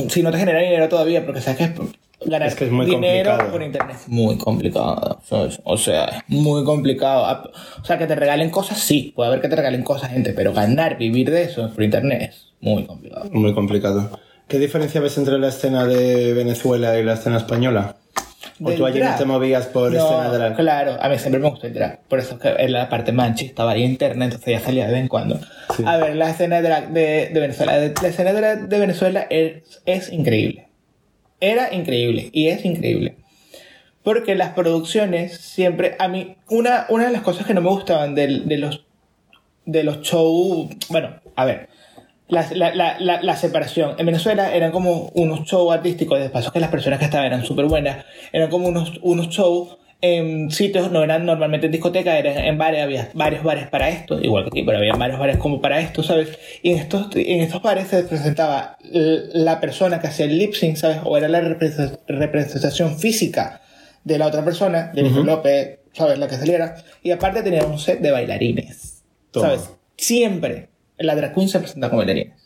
[0.08, 2.86] si no te genera dinero todavía, porque sabes que es- ganar Es que es muy
[2.86, 3.52] dinero complicado.
[3.52, 5.20] por internet es muy complicado.
[5.64, 7.24] O sea, muy complicado.
[7.26, 7.50] A-
[7.80, 10.52] O sea, que te regalen cosas, sí, puede haber que te regalen cosas, gente, pero
[10.52, 13.28] ganar, vivir de eso por internet es muy complicado.
[13.32, 14.10] Muy complicado.
[14.48, 17.96] ¿Qué diferencia ves entre la escena de Venezuela y la escena española?
[18.62, 20.56] ¿O tú allí no te movías por No, escena drag?
[20.56, 22.00] Claro, a mí siempre me gustó el drag.
[22.02, 24.92] Por eso es que en la parte manchi estaba ahí internet, entonces ya salía de
[24.92, 25.40] vez en cuando.
[25.76, 25.82] Sí.
[25.86, 27.78] A ver, la escena de drag de, de Venezuela.
[27.78, 30.68] De- La escena de drag de Venezuela es, es increíble.
[31.42, 33.16] Era increíble y es increíble.
[34.04, 35.96] Porque las producciones siempre.
[35.98, 38.84] A mí, una, una de las cosas que no me gustaban del- de, los
[39.66, 40.70] de los shows.
[40.88, 41.68] Bueno, a ver.
[42.28, 43.94] La, la, la, la, la separación.
[43.98, 47.44] En Venezuela eran como unos shows artísticos, de paso que las personas que estaban eran
[47.44, 48.04] súper buenas.
[48.32, 52.82] Eran como unos, unos shows en sitios, no eran normalmente en discoteca, eran en bares,
[52.82, 56.02] había varios bares para esto, igual que aquí, pero había varios bares como para esto,
[56.02, 56.36] ¿sabes?
[56.62, 60.76] Y en estos, en estos bares se presentaba la persona que hacía el lip sync,
[60.76, 60.98] ¿sabes?
[61.04, 63.60] O era la represe- representación física
[64.02, 65.22] de la otra persona, de Ujú.
[65.22, 66.18] López, ¿sabes?
[66.18, 66.74] La que saliera.
[67.04, 69.46] Y aparte tenía un set de bailarines, Toma.
[69.50, 69.70] ¿sabes?
[69.96, 70.68] Siempre.
[70.98, 72.41] La drag queen se presenta con bailarines.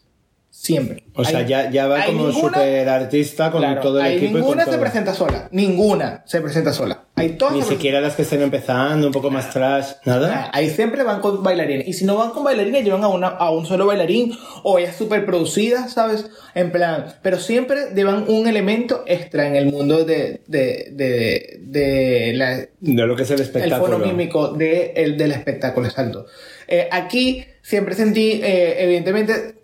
[0.58, 1.04] Siempre.
[1.14, 4.32] O sea, ya, ya va como super artista con Claro, todo el hay equipo y
[4.32, 4.80] con ninguna se todo.
[4.80, 5.48] presenta sola.
[5.52, 7.04] Ninguna se presenta sola.
[7.14, 10.44] Hay todas Ni se siquiera las que estén empezando, un poco más trash, nada.
[10.46, 11.86] Ah, Ahí siempre van con bailarines.
[11.86, 14.32] Y si no van con bailarines, llevan a, una, a un solo bailarín
[14.62, 16.24] o ellas súper producidas, ¿sabes?
[16.54, 17.14] En plan.
[17.22, 22.68] Pero siempre llevan un elemento extra en el mundo de, de, de, de la, De
[23.06, 23.98] lo que es el el espectáculo.
[23.98, 26.26] fono mímico de, el, del espectáculo, exacto.
[26.66, 29.56] Eh, aquí siempre sentí, eh, evidentemente,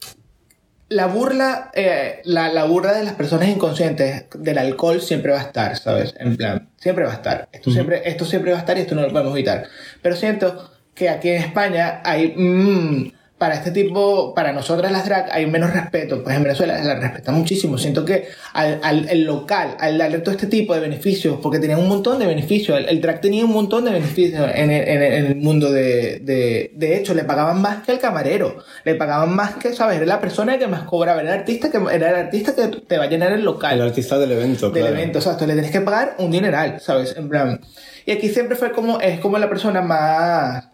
[0.92, 5.42] la burla, eh, la, la burla de las personas inconscientes del alcohol siempre va a
[5.42, 6.14] estar, ¿sabes?
[6.18, 7.48] En plan, siempre va a estar.
[7.52, 9.66] Esto, siempre, esto siempre va a estar y esto no lo podemos evitar.
[10.02, 12.34] Pero siento que aquí en España hay...
[12.36, 13.12] mm,
[13.42, 16.22] para este tipo, para nosotras las drag hay menos respeto.
[16.22, 17.76] Pues en Venezuela la respeta muchísimo.
[17.76, 21.76] Siento que al, al el local, al darle todo este tipo de beneficios, porque tenía
[21.76, 25.02] un montón de beneficios, el, el drag tenía un montón de beneficios en el, en
[25.02, 26.70] el- en el mundo de, de...
[26.76, 28.58] De hecho, le pagaban más que al camarero.
[28.84, 29.96] Le pagaban más que, ¿sabes?
[29.96, 31.20] Era la persona que más cobraba.
[31.20, 33.82] Era el artista que, era el artista que te va a llenar el local El
[33.88, 34.96] artista del evento, del claro.
[34.96, 37.16] evento, exacto, le tenés que pagar un dineral, ¿sabes?
[37.16, 37.60] En plan.
[38.06, 40.68] Y aquí siempre fue como, es como la persona más.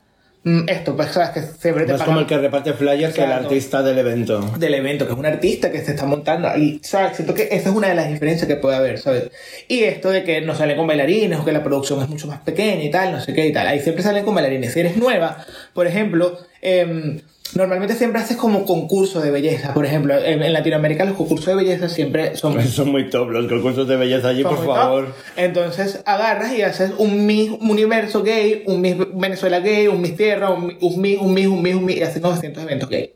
[0.48, 1.30] Mm, Esto, pues, ¿sabes?
[1.30, 4.40] Que siempre te Más pagan como el que reparte flyers que el artista del evento.
[4.58, 6.48] del evento, que es un artista que se está montando.
[6.56, 7.16] Y, ¿sabes?
[7.16, 9.30] Siento que esa es una de las diferencias que puede haber, ¿sabes?
[9.68, 12.40] Y esto de que no salen con bailarines o que la producción es mucho más
[12.40, 13.66] pequeña y tal, no sé qué y tal.
[13.66, 14.72] Ahí siempre salen con bailarines.
[14.72, 15.44] Si eres nueva,
[15.74, 17.20] por ejemplo, em,
[17.54, 19.74] normalmente siempre haces como concurso de belleza.
[19.74, 23.86] Por ejemplo, en, Latinoamérica los concursos de belleza siempre son Son muy top los concursos
[23.88, 25.06] de belleza allí, por favor.
[25.06, 25.14] top.
[25.36, 30.50] Entonces agarras y haces un Miss Universo gay, un Miss Venezuela gay, un Miss Tierra,
[30.50, 33.14] un, un Miss, un Miss, un Miss, un Miss, y hacen 900 eventos gay.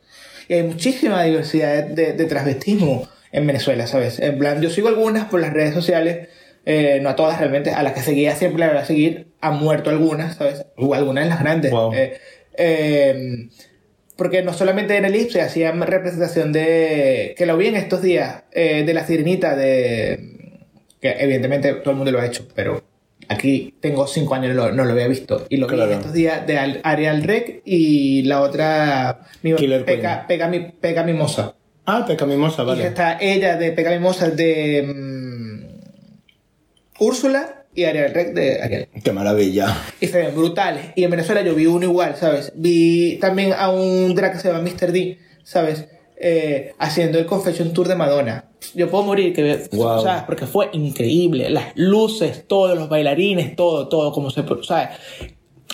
[0.48, 4.20] Y hay muchísima diversidad de, de, de transvestismo en Venezuela, ¿sabes?
[4.20, 6.28] En plan, yo sigo algunas por las redes sociales,
[6.66, 9.56] eh, no a todas realmente, a las que seguía siempre las voy a seguir, han
[9.56, 10.66] muerto algunas, ¿sabes?
[10.76, 11.72] O algunas de las grandes.
[11.72, 11.92] Wow.
[11.94, 12.18] Eh,
[12.56, 13.48] eh,
[14.16, 17.34] porque no solamente en el IPSE hacían representación de.
[17.36, 20.58] que lo vi en estos días, eh, de la sirenita de.
[21.00, 22.82] que evidentemente todo el mundo lo ha hecho, pero
[23.28, 25.46] aquí tengo cinco años y no, lo- no lo había visto.
[25.48, 25.92] Y lo vi Claro.
[25.92, 29.20] en estos días de Al- Ariel Rec y la otra.
[29.42, 31.54] Mi, Pega, mi, Pega Mimosa.
[31.86, 32.86] Ah, Peca Mimosa, Y vale.
[32.86, 34.82] está ella de Pega Mimosa de.
[34.94, 35.62] mm,
[37.00, 38.88] Úrsula y Ariel Rec de Ariel.
[39.02, 39.76] Qué maravilla.
[40.00, 40.86] Y se ven brutales.
[40.94, 42.52] Y en Venezuela yo vi uno igual, ¿sabes?
[42.54, 44.92] Vi también a un drag que se llama Mr.
[44.92, 45.86] D, ¿sabes?
[46.16, 48.44] Eh, haciendo el Confession Tour de Madonna.
[48.74, 50.02] Yo puedo morir, que, Wow.
[50.02, 50.22] ¿sabes?
[50.22, 51.50] Porque fue increíble.
[51.50, 54.44] Las luces, todos los bailarines, todo, todo, como se...
[54.62, 54.90] ¿sabes?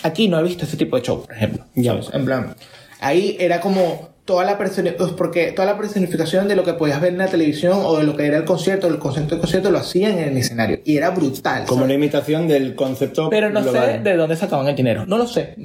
[0.01, 1.65] Aquí no he visto ese tipo de show, por ejemplo.
[1.75, 1.91] Ya.
[1.91, 2.09] ¿sabes?
[2.13, 2.55] En plan,
[2.99, 7.13] ahí era como toda la pues, porque toda la personificación de lo que podías ver
[7.13, 9.79] en la televisión o de lo que era el concierto, el concepto del concierto lo
[9.79, 11.63] hacían en el escenario y era brutal.
[11.65, 11.87] Como ¿sabes?
[11.87, 15.03] la imitación del concepto Pero no sé de dónde sacaban el dinero.
[15.07, 15.55] No lo sé,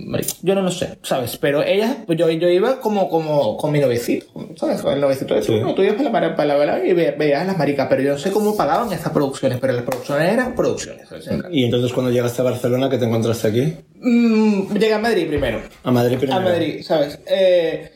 [0.40, 1.36] yo no lo sé, ¿sabes?
[1.36, 4.24] Pero ellas, pues yo, yo iba como, como con mi novecito,
[4.56, 4.80] ¿sabes?
[4.80, 5.60] Con el novecito de Sí.
[5.60, 8.18] no, tú ibas para para la verdad y ve- veías las maricas, pero yo no
[8.18, 11.06] sé cómo pagaban estas producciones, pero las producciones eran producciones.
[11.50, 13.74] Y entonces cuando llegaste a Barcelona, ¿qué te encontraste aquí?
[14.00, 15.60] Mm, llegué a Madrid primero.
[15.82, 16.38] A Madrid primero.
[16.40, 17.18] A Madrid, ¿sabes?
[17.26, 17.90] Eh,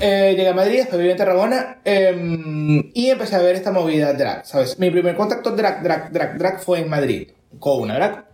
[0.00, 4.12] eh, llegué a Madrid, después viví en Tarragona eh, y empecé a ver esta movida
[4.12, 4.78] drag, ¿sabes?
[4.78, 7.28] Mi primer contacto drag, drag, drag, drag fue en Madrid
[7.58, 8.26] con una drag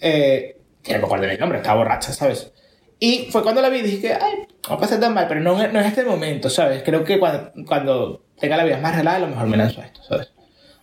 [0.00, 2.52] eh, que no me acuerdo del nombre, estaba borracha, ¿sabes?
[2.98, 5.80] Y fue cuando la vi y dije, ay, no pasa tan mal, pero no, no
[5.80, 6.82] es este momento, ¿sabes?
[6.82, 9.86] Creo que cuando, cuando tenga la vida más relajada, a lo mejor me lanzo a
[9.86, 10.32] esto, ¿sabes?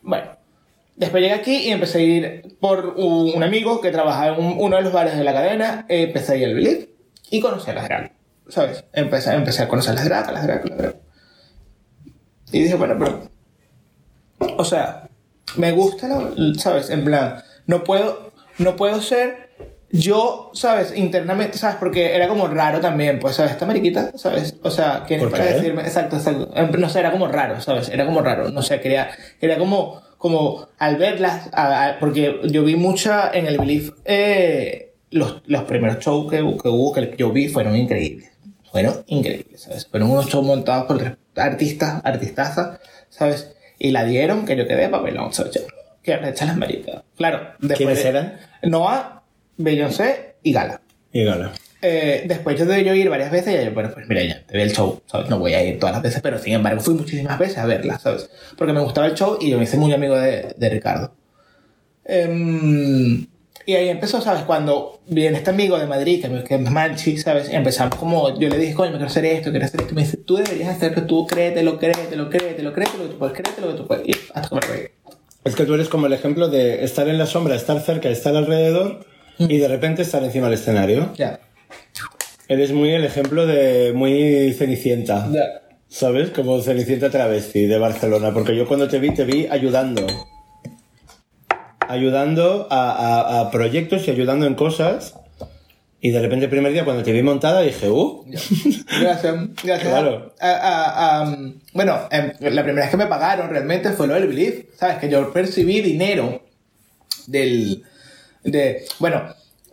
[0.02, 0.32] Bueno,
[0.96, 4.78] después llegué aquí y empecé a ir por un, amigo que trabajaba en un- uno
[4.78, 6.90] de los bares de la cadena, eh, empecé a ir al Believe
[7.30, 8.12] y conocí a las drag,
[8.50, 8.84] ¿sabes?
[8.94, 10.96] Empecé, empecé a conocer las drag, a las drag, a las drag.
[12.52, 13.30] Y dije, bueno, pero...
[14.58, 15.10] O sea,
[15.56, 16.90] me gusta, la- ¿sabes?
[16.90, 19.48] En plan, no puedo, no puedo ser
[19.90, 20.96] yo, ¿sabes?
[20.96, 21.78] Internamente, ¿sabes?
[21.78, 23.54] Porque era como raro también, pues, ¿sabes?
[23.54, 24.56] Esta mariquita, ¿sabes?
[24.62, 25.54] O sea, ¿quién es ¿Por para qué?
[25.56, 25.82] decirme?
[25.82, 26.52] Exacto, exacto.
[26.78, 27.90] No sé, era como raro, ¿sabes?
[27.90, 32.64] Era como raro, no sé, quería, quería como, como al verlas, a- a- porque yo
[32.64, 37.32] vi mucha en el Belief, eh, los, los primeros shows que, que hubo, que yo
[37.32, 38.30] vi, fueron increíbles.
[38.84, 39.88] Fueron increíbles, ¿sabes?
[39.88, 43.52] Fueron unos shows montados por tres artistas, artistazas, ¿sabes?
[43.80, 45.54] Y la dieron que yo quedé papelón, ¿sabes?
[45.56, 45.62] Yo,
[46.04, 47.02] Que recha las maricas.
[47.16, 47.78] Claro, después.
[47.78, 48.38] ¿Quiénes de- eran?
[48.64, 49.24] Noah,
[49.58, 50.82] Beyoncé y Gala.
[51.12, 51.52] Y gala.
[51.82, 54.64] Eh, después de yo ir varias veces, ya yo, bueno, pues mira, ya te ve
[54.64, 55.30] el show, ¿sabes?
[55.30, 57.98] No voy a ir todas las veces, pero sin embargo fui muchísimas veces a verla,
[58.00, 58.30] ¿sabes?
[58.58, 61.14] Porque me gustaba el show y yo me hice muy amigo de, de Ricardo.
[62.06, 63.26] Em,
[63.68, 64.44] y ahí empezó, ¿sabes?
[64.44, 67.50] Cuando viene este amigo de Madrid, que, es Manchi, ¿sabes?
[67.50, 69.94] Empezamos como, yo le dije, coño, me quiero hacer esto, quiero hacer esto.
[69.94, 73.74] Me dice, tú deberías hacerlo, tú créetelo, créetelo, créetelo, créetelo, que tú puedes, créetelo, que
[73.74, 74.08] tú puedes.
[74.08, 74.88] Y hasta reí.
[75.44, 78.38] Es que tú eres como el ejemplo de estar en la sombra, estar cerca, estar
[78.38, 79.06] alrededor
[79.38, 81.12] y de repente estar encima del escenario.
[81.18, 81.42] Ya.
[82.48, 85.28] Eres muy el ejemplo de muy cenicienta.
[85.30, 85.42] Ya.
[85.90, 86.30] ¿Sabes?
[86.30, 88.34] Como Cenicienta Travesti de Barcelona.
[88.34, 90.08] Porque yo cuando te vi, te vi ayudando.
[91.90, 95.16] Ayudando a, a- a proyectos y ayudando en cosas.
[96.00, 98.24] Y de repente el primer día cuando te vi montada dije, uh,
[99.02, 99.90] Gracias, gracias.
[99.90, 100.34] Claro.
[100.40, 101.36] A- a- a-
[101.74, 104.98] bueno, em, la primera vez que me pagaron realmente fue lo del Belief, ¿sabes?
[104.98, 106.44] Que yo percibí dinero
[107.26, 107.84] del...
[108.44, 109.24] De, bueno,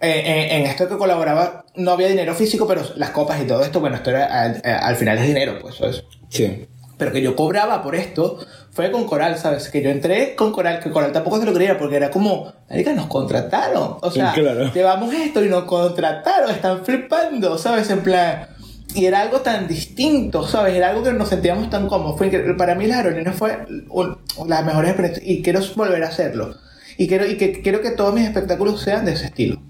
[0.01, 3.63] eh, en, en esto que colaboraba no había dinero físico, pero las copas y todo
[3.63, 6.05] esto, bueno, esto era al, eh, al final es dinero, pues eso es.
[6.31, 6.67] sí.
[6.97, 8.39] Pero que yo cobraba por esto
[8.75, 9.69] fue con Coral, ¿sabes?
[9.71, 12.93] Que yo entré con Coral, que Coral tampoco se lo creía porque era como, marica,
[12.93, 13.97] nos contrataron.
[14.03, 14.73] O sea, Claro.
[14.75, 17.89] llevamos esto y nos contrataron, están flipando, ¿sabes?
[17.91, 18.49] En plan...
[18.97, 20.75] Y era algo tan distinto, ¿sabes?
[20.75, 22.17] Era algo que nos sentíamos tan cómodos.
[22.17, 22.55] Fue increíble.
[22.55, 26.55] Para mí las aerolíneas fue un- las mejores experiencias y quiero volver a hacerlo.
[26.97, 29.61] Y quiero, y que, quiero que todos mis espectáculos sean de ese estilo.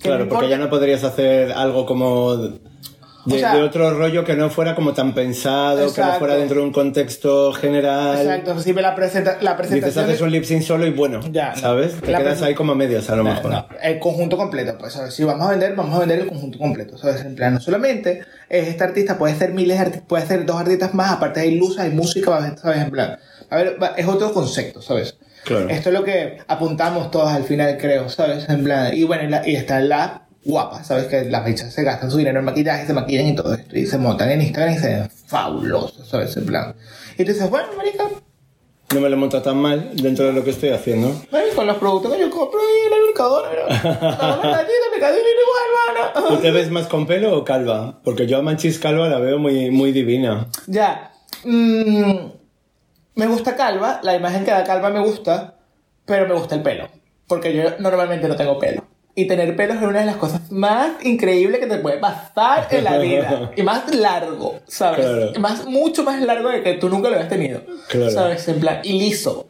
[0.00, 2.36] Claro, porque ya no podrías hacer algo como
[3.26, 6.18] de, O sea- de otro rollo que no fuera como tan pensado, que no Exacto.
[6.18, 8.18] fuera dentro de un contexto general.
[8.20, 10.04] Exacto, si me la, presenta, la Dices, presentación...
[10.06, 11.56] haces de- un lip sync solo y bueno, Ya, no.
[11.60, 12.00] ¿sabes?
[12.00, 13.50] Te La quedas ahí como a medias a lo No, mejor.
[13.50, 15.12] no, el conjunto completo, pues, ¿sabes?
[15.14, 17.20] Si vamos a vender, vamos a vender el conjunto completo, ¿sabes?
[17.24, 20.60] En plan, no solamente es este artista, puede ser miles de artistas, puede ser dos
[20.60, 22.78] artistas más, aparte hay luces, hay música, ¿sabes?
[22.82, 23.18] En plan,
[23.50, 25.16] a ver, es otro concepto, ¿sabes?
[25.44, 25.68] Claro.
[25.70, 28.48] Esto es lo que apuntamos todos al final, creo, ¿sabes?
[28.48, 29.80] En plan, y bueno, y, la- y está
[30.44, 31.06] la guapa, ¿sabes?
[31.06, 33.86] Que las bichas se gastan su dinero en maquillaje, se maquillan y todo esto, y
[33.86, 36.36] se montan en Instagram y se ven fabulosos, ¿sabes?
[36.36, 36.74] En plan,
[37.18, 38.08] y tú dices, bueno, marica,
[38.94, 41.14] No me lo monta tan mal dentro de lo que estoy haciendo.
[41.30, 43.66] Bueno, con los productos que yo compro y la lubricadora, mira.
[43.68, 48.00] La gatita me cayó igual, ¿Tú te ves más con pelo o calva?
[48.02, 50.48] Porque yo a Manchis calva la veo muy, muy divina.
[50.66, 51.12] Ya.
[51.44, 52.30] mm,
[53.14, 55.58] me gusta calva, la imagen que da calva me gusta,
[56.06, 56.88] pero me gusta el pelo.
[57.26, 58.84] Porque yo normalmente no tengo pelo.
[59.14, 62.84] Y tener pelo es una de las cosas más increíbles que te puede pasar en
[62.84, 63.50] la vida.
[63.56, 65.04] Y más largo, ¿sabes?
[65.04, 65.32] Claro.
[65.40, 67.62] Más, mucho más largo de que tú nunca lo habías tenido.
[67.88, 68.10] Claro.
[68.10, 68.46] ¿Sabes?
[68.48, 69.48] En plan, y liso.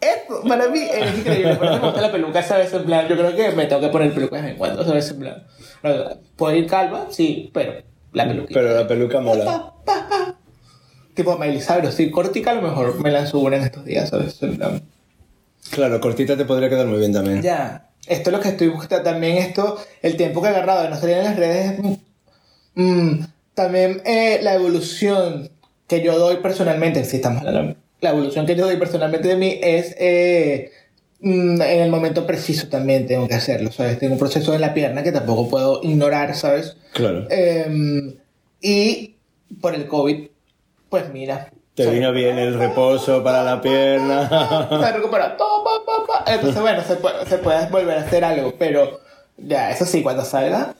[0.00, 1.54] Esto, para mí, es increíble.
[1.56, 2.72] Por eso me gusta la peluca, ¿sabes?
[2.72, 5.10] En plan, yo creo que me tengo que poner peluca de vez en cuando, ¿sabes?
[5.10, 5.44] En plan,
[6.36, 7.74] puedo ir calva, sí, pero
[8.12, 8.50] la peluca.
[8.52, 9.44] Pero la peluca mola.
[9.44, 10.34] Pa, pa, pa.
[11.14, 14.42] Tipo Miley Cyrus, sí, cortica a lo mejor me la subo en estos días, ¿sabes?
[14.42, 14.82] En plan,
[15.70, 17.40] Claro, cortita te podría quedar muy bien también.
[17.40, 20.90] Ya, esto es lo que estoy buscando, también esto, el tiempo que he agarrado de
[20.90, 21.80] no salir en las redes,
[22.74, 23.24] mm,
[23.54, 25.50] también eh, la evolución
[25.86, 29.58] que yo doy personalmente, si estamos hablando, la evolución que yo doy personalmente de mí
[29.62, 30.72] es eh,
[31.20, 33.98] mm, en el momento preciso también tengo que hacerlo, ¿sabes?
[33.98, 36.76] Tengo un proceso en la pierna que tampoco puedo ignorar, ¿sabes?
[36.92, 37.26] Claro.
[37.30, 38.16] Em,
[38.60, 39.16] y
[39.60, 40.28] por el COVID,
[40.88, 41.50] pues mira.
[41.74, 44.28] Te vino bien el reposo para la pierna.
[44.68, 45.36] se recupera.
[46.26, 49.00] Entonces, bueno, se puede, se puede volver a hacer algo, pero
[49.38, 50.74] ya, eso sí, cuando salga,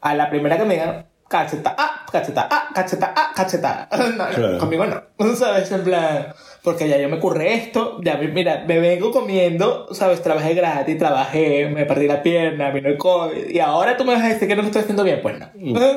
[0.00, 3.88] a la primera que me digan, cacheta, ah, cacheta, ah, cacheta, ah, cacheta.
[4.16, 4.58] No, Claro.
[4.58, 5.02] conmigo no,
[5.36, 5.70] ¿sabes?
[5.72, 6.28] En plan,
[6.64, 10.22] porque ya yo me curré esto, ya, mira, me vengo comiendo, ¿sabes?
[10.22, 14.24] Trabajé gratis, trabajé, me partí la pierna, vino el COVID, y ahora tú me vas
[14.24, 15.46] a decir que no lo estoy haciendo bien, pues no,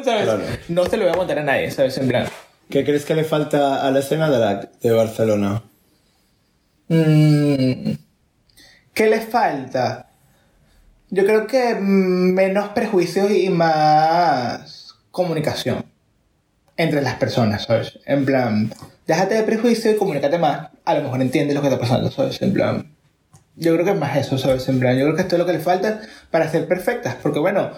[0.03, 0.23] ¿sabes?
[0.25, 0.41] claro.
[0.67, 1.97] No se lo voy a aguantar a nadie, ¿sabes?
[1.97, 2.27] En plan,
[2.73, 5.61] ¿Qué crees que le falta a la escena de, la- de Barcelona?
[6.87, 7.91] Mm,
[8.95, 10.07] ¿Qué les falta?
[11.11, 15.85] Yo creo que menos prejuicios y más comunicación
[16.75, 17.99] entre las personas, ¿sabes?
[18.07, 18.73] En plan,
[19.05, 20.69] déjate de prejuicio y comunícate más.
[20.83, 22.41] A lo mejor entiendes lo que está pasando, ¿sabes?
[22.41, 22.92] En plan,
[23.55, 24.67] yo creo que es más eso, ¿sabes?
[24.67, 26.01] En plan, yo creo que esto es lo que le falta
[26.31, 27.15] para ser perfectas.
[27.21, 27.71] Porque, bueno,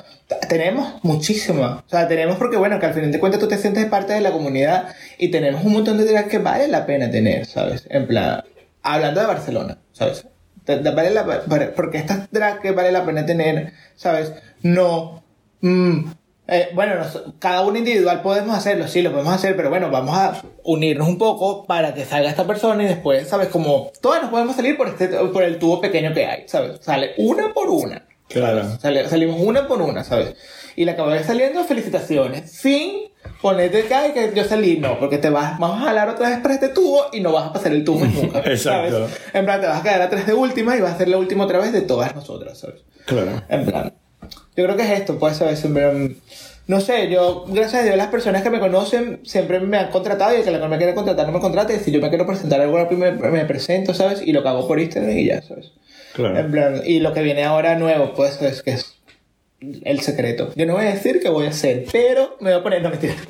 [0.47, 1.63] tenemos muchísimo.
[1.63, 4.21] O sea, tenemos porque, bueno, que al final de cuentas tú te sientes parte de
[4.21, 7.85] la comunidad y tenemos un montón de ideas que vale la pena tener, ¿sabes?
[7.89, 8.43] En plan,
[8.83, 10.25] hablando de Barcelona, ¿sabes?
[10.67, 11.43] Vale la,
[11.75, 14.33] porque estas drag que vale la pena tener, ¿sabes?
[14.63, 15.23] No.
[15.61, 16.05] mm,
[16.47, 20.15] eh, bueno, nos- cada uno individual podemos hacerlo, sí, lo podemos hacer, pero bueno, vamos
[20.17, 23.47] a unirnos un poco para que salga esta persona y después, ¿sabes?
[23.49, 26.79] Como todas nos podemos salir por, este, por el tubo pequeño que hay, ¿sabes?
[26.81, 28.05] Sale una por una.
[28.27, 28.77] Claro.
[28.79, 30.35] Sale- salimos una por una, ¿sabes?
[30.75, 32.51] Y la vaya saliendo, felicitaciones.
[32.51, 36.29] Sin ponerte acá y que yo salí, no, porque te vas, vamos a jalar otra
[36.29, 38.39] vez para este tubo y no vas a pasar el tubo nunca.
[38.39, 39.07] Exacto.
[39.07, 39.19] ¿sabes?
[39.33, 41.45] En plan, te vas a quedar atrás de última y vas a ser la última
[41.45, 42.81] otra vez de todas nosotras, ¿sabes?
[43.05, 43.41] Claro.
[43.47, 43.93] En plan,
[44.55, 46.15] yo creo que es esto, pues, plan,
[46.67, 50.33] no sé, yo, gracias a Dios, las personas que me conocen siempre me han contratado
[50.33, 51.79] y el que la que me quiere contratar no me contrate.
[51.79, 54.21] Si yo me quiero presentar algo, me, me presento, ¿sabes?
[54.25, 55.71] Y lo que hago por Instagram y ya, ¿sabes?
[56.13, 56.39] Claro.
[56.39, 58.95] En plan, y lo que viene ahora nuevo, pues es que es
[59.59, 60.51] el secreto.
[60.55, 62.89] Yo no voy a decir qué voy a hacer, pero me voy a poner, no
[62.89, 63.15] mentira.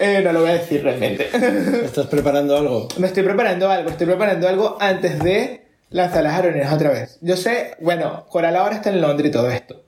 [0.00, 1.28] Eh, no lo voy a decir realmente.
[1.84, 2.88] ¿Estás preparando algo?
[2.98, 7.18] me estoy preparando algo, estoy preparando algo antes de lanzar las aerolíneas otra vez.
[7.20, 9.83] Yo sé, bueno, Coral ahora está en Londres y todo esto,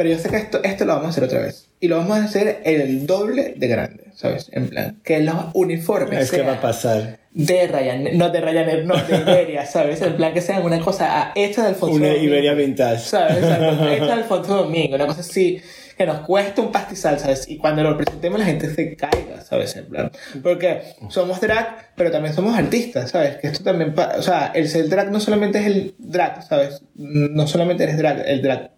[0.00, 1.68] pero yo sé que esto, esto lo vamos a hacer otra vez.
[1.78, 4.48] Y lo vamos a hacer el doble de grande, ¿sabes?
[4.50, 7.18] En plan, que los uniformes Es que va a pasar.
[7.32, 10.00] de Ryanair, no de Ryanair, no de Iberia, ¿sabes?
[10.00, 12.24] En plan que sean una cosa ah, hecha del Alfonso Una Domingo.
[12.24, 13.00] Iberia vintage.
[13.00, 13.44] ¿Sabes?
[13.44, 13.58] Hecha
[14.06, 15.60] de Alfonso Domingo, una cosa así
[15.98, 17.46] que nos cuesta un pastizal, ¿sabes?
[17.46, 19.76] Y cuando lo presentemos la gente se caiga, ¿sabes?
[19.76, 20.10] En plan,
[20.42, 20.80] porque
[21.10, 23.36] somos drag, pero también somos artistas, ¿sabes?
[23.36, 26.82] Que esto también, o sea, el ser drag no solamente es el drag, ¿sabes?
[26.94, 28.70] No solamente eres drag, el drag,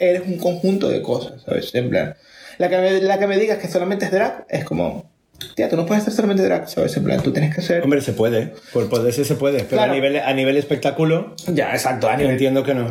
[0.00, 1.74] eres un conjunto de cosas, ¿sabes?
[1.74, 2.16] En plan,
[2.58, 5.10] la que me, la que me digas que solamente es drag es como,
[5.54, 6.96] tía, tú no puedes ser solamente drag, ¿sabes?
[6.96, 7.82] En plan, tú tienes que ser...
[7.82, 8.52] Hombre, se puede.
[8.72, 9.58] Por poderse se puede.
[9.58, 9.92] Pero Claro.
[9.92, 12.88] a, nivel, a nivel espectáculo, Ya, exacto, a nivel entiendo que no.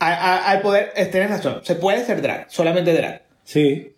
[0.00, 3.22] a- a- al poder, eh, tienes razón, se puede ser drag, solamente drag.
[3.44, 3.92] Sí.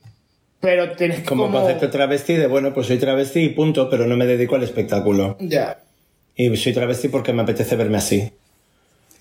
[0.61, 1.59] Pero tienes que Como, como...
[1.61, 5.37] concepto travesti de, bueno, pues soy travesti y punto, pero no me dedico al espectáculo.
[5.41, 5.79] Ya.
[6.37, 8.31] Y soy travesti porque me apetece verme así.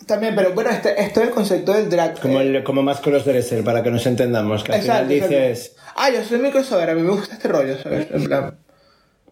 [0.05, 2.19] También, pero bueno, este, esto es el concepto del drag.
[2.19, 4.63] Como, el, como más crossdresser, para que nos entendamos.
[4.63, 5.35] Que al exacto, final exacto.
[5.35, 5.75] dices...
[5.95, 8.07] Ah, yo soy mi crossover, a mí me gusta este rollo, ¿sabes?
[8.11, 8.57] En plan...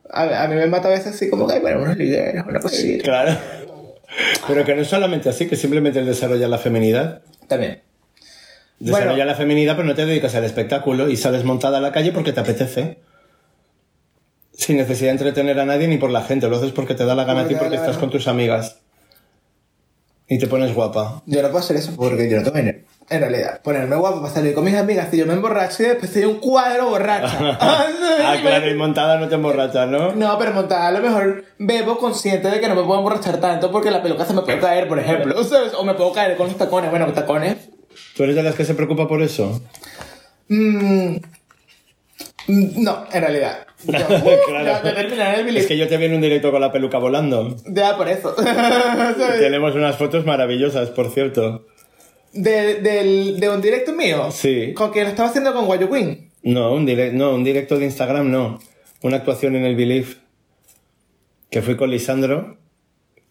[0.10, 3.04] A, a mí me mata a veces así como que bueno, unos líderes, una cosita.
[3.04, 3.38] Claro.
[4.48, 7.22] Pero que no es solamente así, que simplemente el desarrollar la feminidad.
[7.48, 7.82] También.
[8.80, 9.26] Desarrolla Bueno.
[9.26, 12.32] la feminidad, pero no te dedicas al espectáculo y sales montada a la calle porque
[12.32, 13.00] te apetece.
[14.54, 16.48] Sin necesidad de entretener a nadie ni por la gente.
[16.48, 18.80] Lo haces porque te da la gana a ti Porque estás con tus amigas.
[20.30, 21.22] Y te pones guapa.
[21.26, 22.80] Yo no puedo hacer eso porque yo no tengo dinero.
[23.10, 26.12] En realidad, ponerme guapo para salir con mis amigas, si yo me emborracho y después
[26.12, 27.38] soy un cuadro borracha.
[27.62, 30.14] ah, claro, y montada no te emborrachas, ¿no?
[30.14, 33.72] No, pero montada a lo mejor bebo consciente de que no me puedo emborrachar tanto
[33.72, 35.42] porque la peluca se me puede caer, por ejemplo.
[35.46, 35.74] ¿sabes?
[35.74, 36.90] O me puedo caer con los tacones.
[36.90, 37.70] Bueno, tacones.
[38.18, 39.62] ¿Tú eres de las que se preocupa por eso?
[40.50, 41.16] Mm,
[42.48, 43.67] mm, no, en realidad.
[43.88, 44.82] Uh, Claro.
[45.16, 47.56] ya, Es que yo te vi en un directo con la peluca volando.
[47.68, 48.36] Ya, por eso.
[49.40, 51.66] Tenemos unas fotos maravillosas, por cierto.
[52.34, 54.30] De, del, de un directo mío.
[54.32, 54.74] Sí.
[54.74, 56.30] Con que lo estaba haciendo con Guayo Queen.
[56.44, 58.60] No, un, direct- no, un directo de Instagram no.
[59.04, 60.08] Una actuación en el Believe.
[61.50, 62.58] Que fui con Lisandro.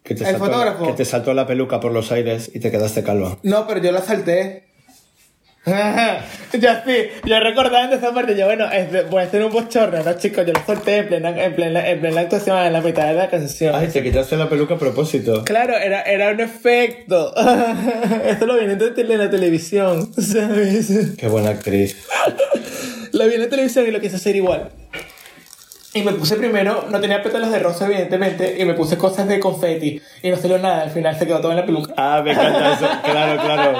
[0.02, 0.86] Que te, ¿El saltó, fotógrafo?
[0.86, 3.38] que te saltó la peluca por los aires y te quedaste calva.
[3.42, 4.65] No, pero yo la salté.
[6.60, 6.92] ya sí,
[7.24, 8.66] yo recordando esa parte, yo bueno,
[9.10, 10.46] voy a hacer un bochorno, ¿no, chicos?
[10.46, 13.28] Yo lo solté en plena, en plena, en plena actuación, en la mitad de la
[13.28, 13.74] canción.
[13.74, 15.42] Ay, te quitaste la peluca a propósito.
[15.44, 17.34] Claro, era, era un efecto.
[18.26, 21.14] Esto lo viene en tele- en la televisión, ¿sabes?
[21.18, 21.96] Qué buena actriz.
[23.12, 24.70] Lo vi en la televisión y lo quise hacer igual.
[25.96, 29.40] Y me puse primero, no tenía pétalos de rosa, evidentemente, y me puse cosas de
[29.40, 30.00] confeti.
[30.22, 31.94] Y no salió nada, al final se quedó todo en la peluca.
[31.96, 32.86] Ah, me encanta eso.
[33.04, 33.78] Claro, claro.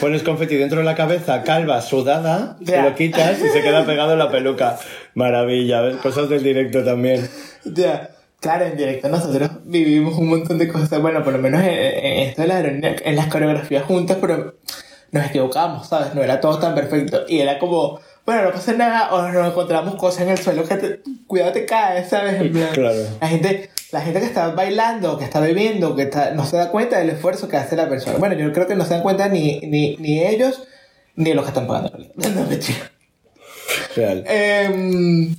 [0.00, 2.84] Pones confeti dentro de la cabeza, calva, sudada, te Ya.
[2.84, 4.78] lo quitas y se queda pegado en la peluca.
[5.14, 5.96] Maravilla, ¿ves?
[5.96, 7.28] Cosas del directo también.
[7.64, 11.70] Ya, claro, en directo nosotros vivimos un montón de cosas, bueno, por lo menos en,
[11.70, 14.54] en esto de la aerolínea, en las coreografías juntas, pero
[15.10, 16.14] nos equivocamos, ¿sabes?
[16.14, 17.22] No era todo tan perfecto.
[17.28, 17.98] Y era como,
[18.28, 21.64] bueno, no pasa nada, o nos encontramos cosas en el suelo que te, cuidado te
[21.64, 22.38] caes, ¿sabes?
[22.38, 22.98] En plan, Claro.
[23.22, 26.70] La gente, la gente que está bailando, que está bebiendo, que está, no se da
[26.70, 28.18] cuenta del esfuerzo que hace la persona.
[28.18, 30.62] Bueno, yo creo que no se dan cuenta ni, ni, ni ellos,
[31.16, 31.96] ni los que están pagando.
[32.16, 32.92] No, mentira.
[33.96, 34.24] Real.
[34.26, 35.34] Em,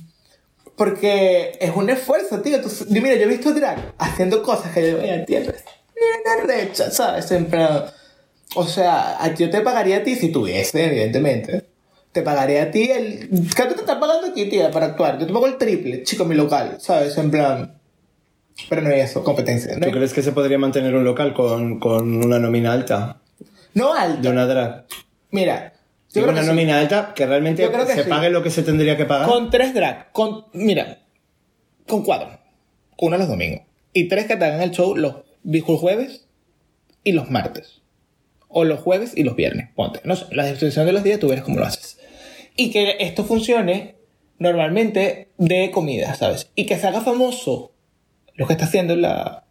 [0.74, 2.60] porque es un esfuerzo, tío.
[2.60, 7.30] Tú, mira, yo he visto drag haciendo cosas que yo veía, tío, una recha, ¿sabes?
[7.30, 7.84] En plan,
[8.56, 11.69] o sea, yo te pagaría a ti si tuviese, evidentemente.
[12.12, 13.28] Te pagaría a ti el...
[13.54, 15.18] ¿Cuánto te están pagando aquí, tía, para actuar?
[15.18, 17.16] Yo te pago el triple, chico, mi local, ¿sabes?
[17.18, 17.76] En plan...
[18.68, 19.76] Pero no hay eso, competencia.
[19.76, 23.20] No, ¿Tú crees que se podría mantener un local con, con una nómina alta?
[23.74, 24.30] no De alto.
[24.30, 24.86] una drag.
[25.30, 25.72] Mira,
[26.12, 26.48] yo creo una que sí.
[26.48, 28.08] nómina alta que realmente que se sí.
[28.10, 29.28] pague lo que se tendría que pagar.
[29.28, 30.98] Con tres drag, con, mira,
[31.86, 32.38] con cuatro.
[32.98, 33.62] Uno los domingos.
[33.92, 35.14] Y tres que te hagan el show los
[35.62, 36.26] jueves
[37.04, 37.80] y los martes.
[38.48, 40.00] O los jueves y los viernes, ponte.
[40.04, 41.98] No sé, la distribución de los días tú verás cómo lo haces.
[42.62, 43.94] Y que esto funcione
[44.38, 46.50] normalmente de comida, ¿sabes?
[46.54, 47.72] Y que se haga famoso
[48.34, 49.44] lo que está haciendo la...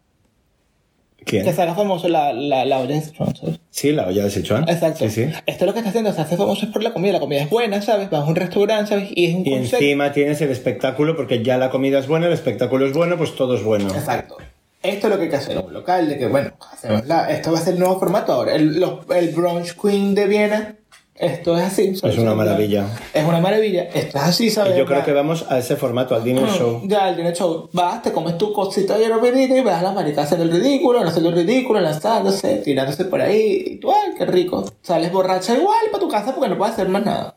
[1.24, 1.44] ¿Quién?
[1.44, 3.60] Que se haga famoso la, la, la olla de Sichuan, ¿sabes?
[3.70, 4.68] Sí, la olla de Sichuan.
[4.68, 5.00] Exacto.
[5.00, 5.22] Sí, sí.
[5.46, 7.12] Esto es lo que está haciendo, se hace famoso es por la comida.
[7.14, 8.08] La comida es buena, ¿sabes?
[8.10, 9.10] Vas a un restaurante, ¿sabes?
[9.14, 9.76] Y es un Y concepto.
[9.84, 13.34] encima tienes el espectáculo, porque ya la comida es buena, el espectáculo es bueno, pues
[13.36, 13.88] todo es bueno.
[13.94, 14.36] Exacto.
[14.82, 17.30] Esto es lo que hay que hacer en un local, de que, bueno, hacemos la-
[17.30, 18.54] esto va a ser el nuevo formato ahora.
[18.54, 20.76] El, los- el Brunch Queen de Viena,
[21.20, 21.96] esto es así.
[21.96, 22.16] ¿sabes?
[22.16, 22.86] Es una maravilla.
[23.12, 23.82] Es una maravilla.
[23.84, 24.76] Esto es así, ¿sabes?
[24.76, 26.80] Yo creo que vamos a ese formato, al dinner show.
[26.84, 27.68] Ya, el dinner show.
[27.72, 31.02] Vas, te comes tu cosita de aeropedita y vas a las maricas haciendo el ridículo,
[31.02, 33.64] no haciendo el ridículo, lanzándose, tirándose por ahí.
[33.66, 34.64] Y tú, ay, qué rico.
[34.82, 37.36] Sales borracha igual para tu casa porque no puedes hacer más nada.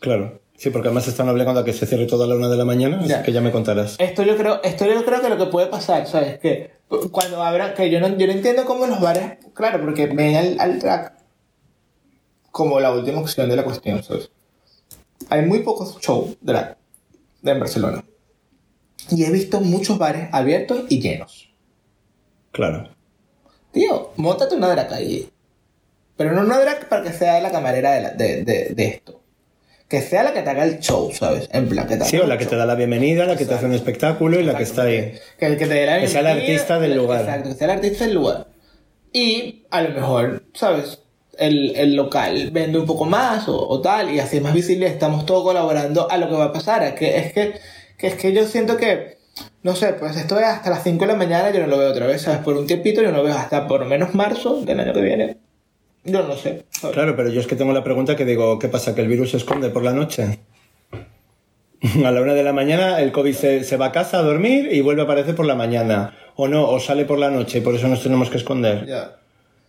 [0.00, 0.40] Claro.
[0.56, 2.98] Sí, porque además están obligando a que se cierre toda la una de la mañana,
[3.00, 3.94] así que ya me contarás.
[4.00, 6.40] Esto yo creo, esto yo creo que lo que puede pasar, ¿sabes?
[6.40, 6.72] Que
[7.12, 10.56] cuando abran, que yo no, yo no entiendo cómo los bares, claro, porque ven al,
[10.58, 11.17] al track
[12.50, 14.30] como la última opción de la cuestión, ¿sabes?
[15.30, 16.76] Hay muy pocos shows drag
[17.42, 18.04] de en Barcelona.
[19.10, 21.52] Y he visto muchos bares abiertos y llenos.
[22.52, 22.88] Claro.
[23.72, 25.30] Tío, montate una drag ahí.
[26.16, 29.20] Pero no una drag para que sea la camarera de, la- de, de, de esto.
[29.88, 31.48] Que sea la que te haga el show, ¿sabes?
[31.52, 32.50] En plan, que te haga Sí, o la que show.
[32.50, 35.14] te da la bienvenida, la que te hace un espectáculo y la que está ahí.
[35.38, 37.20] Que el que te dé la Que sea el bienvenida, artista del lugar.
[37.20, 38.48] Exacto, que sea el artista del lugar.
[39.12, 40.98] Y a lo mejor, ¿sabes?
[41.38, 44.86] El, el local vende un poco más o, o tal, y así es más visible.
[44.86, 46.82] Estamos todos colaborando a lo que va a pasar.
[46.82, 47.54] Es que, es que,
[47.96, 49.18] que es que yo siento que,
[49.62, 51.90] no sé, pues esto es hasta las 5 de la mañana, yo no lo veo
[51.90, 52.40] otra vez, ¿sabes?
[52.40, 55.00] Por un tiempito, yo no lo veo hasta por lo menos marzo del año que
[55.00, 55.36] viene.
[56.04, 56.64] Yo no sé.
[56.70, 56.94] ¿sabes?
[56.94, 58.94] Claro, pero yo es que tengo la pregunta que digo, ¿qué pasa?
[58.94, 60.38] ¿Que el virus se esconde por la noche?
[62.04, 64.68] A la una de la mañana el COVID se, se va a casa a dormir
[64.72, 66.16] y vuelve a aparecer por la mañana.
[66.34, 68.86] O no, o sale por la noche y por eso nos tenemos que esconder.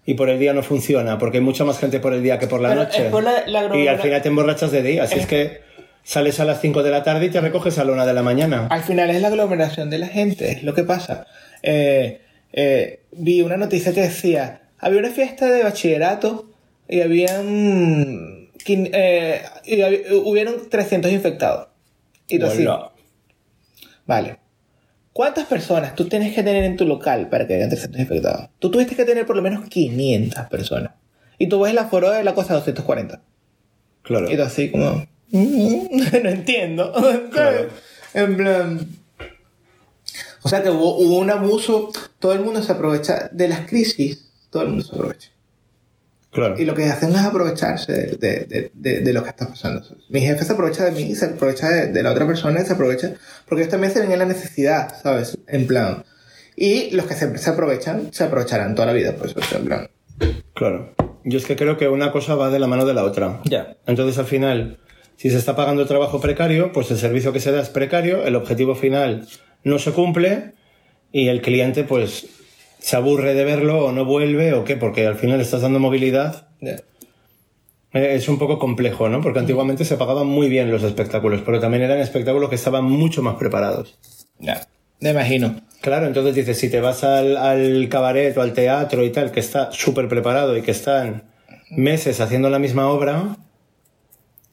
[0.09, 2.47] Y por el día no funciona, porque hay mucha más gente por el día que
[2.47, 3.05] por la Pero noche.
[3.05, 5.03] es por la- la y al final te emborrachas de día.
[5.03, 5.61] Así es que
[6.03, 8.23] sales a las 5 de la tarde y te recoges a la una de la
[8.23, 8.65] mañana.
[8.71, 11.27] Al final es la aglomeración de la gente, es lo que pasa.
[11.61, 12.21] Eh,
[12.53, 16.49] eh, vi una noticia que decía, había una fiesta de bachillerato
[16.87, 18.49] y habían...
[18.65, 19.83] eh, y
[20.15, 21.67] hubieron 300 infectados.
[22.27, 22.91] Y Hola.
[24.07, 24.37] vale.
[25.19, 28.47] ¿Cuántas personas tú tienes que tener en tu local para que hayan 300 infectados?
[28.57, 30.93] Tú tuviste que tener por lo menos 500 personas.
[31.37, 33.21] Y tú ves el aforo de la cosa 240.
[34.01, 34.31] Claro.
[34.31, 35.05] Y tú así como...
[35.31, 35.87] "Mm,
[36.23, 36.93] no entiendo.
[37.33, 37.67] Claro.
[38.13, 38.87] En plan...
[40.43, 41.91] O sea que hubo, hubo un abuso.
[42.19, 44.31] Todo el mundo se aprovecha de las crisis.
[44.49, 45.31] Todo el mundo se aprovecha.
[46.31, 46.59] Claro.
[46.59, 49.81] Y lo que hacen es aprovecharse de, de- de- de- de lo que está pasando.
[50.09, 52.73] Mi jefe se aprovecha de mí, se aprovecha de, de la otra persona y se
[52.73, 53.13] aprovecha.
[53.47, 55.37] Porque ellos también se ven en la necesidad, ¿sabes?
[55.47, 56.03] En plan...
[56.55, 59.13] Y los que siempre se aprovechan, se aprovecharán toda la vida.
[59.15, 59.89] Por eso, en plan...
[60.53, 60.93] Claro.
[61.23, 63.39] Yo es que creo que una cosa va de la mano de la otra.
[63.45, 63.77] Ya.
[63.87, 64.77] Entonces, al final,
[65.15, 68.35] si se está pagando trabajo precario, pues el servicio que se da es precario, el
[68.35, 69.25] objetivo final
[69.63, 70.53] no se cumple
[71.11, 72.27] y el cliente, pues,
[72.79, 76.47] se aburre de verlo o no vuelve o qué, porque al final estás dando movilidad.
[76.61, 76.81] Eh,
[77.91, 79.21] Es un poco complejo, ¿no?
[79.21, 83.21] Porque antiguamente se pagaban muy bien los espectáculos, pero también eran espectáculos que estaban mucho
[83.21, 83.97] más preparados.
[84.39, 84.67] Ya.
[84.99, 85.61] Me imagino.
[85.81, 89.39] Claro, entonces dices, si te vas al, al cabaret o al teatro y tal, que
[89.39, 91.23] está súper preparado y que están
[91.69, 93.37] meses haciendo la misma obra,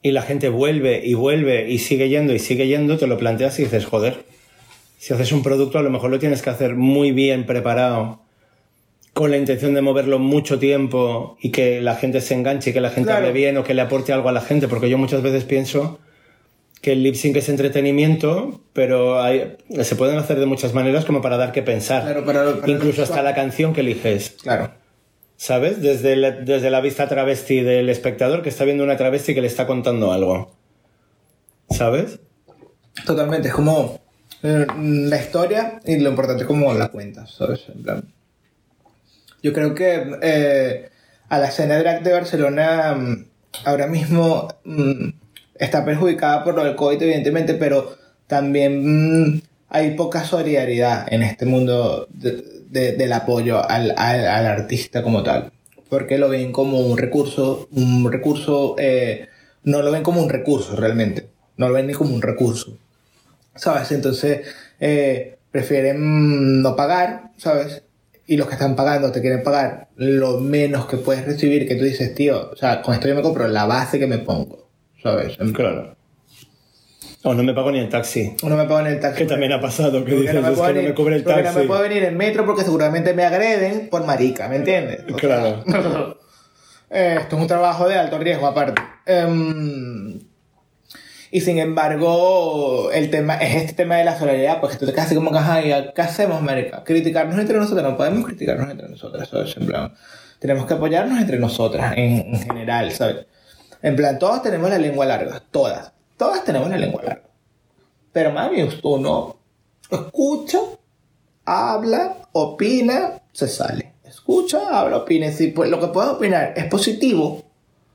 [0.03, 3.59] y la gente vuelve y vuelve y sigue yendo y sigue yendo, te lo planteas
[3.59, 4.25] y dices, joder,
[5.07, 8.23] si haces un producto a lo mejor lo tienes que hacer muy bien preparado,
[9.13, 12.81] con la intención de moverlo mucho tiempo y que la gente se enganche y que
[12.81, 13.25] la gente Claro.
[13.27, 16.01] hable bien o que le aporte algo a la gente, porque yo muchas veces pienso
[16.83, 21.23] que el lip sync es entretenimiento, pero hay- se pueden hacer de muchas maneras como
[21.23, 22.03] para dar que pensar.
[22.03, 24.73] Claro, para- para- Incluso hasta la canción que eliges, Claro.
[25.37, 25.81] ¿sabes?
[25.81, 29.47] Desde, la- desde la vista travesti del espectador que está viendo una travesti que le
[29.47, 30.51] está contando algo.
[31.71, 32.19] ¿Sabes?
[33.07, 34.01] Totalmente, es como
[35.11, 37.61] la historia y lo importante es como la cuentas, ¿sabes?
[39.43, 40.89] Yo creo que eh,
[41.29, 43.25] a la escena drag de Barcelona mm,
[43.65, 45.09] ahora mismo mm,
[45.59, 51.47] está perjudicada por lo del COVID, evidentemente, pero también mm, hay poca solidaridad en este
[51.47, 55.53] mundo de- de- del apoyo al artista como tal.
[55.89, 59.29] Porque lo ven como un recurso, un recurso, eh,
[59.63, 62.77] no lo ven como un recurso realmente, no lo ven ni como un recurso.
[63.57, 63.93] ¿Sabes?
[63.93, 64.47] Entonces
[64.81, 67.83] eh, prefieren no pagar, ¿sabes?
[68.27, 71.85] Y los que están pagando te quieren pagar lo menos que puedes recibir, que tú
[71.85, 74.69] dices, tío, o sea, con esto yo me compro la base que me pongo,
[75.03, 75.37] ¿sabes?
[75.55, 75.97] Claro.
[77.23, 78.37] O no me pago ni el taxi.
[78.43, 79.19] O no me pago ni el taxi.
[79.19, 81.25] Que también ha pasado, que dices, no me es puedo que no me cubre el
[81.25, 81.43] taxi.
[81.55, 85.01] no me puedo venir en metro porque seguramente me agreden por marica, ¿me entiendes?
[85.13, 85.65] O Claro.
[86.91, 88.81] eh, esto es un trabajo de alto riesgo aparte.
[89.07, 90.21] Em,
[91.37, 95.05] y sin embargo, el tema es este tema de la solidaridad, porque tú te quedas
[95.05, 96.83] así como que, ajá, ¿y ¿qué hacemos, marica?
[96.83, 99.55] Criticarnos entre nosotros, no podemos criticarnos entre nosotros, ¿sabes?
[99.59, 99.93] En plan,
[100.39, 103.27] tenemos que apoyarnos entre nosotras, en, en general, ¿sabes?
[103.83, 107.29] En plan, todas tenemos la lengua larga, todas, todas tenemos la lengua larga.
[108.15, 109.37] Pero mami, uno
[109.91, 110.61] escucha,
[111.45, 113.93] habla, opina, se sale.
[114.05, 115.31] Escucha, habla, opina.
[115.31, 117.43] Si pues, lo que puedes opinar es positivo,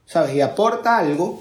[0.06, 0.36] ¿sabes?
[0.36, 1.41] Y aporta algo,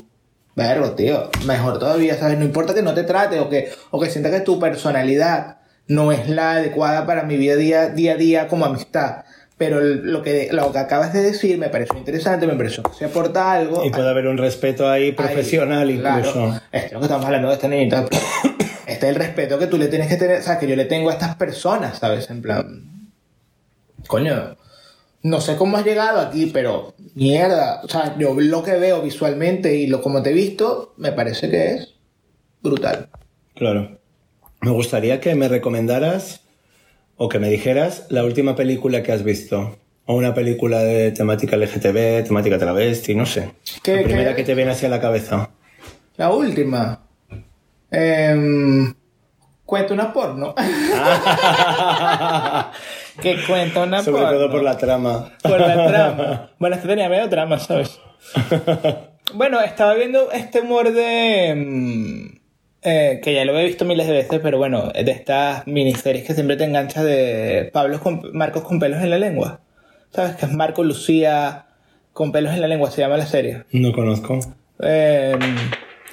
[0.68, 1.30] verlo, tío.
[1.46, 2.38] Mejor todavía, ¿sabes?
[2.38, 6.12] No importa que no te trate o que, o que sienta que tu personalidad no
[6.12, 9.24] es la adecuada para mi vida día, día a día como amistad.
[9.58, 13.04] Pero lo que, lo que acabas de decir me pareció interesante, me pareció que se
[13.04, 13.84] aporta algo.
[13.84, 16.32] Y puede haber un respeto ahí profesional Ahí, incluso.
[16.32, 16.60] claro.
[16.72, 18.08] Esto es lo que estamos hablando de este niñito.
[18.86, 20.86] Este es el respeto que tú le tienes que tener, o sea, que yo le
[20.86, 22.28] tengo a estas personas, ¿sabes?
[22.30, 22.84] En plan,
[24.06, 24.56] coño,
[25.22, 29.74] no sé cómo has llegado aquí, pero mierda, o sea, yo lo que veo visualmente
[29.76, 31.94] y lo como te he visto, me parece que es
[32.62, 33.08] brutal.
[33.54, 33.98] Claro.
[34.62, 36.40] Me gustaría que me recomendaras
[37.16, 39.76] o que me dijeras la última película que has visto.
[40.06, 43.50] O una película de temática LGTB, temática travesti, no sé.
[43.82, 45.50] ¿Qué- la primera qué- que te viene hacia la cabeza.
[46.16, 47.06] La última.
[47.90, 48.92] Em,
[49.70, 50.52] cuenta una porno.
[53.22, 54.36] que cuenta una Sobre porno.
[54.36, 55.30] todo por la trama.
[55.42, 56.50] Por la trama.
[56.58, 58.00] Bueno, este tenía medio trama, ¿sabes?
[59.32, 61.54] bueno, estaba viendo este humor de.
[61.56, 62.40] mm,
[62.82, 66.34] eh, que ya lo he visto miles de veces, pero bueno, de estas miniseries que
[66.34, 69.60] siempre te enganchas de Pablo con, Marcos con pelos en la lengua.
[70.12, 70.34] ¿Sabes?
[70.34, 71.66] Que es Marco Lucía
[72.12, 73.62] con pelos en la lengua, se llama la serie.
[73.70, 74.40] No conozco.
[74.82, 75.38] Eh,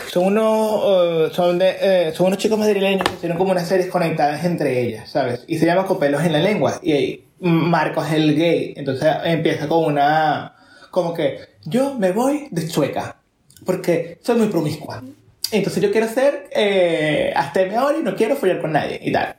[0.07, 3.89] son unos eh, son, de, eh, son unos chicos madrileños que hicieron como unas series
[3.89, 5.43] conectadas entre ellas, ¿sabes?
[5.47, 6.79] Y se llama Con pelos en la lengua.
[6.81, 8.73] Y ahí Marcos el gay.
[8.75, 10.55] Entonces empieza con una...
[10.91, 13.17] Como que yo me voy de chueca.
[13.65, 15.03] Porque soy muy promiscua.
[15.51, 19.36] Entonces yo quiero ser eh, hasta ahora y no quiero follar con nadie y tal.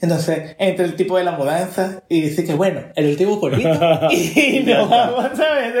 [0.00, 3.68] Entonces, entra el tipo de la mudanza y dice que bueno, el último polvito
[4.12, 5.74] y nos vamos, ¿sabes?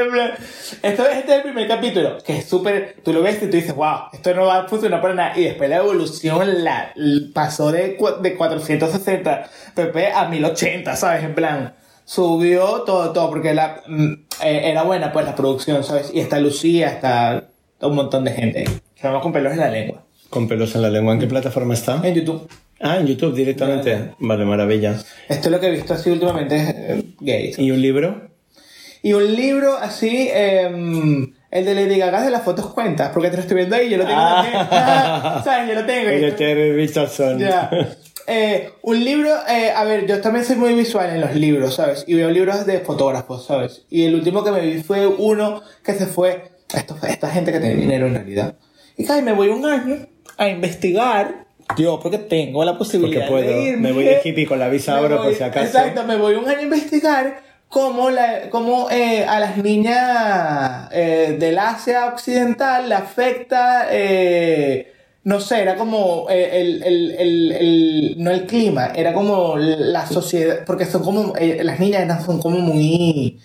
[0.82, 3.76] Esto este es el primer capítulo, que es súper, tú lo ves y tú dices,
[3.76, 5.38] wow, esto no va a funcionar para nada.
[5.38, 6.92] Y después la evolución la,
[7.32, 11.22] pasó de, de 460 pp a 1080, ¿sabes?
[11.22, 14.12] En plan, subió todo, todo, porque la, mm,
[14.42, 16.10] eh, era buena pues la producción, ¿sabes?
[16.12, 17.50] Y está Lucía, está
[17.80, 18.64] un montón de gente.
[19.00, 20.02] Llama con pelos en la lengua.
[20.28, 21.12] Con pelos en la lengua.
[21.12, 22.00] ¿En qué plataforma está?
[22.02, 22.48] En YouTube.
[22.80, 24.12] Ah, en YouTube directamente.
[24.18, 24.92] Vale, maravilla.
[25.28, 27.58] Esto es lo que he visto así últimamente, eh, gays.
[27.58, 28.28] ¿Y un libro?
[29.02, 33.36] Y un libro así, em, el de Lady Gaga de las fotos cuentas, porque te
[33.36, 34.34] lo estoy viendo ahí, yo lo tengo Ah.
[34.42, 34.66] también.
[34.70, 35.68] Ah, ¿Sabes?
[35.68, 36.10] Yo lo tengo.
[36.10, 37.38] De Terry Richardson.
[37.38, 37.70] Ya.
[38.26, 42.04] Eh, un libro, eh, a ver, yo también soy muy visual en los libros, ¿sabes?
[42.06, 43.86] Y veo libros de fotógrafos, ¿sabes?
[43.88, 47.58] Y el último que me vi fue uno que se fue, esto, esta gente que
[47.60, 48.54] tiene dinero en realidad.
[48.98, 50.06] Y cae, me voy un año
[50.36, 53.46] a investigar, yo porque tengo la Porque posibilidad puedo.
[53.46, 53.88] de irme.
[53.88, 55.66] Me voy de hippie con la visa Me oro por si acaso.
[55.66, 61.36] Exacto, me voy un año a investigar cómo, la, cómo eh, a las niñas eh,
[61.38, 64.92] del Asia Occidental le afecta, eh,
[65.24, 70.60] no sé, era como el, el, el, el- no el clima, era como la sociedad,
[70.66, 73.38] porque son como, las niñas son como muy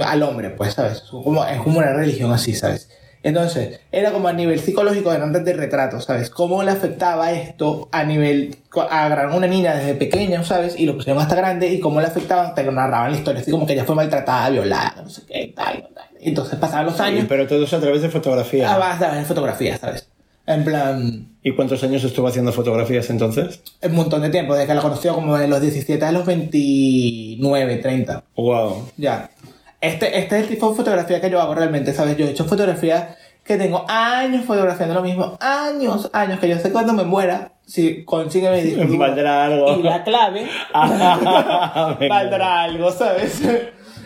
[0.00, 0.98] al hombre, pues, ¿sabes?
[0.98, 2.90] Son como, es como una religión así, ¿sabes?
[3.24, 6.28] Entonces, era como a nivel psicológico, eran de retrato, ¿sabes?
[6.28, 8.58] Cómo le afectaba esto a nivel.
[8.76, 10.78] A una niña desde pequeña, ¿sabes?
[10.78, 13.50] Y lo pusieron hasta grande, y cómo le afectaban, te lo narraban la historia, así
[13.50, 16.04] como que ella fue maltratada, violada, no sé qué, tal, tal.
[16.20, 18.74] Entonces pasaban los años, Pero todo eso a través de fotografía.
[18.74, 20.06] a base de fotografías, ¿sabes?
[20.46, 23.62] En plan, ¿Y cuántos años estuvo haciendo fotografías entonces?
[23.82, 27.76] un montón de tiempo, desde que la conoció como de los 17 a los 29,
[27.76, 28.24] 30.
[28.36, 28.90] Wow.
[28.98, 29.30] Ya.
[29.84, 32.16] Este, este es el tipo de fotografía que yo hago realmente, ¿sabes?
[32.16, 36.72] Yo he hecho fotografías que tengo años fotografiando lo mismo, años, años, que yo sé
[36.72, 39.78] cuando me muera, si consigue mi disco Valdrá algo.
[39.78, 40.48] y la clave,
[42.00, 42.08] Venga.
[42.08, 43.42] valdrá algo, ¿sabes?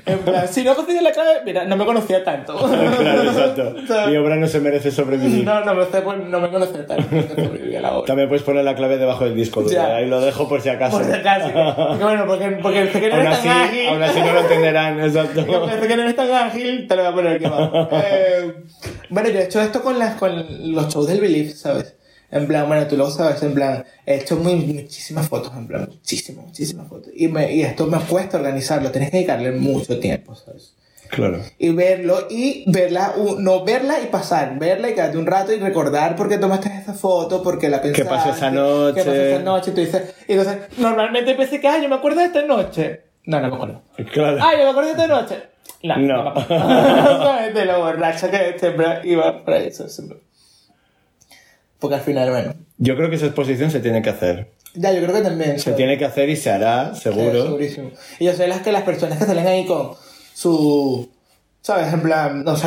[0.09, 2.57] En plan, si no consigue la clave, mira, no me conocía tanto.
[2.99, 3.75] Claro, exacto.
[4.09, 5.45] Mi obra no se merece sobrevivir.
[5.45, 7.07] No, no pues, no me conocía tanto.
[7.11, 8.07] no sobreviví a la obra.
[8.07, 9.81] También puedes poner la clave debajo del disco duro.
[9.81, 10.99] Ahí lo dejo por si acaso.
[10.99, 11.53] Por si acaso.
[11.53, 13.89] Porque, bueno, porque, porque sé que no así, tan ágil.
[13.89, 15.47] aún así no lo entenderán, exacto.
[15.67, 17.89] Pensé que no eres tan ágil, te lo voy a poner aquí abajo.
[17.93, 18.55] Eh,
[19.11, 21.98] bueno, yo he hecho esto con, las, con los shows del Belief, ¿sabes?
[22.31, 25.89] En plan, bueno, tú lo sabes, en plan, he hecho muy, muchísimas fotos, en plan,
[25.89, 27.11] muchísimas, muchísimas fotos.
[27.15, 30.75] Y, me, y esto me cuesta organizarlo, tienes que dedicarle mucho tiempo, ¿sabes?
[31.09, 31.41] Claro.
[31.59, 36.17] Y verlo y verla, no verla y pasar, verla y quedarte un rato y recordar
[36.17, 38.11] por qué tomaste esa foto, por qué la pensaste.
[38.11, 38.95] pasó esa noche?
[38.95, 39.71] ¿Qué pasó esa noche?
[39.71, 43.01] Y tú dices, y entonces, normalmente pensé que, ah, yo me acuerdo de esta noche.
[43.25, 43.83] No, no me acuerdo.
[44.13, 44.39] Claro.
[44.41, 45.43] Ah, yo me acuerdo de esta noche.
[45.83, 45.97] No.
[45.97, 46.35] No.
[46.47, 47.55] ¿Sabes?
[47.55, 49.89] De lo borracha que siempre iba para eso.
[49.89, 50.19] siempre.
[51.79, 52.55] Porque al final, bueno.
[52.79, 54.51] Yo creo que esa exposición se tiene que hacer.
[54.75, 55.59] Ya, yo creo que también.
[55.59, 57.45] Se tiene que hacer y se hará, Sí, seguro.
[57.45, 57.91] segurísimo.
[58.19, 59.93] Y yo sé las que las personas que salen ahí con
[60.35, 61.09] su.
[61.63, 61.93] ¿Sabes?
[61.93, 62.67] En plan, no sé.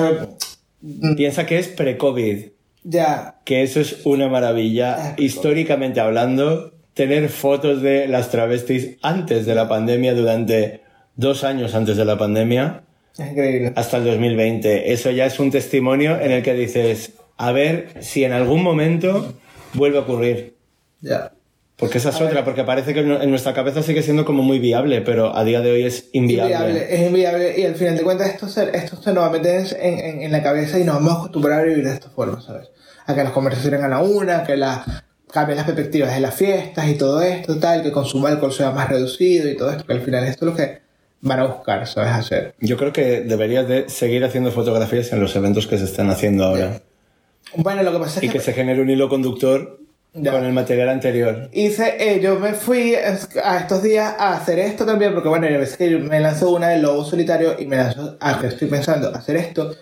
[1.16, 2.48] Piensa que es pre-COVID,
[2.84, 3.36] Ya.
[3.46, 4.96] que eso es una maravilla.
[4.98, 10.82] Ah, Históricamente hablando, tener fotos de las travestis antes de la pandemia, durante
[11.16, 12.84] dos años antes de la pandemia,
[13.18, 13.74] Es increíble.
[13.76, 14.92] hasta el 2020.
[14.92, 19.34] Eso ya es un testimonio en el que dices, a ver si en algún momento
[19.74, 20.56] vuelve a ocurrir.
[21.02, 21.32] Ya.
[21.76, 25.02] Porque esa es otra, porque parece que en nuestra cabeza sigue siendo como muy viable,
[25.02, 26.54] pero a día de hoy es inviable.
[26.54, 29.32] Inviable, es inviable y al final de cuentas esto se, esto se nos va a
[29.32, 32.12] meter en, en, en la cabeza y nos vamos a acostumbrar a vivir de esta
[32.12, 32.70] forma, ¿sabes?
[33.08, 36.88] A que las conversaciones a la una, que la, cambien las perspectivas de las fiestas
[36.88, 39.84] y todo esto, tal, que el consumo de alcohol sea más reducido y todo esto,
[39.84, 40.82] que al final esto es lo que
[41.22, 42.12] van a buscar, ¿sabes?
[42.12, 42.54] Hacer.
[42.60, 46.44] Yo creo que deberías de seguir haciendo fotografías en los eventos que se están haciendo
[46.44, 46.84] ahora.
[47.56, 49.80] Bueno, lo que pasa es Y que, que se genere un hilo conductor
[50.14, 50.32] Ya.
[50.32, 51.50] con el material anterior.
[51.54, 55.50] hice, eh, yo me fui a estos días a hacer esto también, porque bueno, a
[55.52, 59.14] veces que me lanzo una del lobo solitario y me lanzo a que estoy pensando
[59.16, 59.74] hacer esto.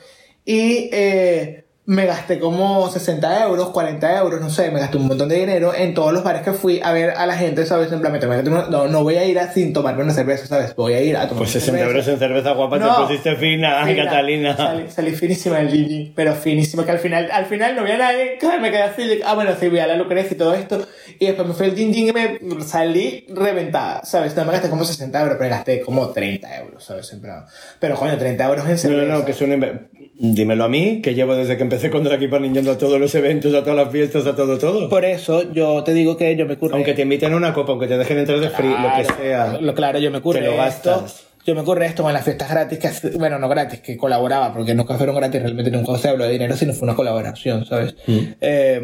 [0.46, 5.28] Y eh, me gasté como 60 euros, 40 euros, no sé, me gasté un montón
[5.28, 7.90] de dinero en todos los bares que fui a ver a la gente, ¿sabes?
[7.90, 10.76] Me tomé- no, no voy a ir a, sin tomarme una cerveza, ¿sabes?
[10.76, 11.88] Voy a ir a tomar Pues una 60 cerveza.
[11.90, 12.96] euros en cerveza guapa No.
[12.96, 14.04] te pusiste fina, Fina.
[14.06, 14.56] Catalina.
[14.56, 17.98] Salí, salí finísima del Gigi, pero finísima, que al final, al final no vi a
[17.98, 20.86] nadie, me quedé así, ah, bueno, sí, vi a la Lucrecia y todo esto,
[21.20, 24.36] y después me fui al Gin y me salí reventada, ¿sabes?
[24.36, 27.10] No me gasté como 60 euros, pero gasté como 30 euros, ¿sabes?
[27.20, 27.46] Plan,
[27.80, 29.06] pero coño, 30 euros en No, cerveza.
[29.12, 29.90] no, no, que es un...
[30.22, 33.16] Dímelo a mí, que llevo desde que empecé con Drag Keeper yendo a todos los
[33.16, 34.90] eventos, a todas las fiestas, a todo, todo.
[34.90, 36.76] Por eso yo te digo que yo me curré.
[36.76, 39.58] Aunque te inviten a una copa, aunque te dejen entrar de free, lo que sea.
[39.62, 40.92] Lo, claro, yo me curré Te lo esto.
[40.92, 41.26] gastas.
[41.46, 44.76] Yo me ocurre esto con las fiestas gratis, que bueno, no gratis, que colaboraba, porque
[44.76, 47.96] nunca fueron gratis, realmente nunca se habló de dinero, sino fue una colaboración, ¿sabes?
[48.06, 48.20] Mm.
[48.42, 48.82] Eh,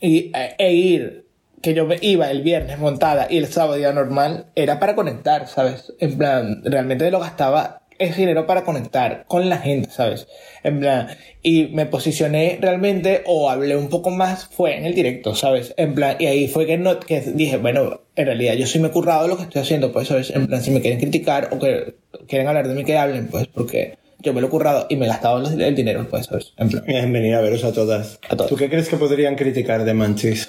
[0.00, 1.26] y, e ir,
[1.60, 5.92] que yo iba el viernes montada y el sábado día normal, era para conectar, ¿sabes?
[5.98, 10.26] En plan, realmente lo gastaba ese dinero para conectar con la gente, ¿sabes?
[10.62, 11.08] En plan,
[11.42, 15.74] y me posicioné realmente o hablé un poco más, fue en el directo, ¿sabes?
[15.76, 18.88] En plan, y ahí fue que, no, que dije, bueno, en realidad yo sí me
[18.88, 20.30] he currado lo que estoy haciendo, pues, ¿sabes?
[20.30, 21.96] En plan, si me quieren criticar o que
[22.26, 25.06] quieren hablar de mí, que hablen, pues, porque yo me lo he currado y me
[25.06, 26.52] he gastado el dinero, pues, ¿sabes?
[26.56, 26.84] En plan.
[26.86, 28.18] En venir a veros a todas.
[28.28, 28.50] A todas.
[28.50, 30.48] ¿Tú qué crees que podrían criticar de Manchis?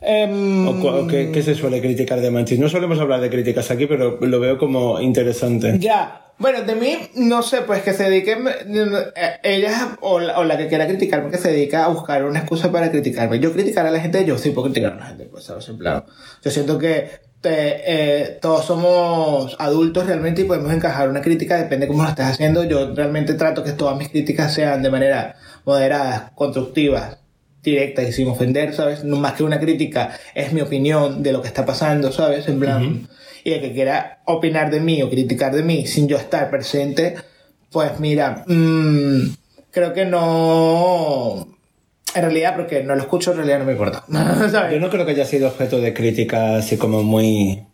[0.00, 2.58] Em, ¿O, o qué, qué se suele criticar de Manchis?
[2.58, 5.78] No solemos hablar de críticas aquí, pero lo veo como interesante.
[5.78, 10.44] Ya, bueno, de mí, no sé, pues que se dediquen, eh, ella o la, o
[10.44, 13.40] la que quiera criticarme, que se dedica a buscar una excusa para criticarme.
[13.40, 15.68] Yo criticar a la gente, yo sí puedo criticar a la gente, pues, ¿sabes?
[15.68, 16.04] En plan,
[16.44, 16.96] yo siento que
[17.42, 22.08] eh, eh, todos somos adultos realmente y podemos encajar una crítica, depende de cómo lo
[22.08, 22.62] estés haciendo.
[22.62, 25.34] Yo realmente trato que todas mis críticas sean de manera
[25.64, 27.18] moderada, constructivas,
[27.70, 29.04] directa y sin ofender, ¿sabes?
[29.04, 32.48] No más que una crítica, es mi opinión de lo que está pasando, ¿sabes?
[32.48, 33.08] En plan,
[33.44, 37.16] y el que quiera opinar de mí o criticar de mí sin yo estar presente,
[37.70, 39.34] pues mira, mm,
[39.70, 41.48] creo que no...
[42.14, 44.04] En realidad, porque no lo escucho, en realidad no me importa.
[44.50, 44.72] ¿sabes?
[44.72, 47.64] Yo no creo que haya sido objeto de crítica así como muy...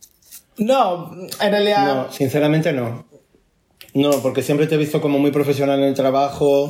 [0.58, 1.86] No, en realidad...
[1.86, 3.06] No, sinceramente no.
[3.94, 6.68] No, porque siempre te he visto como muy profesional en el trabajo,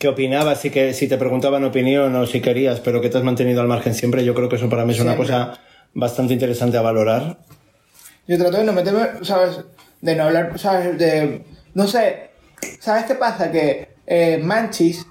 [0.00, 3.22] que opinabas y que si te preguntaban opinión o si querías, pero que te has
[3.22, 5.60] mantenido al margen siempre, yo creo que eso para mí es una cosa
[5.92, 7.36] bastante interesante a valorar.
[8.26, 9.60] Yo trato de no meterme, ¿sabes?
[10.00, 10.96] De no hablar, ¿sabes?
[10.96, 11.44] De.
[11.74, 12.30] No sé.
[12.78, 13.52] ¿Sabes qué pasa?
[13.52, 15.06] Que eh, Manchis,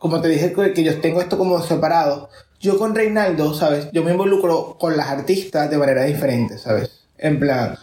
[0.00, 2.28] como te dije que que yo tengo esto como separado,
[2.58, 3.88] yo con Reinaldo, ¿sabes?
[3.92, 7.04] Yo me involucro con las artistas de manera diferente, ¿sabes?
[7.18, 7.78] En plan.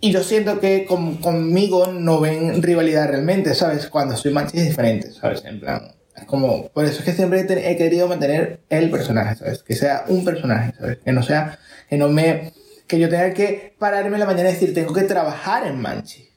[0.00, 3.86] Y yo siento que con- conmigo no ven rivalidad realmente, ¿sabes?
[3.86, 5.44] Cuando soy Manchis es diferente, ¿sabes?
[5.44, 5.92] En plan.
[6.16, 6.68] Es como.
[6.68, 9.62] Por eso es que siempre he, he querido mantener el personaje, ¿sabes?
[9.62, 10.98] Que sea un personaje, ¿sabes?
[11.04, 11.58] Que no sea.
[11.88, 12.52] Que no me
[12.86, 16.28] que yo tenga que pararme en la mañana y decir, tengo que trabajar en Manchis.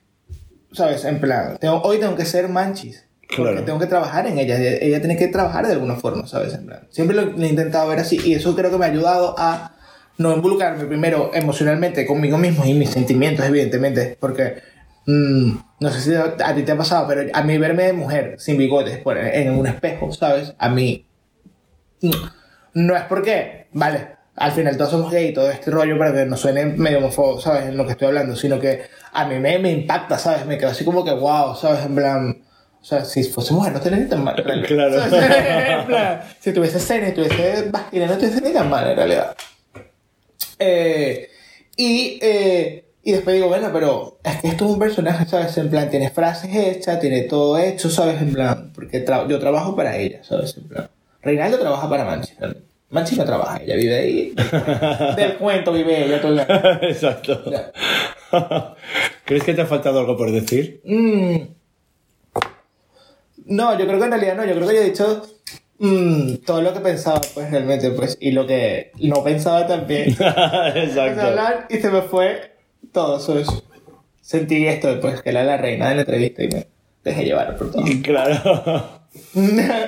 [0.72, 1.03] ¿Sabes?
[1.06, 3.06] En plan, tengo, hoy tengo que ser Manchis.
[3.27, 3.64] Claro.
[3.64, 4.57] tengo que trabajar en ella.
[4.60, 6.53] Ella tiene que trabajar de alguna forma, ¿sabes?
[6.53, 8.90] En plan, siempre lo, lo he intentado ver así y eso creo que me ha
[8.90, 9.72] ayudado a
[10.18, 14.18] no involucrarme primero emocionalmente conmigo mismo y mis sentimientos, evidentemente.
[14.19, 14.61] Porque
[15.06, 18.35] mm, no sé si a, ti te ha pasado, pero a mí verme de mujer
[18.40, 20.53] sin bigotes por, en un espejo, ¿sabes?
[20.57, 21.06] A mí
[22.02, 22.11] no,
[22.73, 26.26] no es porque, vale, al final todos somos gay y todo este rollo para que
[26.26, 27.68] no suene medio homofóbico, ¿sabes?
[27.68, 30.45] En lo que estoy hablando, sino que a mí me, me impacta, ¿sabes?
[30.45, 31.85] Me quedo así como que wow, ¿sabes?
[31.85, 32.44] En plan,
[32.81, 34.38] o sea, si fuese mujer no estaría ni tan mal.
[34.38, 34.68] en realidad.
[34.68, 35.81] Claro.
[35.81, 39.35] En plan, si tuviese senos y tuviese vagina no estuviese ni tan mal en realidad.
[40.65, 41.30] Eh,
[41.76, 45.57] y, eh, y después digo, bueno, pero es que esto es un personaje, ¿sabes?
[45.57, 48.22] En plan, tiene frases hechas, tiene todo hecho, ¿sabes?
[48.22, 50.56] En plan, porque tra- yo trabajo para ella, ¿sabes?
[50.57, 50.90] En plan,
[51.22, 52.34] Reinaldo trabaja para Manchi.
[52.40, 52.68] realmente.
[52.90, 54.35] Manchi no trabaja, ella vive ahí.
[55.18, 56.40] Del cuento vive ella todo el.
[56.90, 57.44] Exacto.
[57.49, 57.72] Ya.
[59.26, 60.80] ¿Crees que te ha faltado algo por decir?
[60.85, 61.38] Mm.
[63.45, 65.27] No, yo creo que en realidad no, yo creo que yo he dicho
[65.79, 70.15] mm, todo lo que pensaba, pues realmente, pues, y lo que no pensaba también.
[70.21, 71.21] A Exacto.
[71.21, 72.53] hablar y se me fue
[72.91, 73.19] todo.
[74.21, 76.67] Sentí esto, pues, que era la reina de la entrevista y me
[77.03, 77.83] dejé llevar por todo.
[78.03, 79.03] Claro.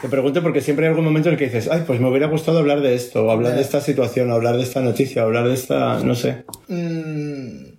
[0.00, 2.26] Te pregunto porque siempre hay algún momento en el que dices, ay, pues me hubiera
[2.26, 5.26] gustado hablar de esto, o hablar de esta situación, o hablar de esta noticia, o
[5.26, 6.44] hablar de esta, no sé.
[6.68, 7.73] Mm,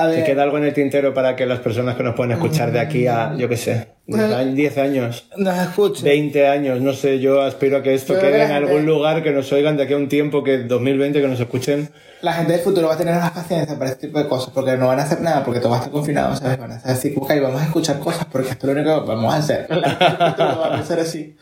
[0.00, 2.30] a ¿Te ver, queda algo en el tintero para que las personas que nos pueden
[2.32, 6.04] escuchar de aquí a, yo qué sé, 10 años- 10 años, nos escuchen.
[6.04, 9.22] 20 años, no sé, yo aspiro a que esto Yo quede que en algún lugar,
[9.24, 11.90] que nos oigan de aquí a un tiempo, que 2020, que nos escuchen.
[12.22, 14.76] La gente del futuro va a tener más paciencia para este tipo de cosas porque
[14.76, 16.58] no van a hacer nada porque todo va a estar confinado, ¿sabes?
[16.58, 19.08] Van a hacer así, ok, vamos a escuchar cosas porque esto es lo único que
[19.10, 19.66] vamos a hacer.
[19.70, 21.36] La gente del futuro va a pensar así.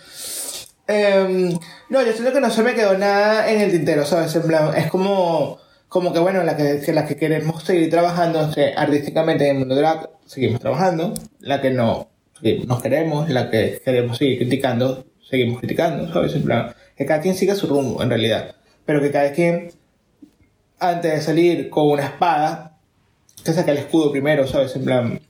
[0.88, 1.58] Em,
[1.90, 4.34] no, yo siento que no se me quedó nada en el tintero, ¿sabes?
[4.36, 5.58] En plan, es como,
[5.88, 9.58] como que, bueno, la que, que la que queremos seguir trabajando que artísticamente en el
[9.60, 12.08] mundo drag seguimos trabajando, la que no
[12.66, 16.34] nos queremos, la que queremos seguir criticando, seguimos criticando, ¿sabes?
[16.34, 18.54] En plan, que cada quien siga su rumbo, en realidad,
[18.84, 19.70] pero que cada quien
[20.78, 22.78] antes de salir con una espada,
[23.44, 24.76] que saque el escudo primero, ¿sabes?
[24.76, 25.20] En plan,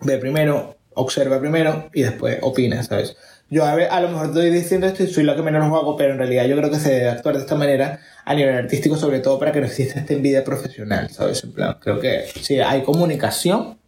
[0.00, 3.16] ve primero, observa primero y después opina, ¿sabes?
[3.50, 5.74] Yo a, ver, a lo mejor estoy diciendo esto y soy la que menos lo
[5.76, 8.54] hago, pero en realidad yo creo que se debe actuar de esta manera a nivel
[8.54, 11.42] artístico, sobre todo para que no exista esta envidia profesional, ¿sabes?
[11.44, 13.78] En plan, creo que si hay comunicación,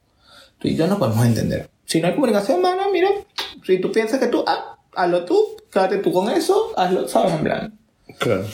[0.59, 1.69] tú y yo nos podemos entender.
[1.85, 3.11] Si no hay comunicación, mano, mira,
[3.66, 7.35] si tú piensas que tú, ah, hazlo tú, quédate tú con eso, hazlo, ¿sabes?
[7.35, 7.78] En plan.
[8.19, 8.47] Claro.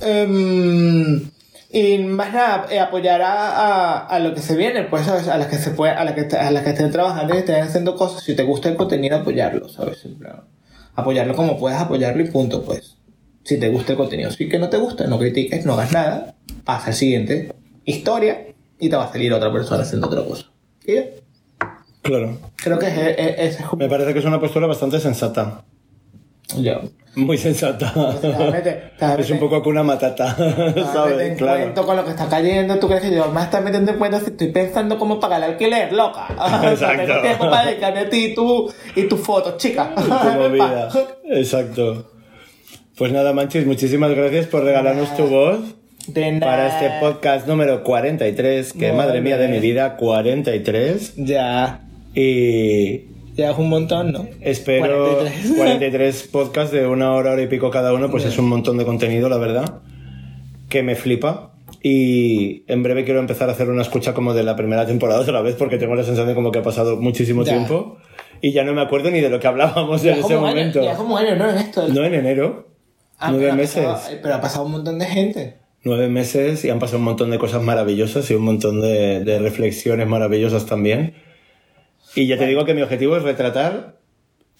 [0.00, 1.28] Em,
[1.76, 5.28] y más nada, eh, apoyar a, a, a lo que se viene, pues, ¿sabes?
[5.28, 7.62] A las que se puede, a las que, a las que estén trabajando y estén
[7.62, 8.22] haciendo cosas.
[8.22, 10.06] Si te gusta el contenido, apoyarlo, ¿sabes?
[10.94, 12.96] Apoyarlo como puedas apoyarlo y punto, pues.
[13.44, 14.30] Si te gusta el contenido.
[14.30, 16.34] Si que no te gusta, no critiques, no hagas nada.
[16.64, 17.52] Pasa al siguiente
[17.84, 18.46] historia
[18.78, 20.46] y te va a salir otra persona haciendo otra cosa.
[20.86, 21.02] Y ya.
[22.00, 22.38] Claro.
[22.56, 22.96] Creo que es,
[23.54, 25.62] es, es Me parece que es una postura bastante sensata.
[26.56, 26.80] ya.
[27.16, 27.92] Muy sensata.
[28.22, 30.92] Realmente- Es un poco una matata, ¿sabes?
[30.92, 31.38] ¿sabes?
[31.38, 31.60] Claro.
[31.60, 32.78] cuento con lo que está cayendo.
[32.78, 35.52] ¿Tú crees que yo me estar metiendo en cuenta si estoy pensando cómo pagar el
[35.52, 36.28] alquiler, loca?
[36.36, 37.06] O sea, Exacto.
[37.06, 39.94] Tengo tiempo para dedicarme a ti y tu, y tus fotos, chica.
[39.94, 40.98] Tu.
[41.32, 42.10] Exacto.
[42.98, 45.60] Pues nada, Manchis, muchísimas gracias por regalarnos tu voz
[46.40, 51.14] para este podcast número 43, que madre mía de mi vida, 43.
[51.16, 51.80] Ya.
[52.14, 54.26] Y Ya es un montón, ¿no?
[54.40, 55.52] espero 43.
[55.56, 58.84] 43 podcasts de una hora, hora y pico cada uno, pues es un montón de
[58.84, 59.80] contenido, la verdad,
[60.68, 61.52] que me flipa.
[61.82, 65.40] Y en breve quiero empezar a hacer una escucha como de la primera temporada otra
[65.42, 67.52] vez, porque tengo la sensación como que ha pasado muchísimo Ya.
[67.54, 67.98] tiempo
[68.40, 70.50] y ya no me acuerdo ni de lo que hablábamos en Ya ese como años,
[70.56, 70.82] momento.
[70.82, 71.50] Ya como años, ¿no?
[71.50, 71.88] En esto.
[71.88, 72.68] No en enero,
[73.18, 73.84] Ah, nueve pero meses.
[73.84, 75.56] pasado- pero ha pasado un montón de gente.
[75.84, 79.38] Nueve meses y han pasado un montón de cosas maravillosas y un montón de, de
[79.38, 81.14] reflexiones maravillosas también.
[82.16, 83.96] Y ya te digo que mi objetivo es retratar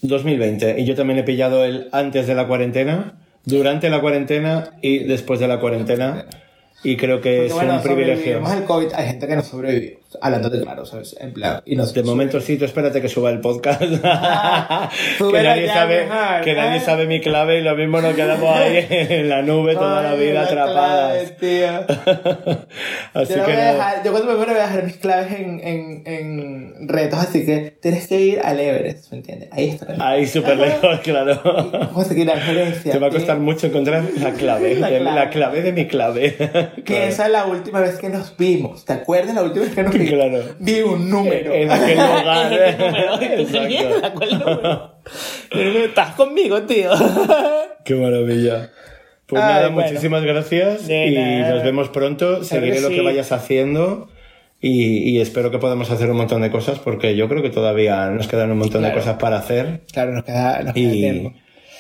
[0.02, 0.78] 2020.
[0.78, 5.40] Y yo también he pillado el antes de la cuarentena, durante la cuarentena y después
[5.40, 6.26] de la cuarentena.
[6.84, 8.46] Y creo que Porque es bueno, un privilegio.
[8.46, 8.92] al COVID.
[8.94, 9.98] Hay gente que no sobrevivió.
[10.20, 11.16] Hablando de claro, ¿sabes?
[11.20, 11.60] En plan.
[11.64, 13.80] Y no De momento sí, tú espérate que suba el podcast.
[13.80, 13.98] que
[15.18, 16.80] súbela nadie, sabe, mejor, que nadie ¿eh?
[16.80, 20.42] sabe mi clave y lo mismo nos quedamos ahí en la nube toda la vida
[20.42, 21.32] atrapadas.
[21.32, 22.56] clave, tío.
[23.14, 23.72] Así Yo, no que nada.
[23.72, 27.44] dejar- yo cuando me muero voy a dejar mis claves en, en, en retos, así
[27.46, 29.48] que tienes que ir al Everest, ¿me entiendes?
[29.52, 29.94] Ahí está.
[30.00, 31.40] Ahí súper lejos, claro.
[31.72, 32.92] Vamos a seguir la gerencia.
[32.92, 35.16] Te va a costar mucho encontrar la clave, La de- clave.
[35.18, 36.34] la clave de mi clave.
[36.36, 37.04] Que Claro.
[37.04, 38.84] esa es la última vez que nos vimos.
[38.84, 40.05] ¿Te acuerdas la última vez que nos vimos?
[40.08, 40.42] Claro.
[40.58, 41.52] Vi un número.
[41.52, 42.52] En aquel lugar.
[42.52, 43.14] En aquel número.
[43.40, 43.68] Exacto.
[43.68, 44.94] Mierda, ¿cuál número?
[45.50, 46.90] Pero Estás conmigo, tío.
[47.84, 48.70] Qué maravilla.
[49.26, 49.88] Pues Ay, nada, bueno.
[49.88, 51.54] muchísimas gracias De y nada.
[51.54, 52.44] nos vemos pronto.
[52.44, 54.08] Seguiré lo que vayas haciendo
[54.60, 58.06] y, y espero que podamos hacer un montón de cosas porque yo creo que todavía
[58.10, 58.94] nos quedan un montón Claro.
[58.94, 61.32] de cosas para hacer Claro, nos queda, nos queda y, tiempo.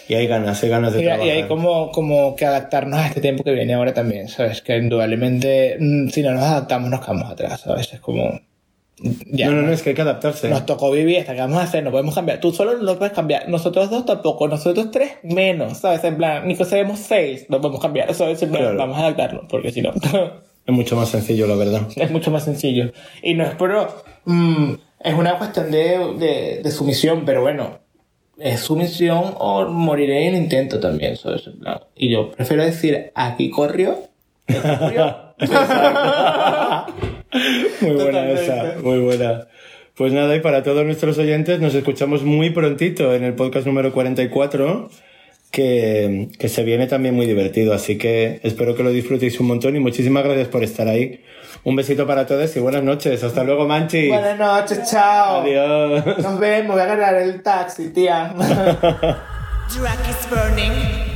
[0.08, 1.28] Y hay ganas, hay ganas de Y, y trabajar.
[1.30, 4.62] hay como, como que adaptarnos a este tiempo que viene ahora también, ¿sabes?
[4.62, 7.92] Que indudablemente, mm, si no nos adaptamos, nos quedamos atrás, ¿sabes?
[7.92, 8.40] Es como.
[9.26, 10.48] Ya, no, no, no, es que hay que adaptarse.
[10.48, 12.40] Nos tocó vivir hasta que vamos a hacer, no podemos cambiar.
[12.40, 13.46] Tú solo no puedes cambiar.
[13.46, 14.48] Nosotros dos tampoco.
[14.48, 16.02] Nosotros tres menos, ¿sabes?
[16.04, 18.14] En plan, ni que seamos seis, no podemos cambiar.
[18.14, 18.42] ¿Sabes?
[18.42, 18.78] En plan, Claro.
[18.78, 19.92] vamos a adaptarnos, porque si no,
[20.66, 21.82] Es mucho más sencillo, la verdad.
[21.94, 22.90] es mucho más sencillo.
[23.22, 23.70] Y no es por.
[24.24, 27.78] mm, es una cuestión de, de, de sumisión, pero bueno.
[28.38, 31.16] Es sumisión o moriré en el intento también.
[31.24, 33.98] En plan, Y yo prefiero decir, aquí corrió.
[37.80, 39.48] Muy buena esa, muy buena.
[39.96, 43.92] Pues nada, y para todos nuestros oyentes, nos escuchamos muy prontito en el podcast número
[43.92, 44.90] 44,
[45.50, 47.72] que, que se viene también muy divertido.
[47.74, 51.20] Así que espero que lo disfrutéis un montón y muchísimas gracias por estar ahí.
[51.64, 53.22] Un besito para todos y buenas noches.
[53.24, 54.08] Hasta luego, Manchi.
[54.08, 55.42] Buenas noches, chao.
[55.42, 56.18] Adiós.
[56.18, 58.34] Nos vemos, voy a ganar el taxi, tía.
[59.66, 61.06] Drag is burning.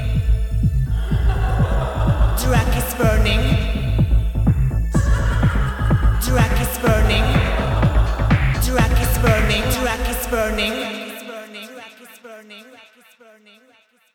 [9.23, 9.63] Burning.
[9.83, 10.90] Drag is burning.